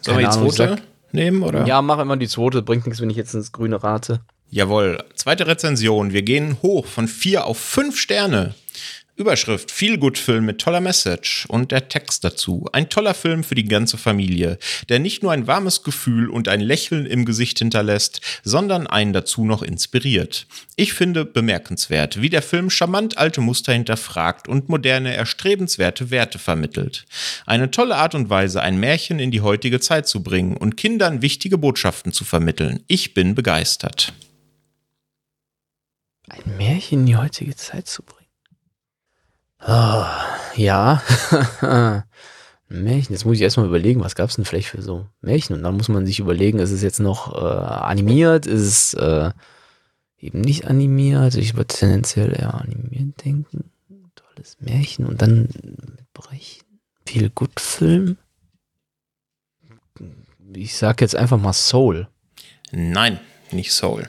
Sollen 0.00 0.18
wir 0.18 0.28
die 0.28 0.50
zweite 0.50 0.82
nehmen, 1.12 1.44
oder? 1.44 1.64
Ja, 1.64 1.80
mach 1.80 2.00
immer 2.00 2.16
die 2.16 2.28
zweite. 2.28 2.62
Bringt 2.62 2.86
nichts, 2.86 3.00
wenn 3.00 3.10
ich 3.10 3.16
jetzt 3.16 3.34
ins 3.34 3.52
Grüne 3.52 3.82
rate. 3.82 4.20
Jawohl. 4.54 5.02
Zweite 5.14 5.46
Rezension. 5.46 6.12
Wir 6.12 6.20
gehen 6.20 6.58
hoch 6.60 6.84
von 6.84 7.08
vier 7.08 7.46
auf 7.46 7.58
fünf 7.58 7.98
Sterne. 7.98 8.54
Überschrift, 9.16 9.70
Feel 9.70 9.96
Good 9.96 10.18
Film 10.18 10.44
mit 10.44 10.60
toller 10.60 10.82
Message 10.82 11.46
und 11.48 11.70
der 11.70 11.88
Text 11.88 12.22
dazu. 12.22 12.68
Ein 12.70 12.90
toller 12.90 13.14
Film 13.14 13.44
für 13.44 13.54
die 13.54 13.64
ganze 13.64 13.96
Familie, 13.96 14.58
der 14.90 14.98
nicht 14.98 15.22
nur 15.22 15.32
ein 15.32 15.46
warmes 15.46 15.84
Gefühl 15.84 16.28
und 16.28 16.48
ein 16.48 16.60
Lächeln 16.60 17.06
im 17.06 17.24
Gesicht 17.24 17.60
hinterlässt, 17.60 18.20
sondern 18.44 18.86
einen 18.86 19.14
dazu 19.14 19.46
noch 19.46 19.62
inspiriert. 19.62 20.46
Ich 20.76 20.92
finde 20.92 21.24
bemerkenswert, 21.24 22.20
wie 22.20 22.28
der 22.28 22.42
Film 22.42 22.68
charmant 22.68 23.16
alte 23.16 23.40
Muster 23.40 23.72
hinterfragt 23.72 24.48
und 24.48 24.68
moderne, 24.68 25.14
erstrebenswerte 25.14 26.10
Werte 26.10 26.38
vermittelt. 26.38 27.06
Eine 27.46 27.70
tolle 27.70 27.96
Art 27.96 28.14
und 28.14 28.28
Weise, 28.28 28.60
ein 28.60 28.78
Märchen 28.78 29.18
in 29.18 29.30
die 29.30 29.40
heutige 29.40 29.80
Zeit 29.80 30.06
zu 30.06 30.22
bringen 30.22 30.58
und 30.58 30.76
Kindern 30.76 31.22
wichtige 31.22 31.56
Botschaften 31.56 32.12
zu 32.12 32.26
vermitteln. 32.26 32.80
Ich 32.86 33.14
bin 33.14 33.34
begeistert. 33.34 34.12
Ein 36.28 36.56
Märchen 36.56 37.00
in 37.00 37.06
die 37.06 37.16
heutige 37.16 37.56
Zeit 37.56 37.86
zu 37.86 38.02
bringen. 38.02 38.22
Oh, 39.66 40.04
ja. 40.56 41.02
Märchen. 42.68 43.12
Jetzt 43.12 43.24
muss 43.24 43.36
ich 43.36 43.42
erstmal 43.42 43.66
überlegen, 43.66 44.00
was 44.00 44.14
gab 44.14 44.30
es 44.30 44.36
denn 44.36 44.44
vielleicht 44.44 44.68
für 44.68 44.82
so 44.82 45.06
Märchen? 45.20 45.56
Und 45.56 45.62
dann 45.62 45.76
muss 45.76 45.88
man 45.88 46.06
sich 46.06 46.18
überlegen, 46.20 46.58
ist 46.58 46.70
es 46.70 46.82
jetzt 46.82 47.00
noch 47.00 47.34
äh, 47.34 47.38
animiert? 47.38 48.46
Ist 48.46 48.62
es 48.62 48.94
äh, 48.94 49.30
eben 50.18 50.40
nicht 50.40 50.66
animiert? 50.66 51.34
Ich 51.34 51.54
würde 51.54 51.74
tendenziell 51.74 52.32
eher 52.32 52.54
animiert 52.54 53.24
denken. 53.24 53.70
Tolles 54.14 54.56
Märchen. 54.60 55.06
Und 55.06 55.22
dann 55.22 55.42
mit 55.42 56.12
Brechen. 56.12 56.64
Viel 57.06 57.30
gut 57.30 57.60
Film. 57.60 58.16
Ich 60.54 60.76
sag 60.76 61.00
jetzt 61.00 61.16
einfach 61.16 61.38
mal 61.38 61.52
Soul. 61.52 62.08
Nein, 62.70 63.20
nicht 63.50 63.72
Soul. 63.72 64.08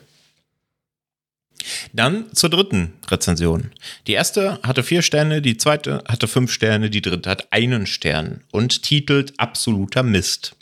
Dann 1.94 2.34
zur 2.34 2.50
dritten 2.50 2.94
Rezension. 3.10 3.72
Die 4.08 4.14
erste 4.14 4.60
hatte 4.64 4.84
vier 4.84 5.02
Sterne, 5.02 5.42
die 5.42 5.58
zweite 5.58 6.04
hatte 6.08 6.28
fünf 6.28 6.52
Sterne, 6.52 6.90
die 6.90 7.02
dritte 7.02 7.30
hat 7.30 7.52
einen 7.52 7.86
Stern 7.86 8.44
und 8.52 8.84
titelt 8.84 9.40
Absoluter 9.40 10.04
Mist. 10.04 10.56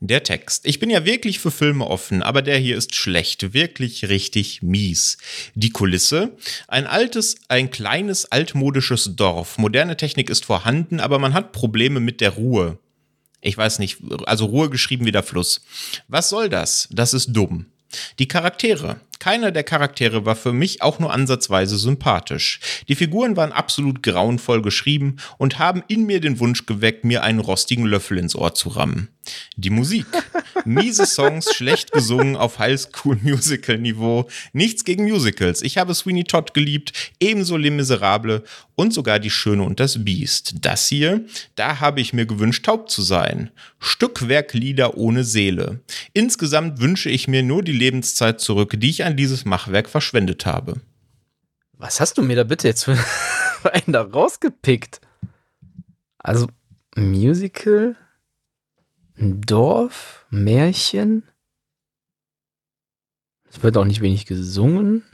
Der 0.00 0.22
Text. 0.22 0.64
Ich 0.64 0.78
bin 0.78 0.90
ja 0.90 1.04
wirklich 1.04 1.40
für 1.40 1.50
Filme 1.50 1.84
offen, 1.84 2.22
aber 2.22 2.40
der 2.40 2.56
hier 2.58 2.76
ist 2.76 2.94
schlecht, 2.94 3.52
wirklich 3.52 4.08
richtig 4.08 4.62
mies. 4.62 5.18
Die 5.56 5.70
Kulisse. 5.70 6.36
Ein 6.68 6.86
altes, 6.86 7.36
ein 7.48 7.70
kleines, 7.70 8.30
altmodisches 8.30 9.16
Dorf. 9.16 9.58
Moderne 9.58 9.96
Technik 9.96 10.30
ist 10.30 10.44
vorhanden, 10.44 11.00
aber 11.00 11.18
man 11.18 11.34
hat 11.34 11.50
Probleme 11.50 11.98
mit 11.98 12.20
der 12.20 12.30
Ruhe. 12.30 12.78
Ich 13.40 13.56
weiß 13.56 13.80
nicht, 13.80 13.98
also 14.24 14.46
Ruhe 14.46 14.70
geschrieben 14.70 15.04
wie 15.04 15.12
der 15.12 15.24
Fluss. 15.24 15.62
Was 16.06 16.28
soll 16.28 16.48
das? 16.48 16.88
Das 16.92 17.12
ist 17.12 17.32
dumm. 17.32 17.66
Die 18.20 18.28
Charaktere. 18.28 19.00
Keiner 19.18 19.50
der 19.50 19.64
Charaktere 19.64 20.24
war 20.24 20.36
für 20.36 20.52
mich 20.52 20.82
auch 20.82 20.98
nur 20.98 21.12
ansatzweise 21.12 21.76
sympathisch. 21.76 22.60
Die 22.88 22.94
Figuren 22.94 23.36
waren 23.36 23.52
absolut 23.52 24.02
grauenvoll 24.02 24.62
geschrieben 24.62 25.16
und 25.38 25.58
haben 25.58 25.82
in 25.88 26.04
mir 26.04 26.20
den 26.20 26.38
Wunsch 26.38 26.66
geweckt, 26.66 27.04
mir 27.04 27.22
einen 27.22 27.40
rostigen 27.40 27.84
Löffel 27.84 28.18
ins 28.18 28.36
Ohr 28.36 28.54
zu 28.54 28.68
rammen. 28.68 29.08
Die 29.56 29.70
Musik. 29.70 30.06
Miese 30.64 31.06
Songs, 31.06 31.54
schlecht 31.54 31.92
gesungen 31.92 32.36
auf 32.36 32.58
Highschool-Musical-Niveau. 32.58 34.28
Nichts 34.52 34.84
gegen 34.84 35.04
Musicals. 35.04 35.62
Ich 35.62 35.78
habe 35.78 35.94
Sweeney 35.94 36.24
Todd 36.24 36.54
geliebt, 36.54 36.92
ebenso 37.20 37.56
Les 37.56 37.70
Miserables 37.70 38.42
und 38.74 38.92
sogar 38.92 39.18
Die 39.18 39.30
Schöne 39.30 39.62
und 39.62 39.80
das 39.80 40.04
Biest. 40.04 40.56
Das 40.60 40.86
hier, 40.88 41.24
da 41.56 41.80
habe 41.80 42.00
ich 42.00 42.12
mir 42.12 42.26
gewünscht, 42.26 42.64
taub 42.66 42.90
zu 42.90 43.02
sein. 43.02 43.50
Stückwerklieder 43.80 44.96
ohne 44.96 45.24
Seele. 45.24 45.80
Insgesamt 46.12 46.80
wünsche 46.80 47.10
ich 47.10 47.28
mir 47.28 47.42
nur 47.42 47.62
die 47.62 47.72
Lebenszeit 47.72 48.40
zurück, 48.40 48.74
die 48.76 48.90
ich 48.90 49.04
an 49.08 49.16
dieses 49.16 49.44
Machwerk 49.44 49.88
verschwendet 49.88 50.46
habe. 50.46 50.80
Was 51.72 52.00
hast 52.00 52.18
du 52.18 52.22
mir 52.22 52.36
da 52.36 52.44
bitte 52.44 52.68
jetzt 52.68 52.84
für 52.84 52.96
einen 53.72 53.92
da 53.92 54.02
rausgepickt? 54.02 55.00
Also, 56.18 56.48
Musical, 56.96 57.96
ein 59.16 59.40
Dorf, 59.40 60.26
Märchen. 60.30 61.24
Es 63.50 63.62
wird 63.62 63.76
auch 63.76 63.84
nicht 63.84 64.00
wenig 64.00 64.26
gesungen. 64.26 65.04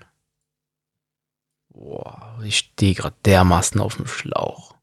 Boah, 1.69 2.39
ich 2.45 2.59
stehe 2.59 2.95
gerade 2.95 3.17
dermaßen 3.25 3.81
auf 3.81 3.97
dem 3.97 4.07
Schlauch. 4.07 4.75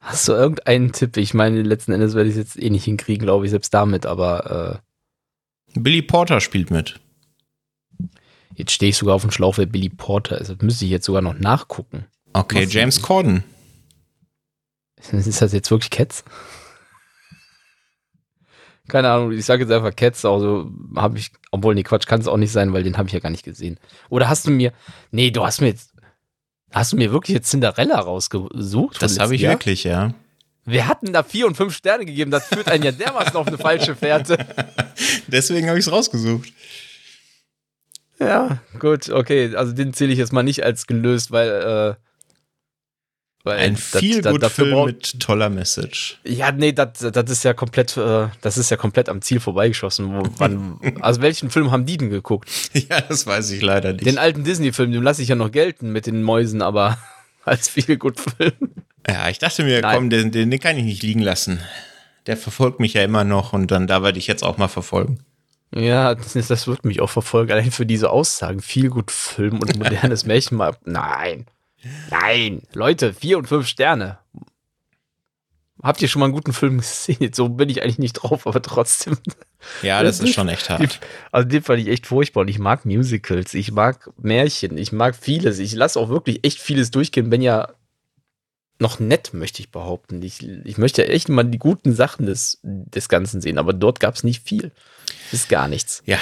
Hast 0.00 0.26
du 0.26 0.32
irgendeinen 0.32 0.92
Tipp? 0.92 1.16
Ich 1.16 1.32
meine, 1.32 1.62
letzten 1.62 1.92
Endes 1.92 2.14
werde 2.14 2.28
ich 2.28 2.36
es 2.36 2.54
jetzt 2.54 2.62
eh 2.62 2.70
nicht 2.70 2.84
hinkriegen, 2.84 3.24
glaube 3.24 3.44
ich, 3.44 3.50
selbst 3.50 3.72
damit, 3.72 4.04
aber. 4.04 4.82
Äh 5.74 5.80
Billy 5.80 6.02
Porter 6.02 6.40
spielt 6.40 6.70
mit. 6.70 7.00
Jetzt 8.54 8.72
stehe 8.72 8.90
ich 8.90 8.96
sogar 8.96 9.14
auf 9.14 9.22
dem 9.22 9.30
Schlauch, 9.30 9.58
wer 9.58 9.66
Billy 9.66 9.88
Porter 9.88 10.40
ist. 10.40 10.50
Das 10.50 10.58
müsste 10.60 10.84
ich 10.84 10.90
jetzt 10.90 11.06
sogar 11.06 11.22
noch 11.22 11.34
nachgucken. 11.34 12.06
Okay, 12.32 12.66
Was 12.66 12.72
James 12.72 13.02
Corden. 13.02 13.44
Ist 15.12 15.42
das 15.42 15.52
jetzt 15.52 15.70
wirklich 15.70 15.90
Cats? 15.90 16.24
Keine 18.88 19.10
Ahnung, 19.10 19.32
ich 19.32 19.44
sage 19.44 19.62
jetzt 19.62 19.72
einfach 19.72 19.94
Cats, 19.94 20.24
also 20.24 20.70
habe 20.96 21.18
ich, 21.18 21.30
obwohl, 21.50 21.74
nee, 21.74 21.82
Quatsch, 21.82 22.06
kann 22.06 22.20
es 22.20 22.26
auch 22.28 22.36
nicht 22.36 22.52
sein, 22.52 22.72
weil 22.72 22.82
den 22.82 22.98
habe 22.98 23.08
ich 23.08 23.12
ja 23.12 23.20
gar 23.20 23.30
nicht 23.30 23.44
gesehen. 23.44 23.78
Oder 24.10 24.28
hast 24.28 24.46
du 24.46 24.50
mir, 24.50 24.72
nee, 25.10 25.30
du 25.30 25.44
hast 25.44 25.60
mir 25.60 25.68
jetzt, 25.68 25.92
hast 26.72 26.92
du 26.92 26.96
mir 26.96 27.12
wirklich 27.12 27.34
jetzt 27.34 27.50
Cinderella 27.50 28.00
rausgesucht? 28.00 29.00
Das 29.00 29.18
habe 29.18 29.34
ich 29.34 29.42
Jahr? 29.42 29.54
wirklich, 29.54 29.84
ja. 29.84 30.14
Wir 30.64 30.86
hatten 30.86 31.12
da 31.12 31.22
vier 31.22 31.46
und 31.46 31.56
fünf 31.56 31.74
Sterne 31.74 32.04
gegeben, 32.04 32.30
das 32.30 32.46
führt 32.46 32.68
einen 32.68 32.84
ja 32.84 32.92
dermaßen 32.92 33.34
auf 33.34 33.46
eine 33.46 33.58
falsche 33.58 33.96
Fährte. 33.96 34.38
Deswegen 35.26 35.68
habe 35.68 35.78
ich 35.78 35.86
es 35.86 35.92
rausgesucht. 35.92 36.52
Ja, 38.26 38.58
gut, 38.78 39.08
okay. 39.08 39.54
Also 39.56 39.72
den 39.72 39.92
zähle 39.92 40.12
ich 40.12 40.18
jetzt 40.18 40.32
mal 40.32 40.42
nicht 40.42 40.64
als 40.64 40.86
gelöst, 40.86 41.30
weil. 41.30 41.48
Äh, 41.48 41.94
weil 43.44 43.58
Ein 43.58 43.76
viel 43.76 44.22
gut 44.22 44.44
Film 44.46 44.84
mit 44.84 45.18
toller 45.18 45.50
Message. 45.50 46.20
Ja, 46.24 46.52
nee, 46.52 46.70
das 46.70 47.02
ist 47.02 47.42
ja 47.42 47.52
komplett, 47.54 47.96
äh, 47.96 48.28
das 48.40 48.56
ist 48.56 48.70
ja 48.70 48.76
komplett 48.76 49.08
am 49.08 49.20
Ziel 49.20 49.40
vorbeigeschossen. 49.40 50.14
Wo, 50.14 50.22
wann, 50.38 50.78
also 51.00 51.22
welchen 51.22 51.50
Film 51.50 51.72
haben 51.72 51.84
die 51.84 51.96
denn 51.96 52.10
geguckt? 52.10 52.48
Ja, 52.72 53.00
das 53.00 53.26
weiß 53.26 53.50
ich 53.50 53.60
leider 53.60 53.94
nicht. 53.94 54.06
Den 54.06 54.18
alten 54.18 54.44
Disney-Film, 54.44 54.92
den 54.92 55.02
lasse 55.02 55.22
ich 55.22 55.28
ja 55.28 55.34
noch 55.34 55.50
gelten 55.50 55.90
mit 55.90 56.06
den 56.06 56.22
Mäusen, 56.22 56.62
aber 56.62 56.98
als 57.44 57.68
viel 57.68 57.96
gut 57.96 58.20
Film. 58.20 58.52
Ja, 59.08 59.28
ich 59.28 59.40
dachte 59.40 59.64
mir, 59.64 59.80
Nein. 59.80 59.96
komm, 59.96 60.10
den, 60.10 60.30
den 60.30 60.60
kann 60.60 60.78
ich 60.78 60.84
nicht 60.84 61.02
liegen 61.02 61.20
lassen. 61.20 61.60
Der 62.28 62.36
verfolgt 62.36 62.78
mich 62.78 62.94
ja 62.94 63.02
immer 63.02 63.24
noch 63.24 63.52
und 63.52 63.72
dann 63.72 63.88
da 63.88 64.04
werde 64.04 64.20
ich 64.20 64.28
jetzt 64.28 64.44
auch 64.44 64.56
mal 64.56 64.68
verfolgen. 64.68 65.18
Ja, 65.74 66.14
das, 66.14 66.34
das 66.34 66.66
wird 66.66 66.84
mich 66.84 67.00
auch 67.00 67.10
verfolgen, 67.10 67.52
allein 67.52 67.70
für 67.70 67.86
diese 67.86 68.10
Aussagen. 68.10 68.60
Viel 68.60 68.90
gut 68.90 69.10
Film 69.10 69.60
und 69.60 69.78
modernes 69.78 70.26
Märchen 70.26 70.56
mal. 70.56 70.76
Nein. 70.84 71.46
Nein. 72.10 72.62
Leute, 72.74 73.14
vier 73.14 73.38
und 73.38 73.48
fünf 73.48 73.66
Sterne. 73.66 74.18
Habt 75.82 76.00
ihr 76.00 76.06
schon 76.06 76.20
mal 76.20 76.26
einen 76.26 76.34
guten 76.34 76.52
Film 76.52 76.78
gesehen? 76.78 77.32
So 77.32 77.48
bin 77.48 77.68
ich 77.68 77.82
eigentlich 77.82 77.98
nicht 77.98 78.12
drauf, 78.12 78.46
aber 78.46 78.62
trotzdem. 78.62 79.16
Ja, 79.82 80.02
das 80.02 80.20
ist 80.20 80.34
schon 80.34 80.48
echt 80.48 80.70
hart. 80.70 81.00
Also 81.32 81.48
den 81.48 81.62
fand 81.62 81.80
ich 81.80 81.88
echt 81.88 82.06
furchtbar 82.06 82.42
und 82.42 82.48
ich 82.48 82.60
mag 82.60 82.84
Musicals, 82.84 83.54
ich 83.54 83.72
mag 83.72 84.10
Märchen, 84.16 84.76
ich 84.78 84.92
mag 84.92 85.16
vieles. 85.16 85.58
Ich 85.58 85.72
lasse 85.72 85.98
auch 85.98 86.08
wirklich 86.08 86.44
echt 86.44 86.60
vieles 86.60 86.92
durchgehen, 86.92 87.32
wenn 87.32 87.42
ja 87.42 87.68
noch 88.78 89.00
nett, 89.00 89.32
möchte 89.32 89.60
ich 89.60 89.70
behaupten. 89.70 90.22
Ich, 90.22 90.42
ich 90.42 90.78
möchte 90.78 91.08
echt 91.08 91.28
mal 91.28 91.44
die 91.44 91.58
guten 91.58 91.92
Sachen 91.94 92.26
des, 92.26 92.60
des 92.62 93.08
Ganzen 93.08 93.40
sehen, 93.40 93.58
aber 93.58 93.72
dort 93.72 94.00
gab 94.00 94.14
es 94.14 94.24
nicht 94.24 94.46
viel. 94.46 94.72
Ist 95.30 95.48
gar 95.48 95.68
nichts. 95.68 96.02
Ja. 96.06 96.18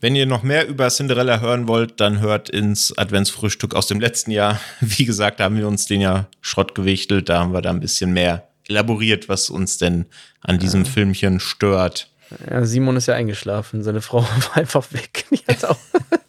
Wenn 0.00 0.14
ihr 0.14 0.26
noch 0.26 0.42
mehr 0.42 0.68
über 0.68 0.88
Cinderella 0.88 1.40
hören 1.40 1.68
wollt, 1.68 2.00
dann 2.00 2.20
hört 2.20 2.50
ins 2.50 2.96
Adventsfrühstück 2.96 3.74
aus 3.74 3.86
dem 3.86 3.98
letzten 3.98 4.30
Jahr. 4.30 4.60
Wie 4.80 5.04
gesagt, 5.04 5.40
da 5.40 5.44
haben 5.44 5.56
wir 5.56 5.66
uns 5.66 5.86
den 5.86 6.00
ja 6.00 6.28
Schrott 6.40 6.74
gewichtelt. 6.74 7.28
Da 7.28 7.40
haben 7.40 7.52
wir 7.52 7.62
da 7.62 7.70
ein 7.70 7.80
bisschen 7.80 8.12
mehr 8.12 8.48
elaboriert, 8.68 9.28
was 9.28 9.48
uns 9.48 9.78
denn 9.78 10.06
an 10.40 10.58
diesem 10.58 10.84
ja. 10.84 10.90
Filmchen 10.90 11.40
stört. 11.40 12.10
Ja, 12.50 12.64
Simon 12.64 12.96
ist 12.96 13.06
ja 13.06 13.14
eingeschlafen. 13.14 13.82
Seine 13.82 14.00
Frau 14.02 14.22
war 14.22 14.56
einfach 14.56 14.92
weg. 14.92 15.24
Die 15.30 15.44
hat 15.46 15.64
auch, 15.64 15.78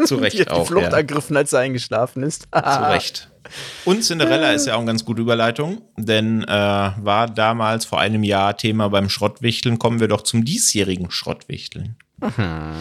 Zu 0.05 0.15
Recht 0.15 0.37
die 0.37 0.41
hat 0.41 0.49
die 0.49 0.53
auch, 0.53 0.67
Flucht 0.67 0.91
ja. 0.91 0.97
ergriffen, 0.97 1.35
als 1.35 1.53
er 1.53 1.59
eingeschlafen 1.59 2.23
ist. 2.23 2.47
Zu 2.53 2.89
Recht. 2.89 3.29
Und 3.85 4.03
Cinderella 4.03 4.51
ist 4.51 4.67
ja 4.67 4.73
auch 4.75 4.79
eine 4.79 4.87
ganz 4.87 5.05
gute 5.05 5.21
Überleitung, 5.21 5.81
denn 5.95 6.43
äh, 6.43 6.47
war 6.47 7.27
damals 7.27 7.85
vor 7.85 7.99
einem 7.99 8.23
Jahr 8.23 8.57
Thema 8.57 8.89
beim 8.89 9.09
Schrottwichteln. 9.09 9.79
Kommen 9.79 9.99
wir 9.99 10.07
doch 10.07 10.21
zum 10.21 10.43
diesjährigen 10.43 11.11
Schrottwichteln. 11.11 11.95
Aha. 12.21 12.73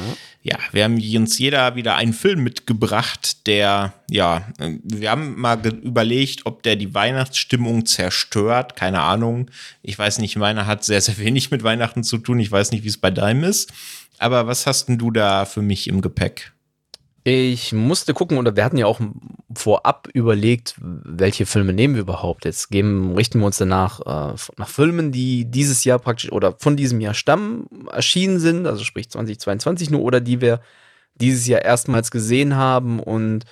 Ja, 0.43 0.59
wir 0.71 0.85
haben 0.85 0.95
uns 0.95 1.39
jeder 1.39 1.75
wieder 1.75 1.97
einen 1.97 2.13
Film 2.13 2.45
mitgebracht, 2.45 3.47
der, 3.49 3.95
ja, 4.09 4.47
wir 4.59 5.11
haben 5.11 5.41
mal 5.41 5.61
überlegt, 5.67 6.47
ob 6.47 6.63
der 6.63 6.77
die 6.77 6.95
Weihnachtsstimmung 6.95 7.85
zerstört. 7.85 8.77
Keine 8.77 9.03
Ahnung. 9.03 9.51
Ich 9.83 9.99
weiß 9.99 10.19
nicht, 10.19 10.37
meiner 10.37 10.67
hat 10.67 10.85
sehr, 10.85 11.01
sehr 11.01 11.19
wenig 11.19 11.51
mit 11.51 11.65
Weihnachten 11.65 12.05
zu 12.05 12.19
tun. 12.19 12.39
Ich 12.39 12.53
weiß 12.53 12.71
nicht, 12.71 12.85
wie 12.85 12.89
es 12.89 12.97
bei 12.97 13.11
deinem 13.11 13.43
ist. 13.43 13.73
Aber 14.19 14.47
was 14.47 14.67
hast 14.67 14.87
denn 14.87 14.99
du 14.99 15.11
da 15.11 15.45
für 15.45 15.63
mich 15.63 15.89
im 15.89 16.01
Gepäck? 16.01 16.53
Ich 17.29 17.73
musste 17.73 18.15
gucken, 18.15 18.39
oder 18.39 18.55
wir 18.55 18.65
hatten 18.65 18.77
ja 18.77 18.87
auch 18.87 19.01
vorab 19.53 20.09
überlegt, 20.13 20.77
welche 20.79 21.45
Filme 21.45 21.73
nehmen 21.73 21.97
wir 21.97 22.03
überhaupt. 22.03 22.45
Jetzt 22.45 22.71
geben, 22.71 23.17
richten 23.17 23.41
wir 23.41 23.47
uns 23.47 23.59
danach 23.59 23.99
äh, 23.99 24.37
nach 24.57 24.69
Filmen, 24.69 25.11
die 25.11 25.45
dieses 25.45 25.83
Jahr 25.83 25.99
praktisch 25.99 26.31
oder 26.31 26.55
von 26.57 26.77
diesem 26.77 27.01
Jahr 27.01 27.15
stammen, 27.15 27.89
erschienen 27.91 28.39
sind, 28.39 28.69
also 28.69 28.85
sprich 28.85 29.11
2022 29.11 29.91
nur, 29.91 30.03
oder 30.03 30.21
die 30.21 30.41
wir 30.41 30.61
dieses 31.17 31.49
Jahr 31.49 31.63
erstmals 31.63 32.13
gesehen 32.13 32.55
haben 32.55 33.01
und 33.01 33.45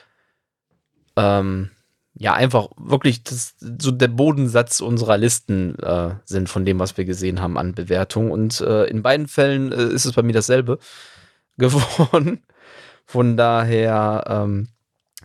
ähm, 1.16 1.70
ja, 2.14 2.33
einfach 2.33 2.68
wirklich 2.77 3.25
das, 3.25 3.57
so 3.59 3.91
der 3.91 4.07
Bodensatz 4.07 4.81
unserer 4.83 5.18
Listen 5.18 5.77
äh, 5.81 6.14
sind 6.25 6.49
von 6.49 6.64
dem, 6.64 6.79
was 6.79 6.97
wir 6.97 7.07
gesehen 7.07 7.41
haben 7.41 7.59
an 7.59 7.75
Bewertung. 7.75 8.31
Und 8.31 8.61
äh, 8.61 8.85
in 8.85 9.03
beiden 9.03 9.27
Fällen 9.27 9.72
äh, 9.72 9.87
ist 9.87 10.05
es 10.05 10.12
bei 10.12 10.22
mir 10.22 10.33
dasselbe 10.33 10.79
geworden. 11.59 12.45
Von 13.05 13.36
daher 13.36 14.24
ähm, 14.26 14.68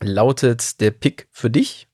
lautet 0.02 0.82
der 0.82 0.92
Pick 0.92 1.28
für 1.32 1.50
dich 1.50 1.88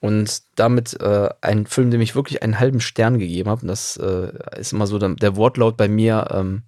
und 0.00 0.42
damit 0.56 1.00
äh, 1.00 1.30
ein 1.40 1.66
Film, 1.66 1.90
dem 1.90 2.00
ich 2.00 2.14
wirklich 2.14 2.42
einen 2.42 2.60
halben 2.60 2.80
Stern 2.80 3.18
gegeben 3.18 3.50
habe. 3.50 3.62
Und 3.62 3.68
das 3.68 3.96
äh, 3.96 4.32
ist 4.58 4.72
immer 4.72 4.86
so 4.86 4.98
der 4.98 5.36
Wortlaut 5.36 5.76
bei 5.76 5.88
mir. 5.88 6.28
Ähm, 6.30 6.62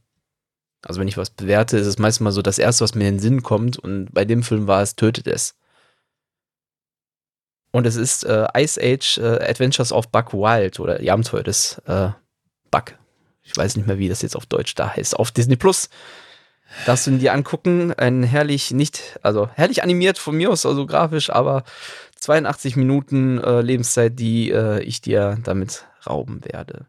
also 0.82 1.00
wenn 1.00 1.08
ich 1.08 1.16
was 1.16 1.30
bewerte, 1.30 1.76
ist 1.76 1.86
es 1.86 1.98
meistens 1.98 2.24
mal 2.24 2.32
so 2.32 2.42
das 2.42 2.58
Erste, 2.58 2.84
was 2.84 2.94
mir 2.94 3.08
in 3.08 3.14
den 3.14 3.20
Sinn 3.20 3.42
kommt. 3.42 3.78
Und 3.78 4.12
bei 4.12 4.24
dem 4.24 4.42
Film 4.42 4.66
war 4.66 4.82
es 4.82 4.96
Tötet 4.96 5.26
es. 5.26 5.54
Und 7.70 7.86
es 7.86 7.96
ist 7.96 8.24
äh, 8.24 8.46
Ice 8.56 8.80
Age 8.82 9.18
äh, 9.18 9.50
Adventures 9.50 9.92
of 9.92 10.08
Buck 10.08 10.32
Wild 10.32 10.80
oder 10.80 10.98
die 10.98 11.10
Abenteuer 11.10 11.42
des 11.42 11.78
äh, 11.86 12.10
Buck. 12.70 12.94
Ich 13.42 13.56
weiß 13.56 13.76
nicht 13.76 13.86
mehr, 13.86 13.98
wie 13.98 14.08
das 14.08 14.22
jetzt 14.22 14.36
auf 14.36 14.46
Deutsch 14.46 14.74
da 14.74 14.96
heißt. 14.96 15.18
Auf 15.18 15.30
Disney 15.30 15.56
Plus. 15.56 15.88
Darfst 16.86 17.06
du 17.06 17.12
ihn 17.12 17.18
dir 17.18 17.32
angucken. 17.32 17.92
Ein 17.92 18.22
herrlich, 18.22 18.72
nicht, 18.72 19.18
also 19.22 19.48
herrlich 19.54 19.82
animiert 19.82 20.18
von 20.18 20.36
mir 20.36 20.50
aus, 20.50 20.66
also 20.66 20.86
grafisch, 20.86 21.30
aber 21.30 21.64
82 22.16 22.76
Minuten 22.76 23.38
äh, 23.42 23.60
Lebenszeit, 23.60 24.18
die 24.18 24.50
äh, 24.50 24.82
ich 24.82 25.00
dir 25.00 25.38
damit 25.44 25.86
rauben 26.06 26.44
werde. 26.44 26.86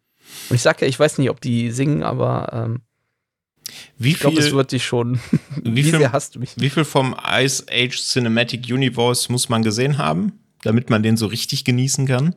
Und 0.49 0.55
ich 0.55 0.61
sag 0.61 0.81
ja, 0.81 0.87
ich 0.87 0.99
weiß 0.99 1.17
nicht, 1.17 1.29
ob 1.29 1.41
die 1.41 1.71
singen, 1.71 2.03
aber 2.03 2.49
ähm, 2.53 2.81
wie 3.97 4.11
ich 4.11 4.19
glaube, 4.19 4.39
es 4.39 4.51
wird 4.51 4.71
dich 4.71 4.83
schon. 4.83 5.19
Wie, 5.63 5.75
wie 5.75 5.91
viel, 5.91 6.11
hast 6.11 6.35
du 6.35 6.39
mich? 6.39 6.53
Wie 6.55 6.69
viel 6.69 6.85
vom 6.85 7.15
Ice 7.39 7.65
Age 7.69 8.01
Cinematic 8.01 8.65
Universe 8.67 9.31
muss 9.31 9.49
man 9.49 9.61
gesehen 9.61 9.99
haben, 9.99 10.39
damit 10.63 10.89
man 10.89 11.03
den 11.03 11.17
so 11.17 11.27
richtig 11.27 11.65
genießen 11.65 12.07
kann? 12.07 12.35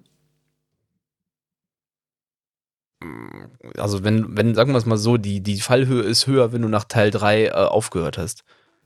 Also 3.77 4.05
wenn, 4.05 4.37
wenn, 4.37 4.55
sagen 4.55 4.73
wir 4.73 4.79
es 4.79 4.87
mal 4.87 4.97
so, 4.97 5.17
die, 5.17 5.41
die 5.41 5.61
Fallhöhe 5.61 6.03
ist 6.03 6.27
höher, 6.27 6.53
wenn 6.53 6.63
du 6.63 6.69
nach 6.69 6.85
Teil 6.85 7.11
3 7.11 7.45
äh, 7.45 7.51
aufgehört 7.51 8.19
hast. 8.19 8.45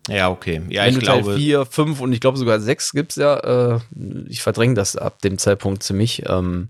Ja, 0.09 0.31
okay. 0.31 0.63
Ja, 0.69 0.85
wenn 0.85 0.91
ich 0.91 0.95
du 0.97 1.01
glaube. 1.01 1.31
Teil 1.31 1.37
4, 1.39 1.67
5 1.67 2.01
und 2.01 2.13
ich 2.13 2.21
glaube 2.21 2.39
sogar 2.39 2.61
6 2.61 2.93
gibt 2.93 3.11
es 3.13 3.17
ja, 3.17 3.75
äh, 3.75 3.81
ich 4.29 4.43
verdränge 4.43 4.75
das 4.75 4.97
ab 4.97 5.21
dem 5.23 5.39
Zeitpunkt 5.39 5.83
ziemlich, 5.83 6.23
ähm, 6.27 6.69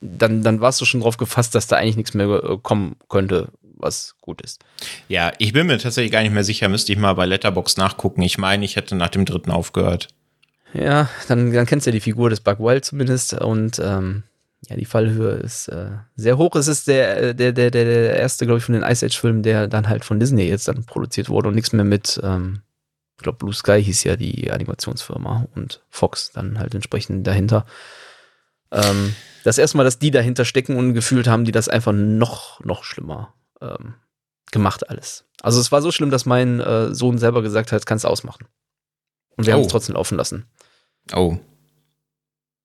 dann, 0.00 0.42
dann 0.42 0.60
warst 0.60 0.80
du 0.80 0.84
schon 0.84 1.00
drauf 1.00 1.16
gefasst, 1.16 1.54
dass 1.54 1.68
da 1.68 1.76
eigentlich 1.76 1.96
nichts 1.96 2.14
mehr 2.14 2.28
äh, 2.28 2.58
kommen 2.60 2.96
könnte, 3.08 3.48
was 3.62 4.16
gut 4.20 4.42
ist. 4.42 4.60
Ja, 5.08 5.32
ich 5.38 5.52
bin 5.52 5.66
mir 5.66 5.78
tatsächlich 5.78 6.12
gar 6.12 6.22
nicht 6.22 6.32
mehr 6.32 6.44
sicher, 6.44 6.68
müsste 6.68 6.92
ich 6.92 6.98
mal 6.98 7.14
bei 7.14 7.26
Letterbox 7.26 7.76
nachgucken. 7.76 8.22
Ich 8.22 8.38
meine, 8.38 8.64
ich 8.64 8.76
hätte 8.76 8.96
nach 8.96 9.10
dem 9.10 9.24
dritten 9.24 9.52
aufgehört. 9.52 10.08
Ja, 10.74 11.08
dann, 11.28 11.52
dann 11.52 11.66
kennst 11.66 11.86
du 11.86 11.90
ja 11.90 11.92
die 11.92 12.00
Figur 12.00 12.30
des 12.30 12.40
Buck 12.40 12.58
Wild 12.58 12.84
zumindest 12.84 13.34
und 13.34 13.78
ähm, 13.78 14.24
ja, 14.68 14.76
die 14.76 14.84
Fallhöhe 14.84 15.32
ist 15.32 15.68
äh, 15.68 15.90
sehr 16.14 16.38
hoch. 16.38 16.54
Es 16.54 16.68
ist 16.68 16.86
der, 16.86 17.16
äh, 17.16 17.34
der, 17.34 17.52
der, 17.52 17.70
der, 17.70 18.16
erste, 18.16 18.46
glaube 18.46 18.58
ich, 18.58 18.64
von 18.64 18.74
den 18.74 18.84
Ice 18.84 19.04
Age-Filmen, 19.04 19.42
der 19.42 19.66
dann 19.66 19.88
halt 19.88 20.04
von 20.04 20.20
Disney 20.20 20.44
jetzt 20.44 20.68
dann 20.68 20.84
produziert 20.84 21.28
wurde 21.28 21.48
und 21.48 21.54
nichts 21.54 21.72
mehr 21.72 21.84
mit, 21.84 22.20
ähm, 22.22 22.62
ich 23.16 23.24
glaube, 23.24 23.38
Blue 23.38 23.52
Sky 23.52 23.82
hieß 23.82 24.04
ja 24.04 24.16
die 24.16 24.50
Animationsfirma 24.50 25.48
und 25.54 25.82
Fox 25.90 26.30
dann 26.32 26.58
halt 26.58 26.74
entsprechend 26.74 27.26
dahinter. 27.26 27.66
Ähm, 28.70 29.14
das 29.44 29.58
erste 29.58 29.76
Mal, 29.76 29.84
dass 29.84 29.98
die 29.98 30.12
dahinter 30.12 30.44
stecken 30.44 30.76
und 30.76 30.94
gefühlt 30.94 31.26
haben, 31.26 31.44
die 31.44 31.52
das 31.52 31.68
einfach 31.68 31.92
noch, 31.92 32.60
noch 32.64 32.84
schlimmer 32.84 33.34
ähm, 33.60 33.94
gemacht 34.52 34.88
alles. 34.88 35.24
Also 35.42 35.60
es 35.60 35.72
war 35.72 35.82
so 35.82 35.90
schlimm, 35.90 36.10
dass 36.10 36.24
mein 36.24 36.60
äh, 36.60 36.94
Sohn 36.94 37.18
selber 37.18 37.42
gesagt 37.42 37.72
hat, 37.72 37.84
kannst 37.84 38.04
du 38.04 38.08
ausmachen. 38.08 38.46
Und 39.36 39.46
wir 39.46 39.54
oh. 39.54 39.56
haben 39.56 39.62
es 39.62 39.72
trotzdem 39.72 39.96
laufen 39.96 40.16
lassen. 40.16 40.46
Oh, 41.14 41.38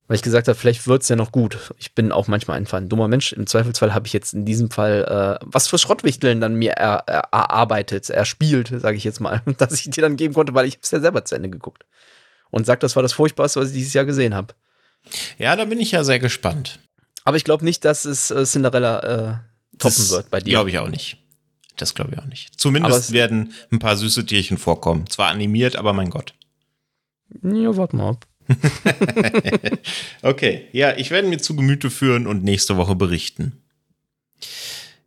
weil 0.07 0.15
ich 0.15 0.21
gesagt 0.21 0.47
habe, 0.47 0.57
vielleicht 0.57 0.87
wird 0.87 1.01
es 1.03 1.09
ja 1.09 1.15
noch 1.15 1.31
gut. 1.31 1.73
Ich 1.77 1.93
bin 1.93 2.11
auch 2.11 2.27
manchmal 2.27 2.57
einfach 2.57 2.77
ein 2.77 2.89
dummer 2.89 3.07
Mensch. 3.07 3.33
Im 3.33 3.45
Zweifelsfall 3.47 3.93
habe 3.93 4.07
ich 4.07 4.13
jetzt 4.13 4.33
in 4.33 4.45
diesem 4.45 4.71
Fall 4.71 5.39
äh, 5.41 5.45
was 5.45 5.67
für 5.67 5.77
Schrottwichteln 5.77 6.39
dann 6.41 6.55
mir 6.55 6.71
er, 6.73 7.03
er, 7.07 7.27
erarbeitet, 7.31 8.09
erspielt, 8.09 8.71
sage 8.79 8.97
ich 8.97 9.03
jetzt 9.03 9.19
mal, 9.19 9.41
dass 9.57 9.73
ich 9.73 9.89
dir 9.89 10.01
dann 10.01 10.15
geben 10.15 10.33
konnte, 10.33 10.53
weil 10.53 10.65
ich 10.67 10.79
es 10.81 10.91
ja 10.91 10.99
selber 10.99 11.25
zu 11.25 11.35
Ende 11.35 11.49
geguckt. 11.49 11.85
Und 12.49 12.65
sagt, 12.65 12.83
das 12.83 12.95
war 12.95 13.03
das 13.03 13.11
Furchtbarste, 13.13 13.59
was 13.59 13.69
ich 13.69 13.75
dieses 13.75 13.93
Jahr 13.93 14.05
gesehen 14.05 14.33
habe. 14.33 14.53
Ja, 15.37 15.55
da 15.57 15.65
bin 15.65 15.79
ich 15.81 15.91
ja 15.91 16.03
sehr 16.05 16.19
gespannt. 16.19 16.79
Aber 17.25 17.35
ich 17.35 17.43
glaube 17.43 17.65
nicht, 17.65 17.83
dass 17.83 18.05
es 18.05 18.31
äh, 18.31 18.45
Cinderella 18.45 18.99
äh, 18.99 19.33
toppen 19.77 19.95
Das 19.97 20.11
wird 20.11 20.29
bei 20.29 20.39
dir. 20.39 20.51
Glaube 20.51 20.69
ich 20.69 20.79
auch 20.79 20.87
nicht. 20.87 21.17
Das 21.75 21.93
glaube 21.93 22.11
ich 22.13 22.19
auch 22.19 22.25
nicht. 22.25 22.57
Zumindest 22.59 22.97
es- 22.97 23.11
werden 23.11 23.51
ein 23.71 23.79
paar 23.79 23.97
süße 23.97 24.25
Tierchen 24.25 24.57
vorkommen. 24.57 25.09
Zwar 25.09 25.27
animiert, 25.27 25.75
aber 25.75 25.91
mein 25.91 26.09
Gott. 26.09 26.33
Ja, 27.43 27.75
warte 27.75 27.95
mal 27.97 28.09
ab. 28.11 28.26
Okay, 30.21 30.67
ja, 30.71 30.95
ich 30.97 31.11
werde 31.11 31.27
mir 31.27 31.37
zu 31.37 31.55
Gemüte 31.55 31.89
führen 31.89 32.27
und 32.27 32.43
nächste 32.43 32.77
Woche 32.77 32.95
berichten. 32.95 33.61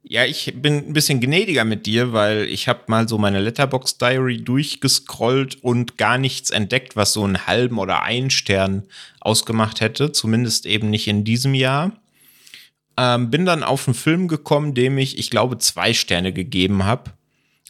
Ja, 0.03 0.25
ich 0.25 0.55
bin 0.57 0.89
ein 0.89 0.93
bisschen 0.93 1.21
gnädiger 1.21 1.65
mit 1.65 1.87
dir, 1.87 2.13
weil 2.13 2.45
ich 2.45 2.67
habe 2.67 2.81
mal 2.89 3.09
so 3.09 3.17
meine 3.17 3.39
Letterbox 3.39 3.99
Diary 3.99 4.39
durchgescrollt 4.43 5.63
und 5.63 5.99
gar 5.99 6.19
nichts 6.19 6.51
entdeckt, 6.51 6.97
was 6.97 7.13
so 7.13 7.23
einen 7.23 7.47
halben 7.47 7.79
oder 7.79 8.03
einen 8.03 8.31
Stern 8.31 8.85
ausgemacht 9.21 9.81
hätte. 9.81 10.11
Zumindest 10.11 10.67
eben 10.67 10.91
nicht 10.91 11.07
in 11.07 11.23
diesem 11.23 11.55
Jahr. 11.55 11.93
Ähm, 12.97 13.31
bin 13.31 13.45
dann 13.45 13.63
auf 13.63 13.87
einen 13.87 13.95
Film 13.95 14.27
gekommen, 14.27 14.75
dem 14.75 14.99
ich, 14.99 15.17
ich 15.17 15.31
glaube, 15.31 15.59
zwei 15.59 15.95
Sterne 15.95 16.33
gegeben 16.33 16.85
habe. 16.85 17.13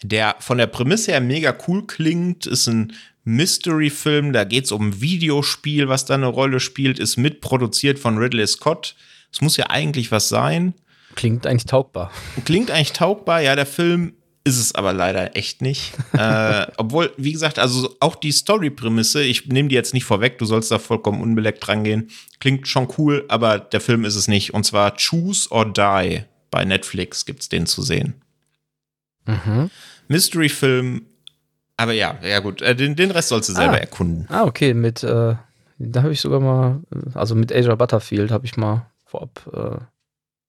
Der 0.02 0.36
von 0.38 0.56
der 0.56 0.66
Prämisse 0.66 1.12
her 1.12 1.20
mega 1.20 1.54
cool 1.68 1.86
klingt, 1.86 2.46
ist 2.46 2.68
ein 2.68 2.94
Mystery-Film, 3.36 4.32
da 4.32 4.44
geht 4.44 4.64
es 4.64 4.72
um 4.72 4.88
ein 4.88 5.00
Videospiel, 5.00 5.88
was 5.88 6.04
da 6.04 6.14
eine 6.14 6.26
Rolle 6.26 6.60
spielt, 6.60 6.98
ist 6.98 7.16
mitproduziert 7.16 7.98
von 7.98 8.18
Ridley 8.18 8.46
Scott. 8.46 8.96
Es 9.32 9.40
muss 9.40 9.56
ja 9.56 9.70
eigentlich 9.70 10.10
was 10.10 10.28
sein. 10.28 10.74
Klingt 11.14 11.46
eigentlich 11.46 11.66
taugbar. 11.66 12.10
Klingt 12.44 12.70
eigentlich 12.70 12.92
taugbar, 12.92 13.40
ja, 13.40 13.54
der 13.54 13.66
Film 13.66 14.14
ist 14.42 14.58
es 14.58 14.74
aber 14.74 14.92
leider 14.92 15.36
echt 15.36 15.62
nicht. 15.62 15.92
äh, 16.12 16.66
obwohl, 16.76 17.12
wie 17.16 17.32
gesagt, 17.32 17.58
also 17.58 17.94
auch 18.00 18.16
die 18.16 18.32
Story-Prämisse, 18.32 19.22
ich 19.22 19.46
nehme 19.46 19.68
die 19.68 19.74
jetzt 19.74 19.94
nicht 19.94 20.04
vorweg, 20.04 20.38
du 20.38 20.44
sollst 20.44 20.70
da 20.70 20.78
vollkommen 20.78 21.20
unbeleckt 21.20 21.68
rangehen, 21.68 22.10
klingt 22.40 22.66
schon 22.66 22.88
cool, 22.98 23.24
aber 23.28 23.58
der 23.58 23.80
Film 23.80 24.04
ist 24.04 24.16
es 24.16 24.28
nicht. 24.28 24.54
Und 24.54 24.64
zwar 24.64 24.96
Choose 24.96 25.50
or 25.50 25.72
Die. 25.72 26.24
Bei 26.50 26.64
Netflix 26.64 27.26
gibt's 27.26 27.48
den 27.48 27.66
zu 27.66 27.82
sehen. 27.82 28.14
Mhm. 29.24 29.70
Mystery-Film, 30.08 31.06
aber 31.82 31.92
ja, 31.92 32.16
ja 32.22 32.38
gut, 32.40 32.62
äh, 32.62 32.74
den, 32.76 32.96
den 32.96 33.10
Rest 33.10 33.28
sollst 33.28 33.48
du 33.48 33.52
selber 33.52 33.74
Ah. 33.74 33.78
erkunden. 33.78 34.26
Ah, 34.28 34.44
okay, 34.44 34.74
mit, 34.74 35.02
äh, 35.02 35.34
da 35.78 36.02
habe 36.02 36.12
ich 36.12 36.20
sogar 36.20 36.40
mal, 36.40 36.80
also 37.14 37.34
mit 37.34 37.52
Asia 37.52 37.74
Butterfield 37.74 38.30
habe 38.30 38.46
ich 38.46 38.56
mal 38.56 38.86
vorab 39.06 39.48
äh, 39.52 39.82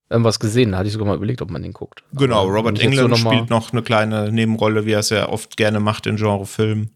irgendwas 0.09 0.39
gesehen. 0.39 0.71
Da 0.71 0.77
hatte 0.79 0.87
ich 0.87 0.93
sogar 0.93 1.07
mal 1.07 1.15
überlegt, 1.15 1.41
ob 1.41 1.49
man 1.49 1.63
den 1.63 1.73
guckt. 1.73 2.03
Genau, 2.13 2.41
Aber 2.43 2.51
Robert 2.51 2.77
jetzt 2.77 2.83
so 2.95 3.01
Englund 3.01 3.23
noch 3.23 3.31
spielt 3.31 3.49
noch 3.49 3.71
eine 3.71 3.81
kleine 3.81 4.31
Nebenrolle, 4.31 4.85
wie 4.85 4.91
er 4.91 4.99
es 4.99 5.09
ja 5.09 5.29
oft 5.29 5.57
gerne 5.57 5.79
macht 5.79 6.05
in 6.05 6.17
Genrefilmen. 6.17 6.95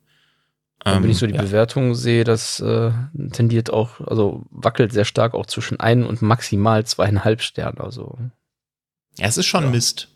Und 0.83 1.03
wenn 1.03 1.09
ich 1.09 1.17
so 1.17 1.25
die 1.25 1.33
ja. 1.33 1.41
Bewertung 1.41 1.95
sehe, 1.95 2.23
das 2.25 2.59
äh, 2.59 2.91
tendiert 3.31 3.71
auch, 3.71 4.01
also 4.01 4.43
wackelt 4.51 4.91
sehr 4.93 5.05
stark 5.05 5.33
auch 5.33 5.47
zwischen 5.47 5.79
ein 5.79 6.03
und 6.03 6.21
maximal 6.21 6.85
zweieinhalb 6.85 7.41
Sternen. 7.41 7.79
Also 7.79 8.17
Ja, 9.17 9.25
es 9.27 9.37
ist 9.37 9.47
schon 9.47 9.63
Ja. 9.63 9.69
Mist. 9.71 10.09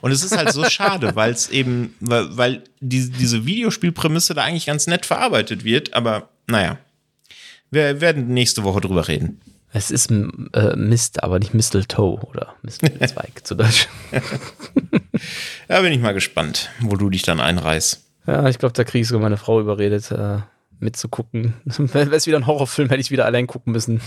Und 0.00 0.10
es 0.10 0.24
ist 0.24 0.36
halt 0.36 0.52
so 0.52 0.64
schade, 0.64 1.14
weil 1.16 1.32
es 1.32 1.48
eben, 1.48 1.94
weil, 2.00 2.36
weil 2.36 2.64
die, 2.80 3.10
diese 3.10 3.46
Videospielprämisse 3.46 4.34
da 4.34 4.44
eigentlich 4.44 4.66
ganz 4.66 4.86
nett 4.86 5.06
verarbeitet 5.06 5.64
wird, 5.64 5.94
aber 5.94 6.30
naja. 6.46 6.78
Wir 7.70 8.00
werden 8.00 8.28
nächste 8.28 8.62
Woche 8.62 8.80
drüber 8.80 9.08
reden. 9.08 9.40
es 9.72 9.90
ist 9.90 10.10
äh, 10.10 10.76
Mist, 10.76 11.22
aber 11.24 11.40
nicht 11.40 11.52
Mistletoe 11.52 12.20
oder 12.20 12.54
Mistelzweig 12.62 13.44
zu 13.44 13.54
Deutsch. 13.54 13.88
Da 15.68 15.80
bin 15.80 15.92
ich 15.92 15.98
mal 15.98 16.12
gespannt, 16.12 16.70
wo 16.80 16.94
du 16.96 17.10
dich 17.10 17.22
dann 17.22 17.40
einreißt. 17.40 18.02
Ja, 18.26 18.48
ich 18.48 18.58
glaube, 18.58 18.74
da 18.74 18.84
kriege 18.84 19.02
ich 19.02 19.08
sogar 19.08 19.22
meine 19.22 19.38
Frau 19.38 19.60
überredet, 19.60 20.10
äh, 20.10 20.38
mitzugucken. 20.78 21.54
Wäre 21.64 22.14
es 22.14 22.26
wieder 22.26 22.36
ein 22.36 22.46
Horrorfilm, 22.46 22.88
hätte 22.90 23.00
ich 23.00 23.10
wieder 23.10 23.24
allein 23.24 23.46
gucken 23.46 23.72
müssen. 23.72 24.00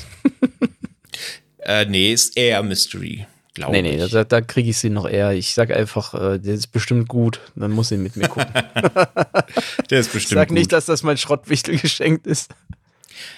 Äh, 1.60 1.86
nee, 1.86 2.14
ist 2.14 2.38
eher 2.38 2.64
Mystery, 2.64 3.28
glaube 3.60 3.72
Nee, 3.74 3.82
nee, 3.82 4.04
ich. 4.04 4.12
da, 4.12 4.24
da 4.24 4.42
kriege 4.42 4.70
ich 4.70 4.78
sie 4.78 4.90
noch 4.90 5.08
eher. 5.08 5.32
Ich 5.34 5.54
sag 5.54 5.72
einfach, 5.72 6.14
äh, 6.14 6.40
der 6.40 6.54
ist 6.56 6.68
bestimmt 6.68 7.08
gut, 7.08 7.40
dann 7.56 7.72
muss 7.72 7.90
sie 7.90 7.98
mit 7.98 8.16
mir 8.16 8.28
gucken. 8.28 8.52
Der 9.90 10.00
ist 10.00 10.08
Ich 10.08 10.14
bestimmt 10.14 10.40
sag 10.40 10.48
gut. 10.50 10.58
nicht, 10.58 10.72
dass 10.72 10.86
das 10.86 11.04
mein 11.04 11.18
Schrottwichtel 11.18 11.78
geschenkt 11.78 12.28
ist. 12.28 12.52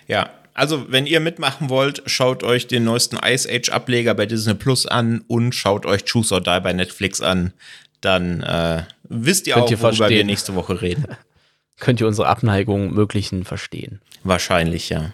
Ja, 0.07 0.29
also 0.53 0.91
wenn 0.91 1.05
ihr 1.05 1.19
mitmachen 1.19 1.69
wollt, 1.69 2.03
schaut 2.05 2.43
euch 2.43 2.67
den 2.67 2.83
neuesten 2.83 3.17
Ice 3.23 3.49
Age 3.49 3.69
Ableger 3.69 4.13
bei 4.13 4.25
Disney 4.25 4.53
Plus 4.53 4.85
an 4.85 5.23
und 5.27 5.55
schaut 5.55 5.85
euch 5.85 6.03
Choose 6.11 6.33
or 6.33 6.41
Die 6.41 6.59
bei 6.61 6.73
Netflix 6.73 7.21
an. 7.21 7.53
Dann 8.01 8.41
äh, 8.43 8.83
wisst 9.03 9.47
ihr 9.47 9.53
Könnt 9.53 9.65
auch, 9.67 9.71
ihr 9.71 9.81
worüber 9.81 10.09
wir 10.09 10.23
nächste 10.25 10.55
Woche 10.55 10.81
reden. 10.81 11.05
Könnt 11.79 11.99
ihr 12.01 12.07
unsere 12.07 12.27
Abneigung 12.27 12.93
möglichen 12.93 13.43
verstehen. 13.45 14.01
Wahrscheinlich, 14.23 14.89
ja. 14.89 15.13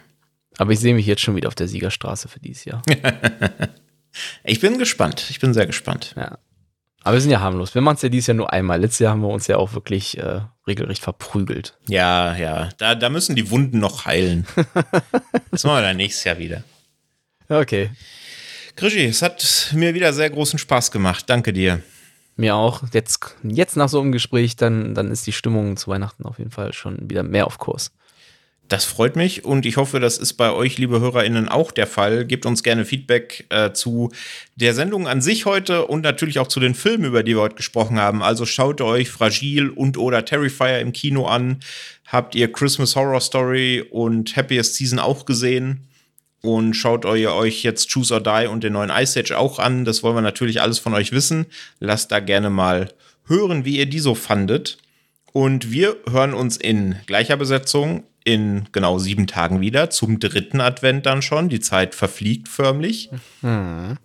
Aber 0.58 0.72
ich 0.72 0.80
sehe 0.80 0.95
mich 0.95 1.05
jetzt 1.05 1.22
schon 1.22 1.36
wieder 1.36 1.47
auf 1.49 1.55
der 1.55 1.68
Siegerstraße 1.68 2.28
für 2.28 2.39
dieses 2.39 2.66
Jahr. 2.66 2.82
Ich 4.43 4.60
bin 4.60 4.78
gespannt. 4.78 5.28
Ich 5.30 5.39
bin 5.39 5.53
sehr 5.53 5.66
gespannt. 5.66 6.14
Ja. 6.16 6.38
Aber 7.03 7.16
wir 7.16 7.22
sind 7.22 7.32
ja 7.32 7.39
harmlos. 7.39 7.74
Wir 7.74 7.82
machen 7.82 7.95
es 7.95 8.01
ja 8.01 8.10
dieses 8.10 8.28
Jahr 8.28 8.36
nur 8.36 8.51
einmal. 8.51 8.82
Letztes 8.82 8.99
Jahr 8.99 9.14
haben 9.14 9.22
wir 9.22 9.30
uns 9.30 9.47
ja 9.47 9.55
auch 9.58 9.74
wirklich 9.74 10.18
äh, 10.18 10.41
regelrecht 10.68 11.01
verprügelt. 11.01 11.78
Ja, 11.88 12.36
ja. 12.36 12.70
Da, 12.78 12.95
da 12.95 13.10
müssen 13.10 13.36
die 13.36 13.49
Wunden 13.49 13.80
noch 13.80 14.05
heilen. 14.05 14.45
Das 15.51 15.64
machen 15.64 15.78
wir 15.78 15.82
dann 15.82 15.97
nächstes 15.97 16.26
Jahr 16.26 16.38
wieder. 16.38 16.64
Okay. 17.49 17.89
Krischi, 18.76 19.05
es 19.05 19.22
hat 19.22 19.72
mir 19.74 19.93
wieder 19.93 20.14
sehr 20.14 20.30
großen 20.30 20.60
Spaß 20.60 20.91
gemacht. 20.91 21.30
Danke 21.30 21.53
dir. 21.53 21.82
Mir 22.36 22.55
auch. 22.55 22.84
Jetzt, 22.93 23.36
jetzt 23.41 23.78
nach 23.78 23.89
so 23.89 23.99
einem 24.01 24.12
Gespräch, 24.12 24.55
dann, 24.55 24.93
dann 24.93 25.10
ist 25.10 25.26
die 25.26 25.32
Stimmung 25.32 25.78
zu 25.78 25.89
Weihnachten 25.89 26.26
auf 26.26 26.38
jeden 26.38 26.51
Fall 26.51 26.74
schon 26.74 27.10
wieder 27.10 27.24
mehr 27.24 27.47
auf 27.47 27.58
Kurs. 27.58 27.91
Das 28.68 28.84
freut 28.84 29.15
mich 29.15 29.45
und 29.45 29.65
ich 29.65 29.78
hoffe, 29.78 30.01
das 30.01 30.18
ist 30.18 30.34
bei 30.34 30.51
euch, 30.51 30.78
liebe 30.78 30.99
HörerInnen, 30.99 31.47
auch 31.47 31.72
der 31.72 31.88
Fall. 31.88 32.26
Gebt 32.26 32.45
uns 32.45 32.63
gerne 32.63 32.84
Feedback 32.84 33.45
äh, 33.49 33.72
zu 33.72 34.11
der 34.57 34.74
Sendung 34.74 35.07
an 35.07 35.22
sich 35.22 35.45
heute 35.45 35.86
und 35.86 36.01
natürlich 36.01 36.39
auch 36.39 36.47
zu 36.47 36.59
den 36.59 36.76
Filmen, 36.76 37.05
über 37.05 37.24
die 37.24 37.36
wir 37.36 37.43
heute 37.43 37.55
gesprochen 37.55 37.97
haben. 37.97 38.22
Also 38.22 38.45
schaut 38.45 38.82
euch 38.82 39.09
Fragil 39.09 39.70
und 39.70 39.97
oder 39.97 40.26
Terrifier 40.26 40.80
im 40.80 40.91
Kino 40.91 41.28
an. 41.28 41.59
Habt 42.07 42.36
ihr 42.36 42.51
Christmas 42.51 42.97
Horror 42.97 43.22
Story 43.22 43.86
und 43.89 44.36
Happiest 44.36 44.76
Season 44.76 44.99
auch 44.99 45.26
gesehen? 45.26 45.88
Und 46.41 46.74
schaut 46.74 47.05
euch, 47.05 47.63
jetzt 47.63 47.91
Choose 47.93 48.13
or 48.13 48.22
Die 48.22 48.47
und 48.47 48.65
den 48.65 48.74
neuen 48.74 48.91
Ice 48.91 49.18
Age 49.18 49.32
auch 49.32 49.59
an. 49.59 49.86
Das 49.86 50.03
wollen 50.03 50.15
wir 50.15 50.22
natürlich 50.22 50.61
alles 50.61 50.80
von 50.80 50.93
euch 50.93 51.13
wissen. 51.13 51.45
Lasst 51.80 52.11
da 52.11 52.20
gerne 52.20 52.49
mal 52.49 52.89
hören, 53.28 53.63
wie 53.63 53.78
ihr 53.78 53.86
die 53.86 53.99
so 53.99 54.13
fandet. 54.13 54.78
Und 55.32 55.72
wir 55.72 55.95
hören 56.09 56.34
uns 56.34 56.57
in 56.57 56.97
gleicher 57.05 57.38
Besetzung 57.38 58.03
in 58.28 58.65
genau 58.73 58.99
sieben 58.99 59.25
Tagen 59.25 59.61
wieder, 59.61 59.89
zum 59.89 60.19
dritten 60.19 60.59
Advent 60.59 61.05
dann 61.05 61.21
schon. 61.21 61.47
Die 61.47 61.61
Zeit 61.61 61.95
verfliegt 61.95 62.49
förmlich. 62.49 63.09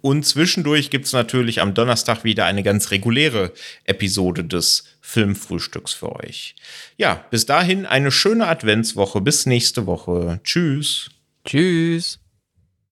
Und 0.01 0.25
zwischendurch 0.25 0.91
gibt 0.91 1.07
es 1.07 1.13
natürlich 1.13 1.61
am 1.61 1.75
Donnerstag 1.75 2.23
wieder 2.23 2.45
eine 2.45 2.63
ganz 2.63 2.93
reguläre 2.93 3.53
Episode 3.85 4.45
des 4.45 4.85
Filmfrühstücks 5.01 5.93
für 5.93 6.15
euch. 6.15 6.55
Ja, 6.97 7.25
bis 7.33 7.47
dahin 7.47 7.85
eine 7.85 8.13
schöne 8.13 8.47
Adventswoche. 8.47 9.21
Bis 9.21 9.45
nächste 9.45 9.87
Woche. 9.87 10.39
Tschüss. 10.45 11.11
Tschüss. 11.45 12.22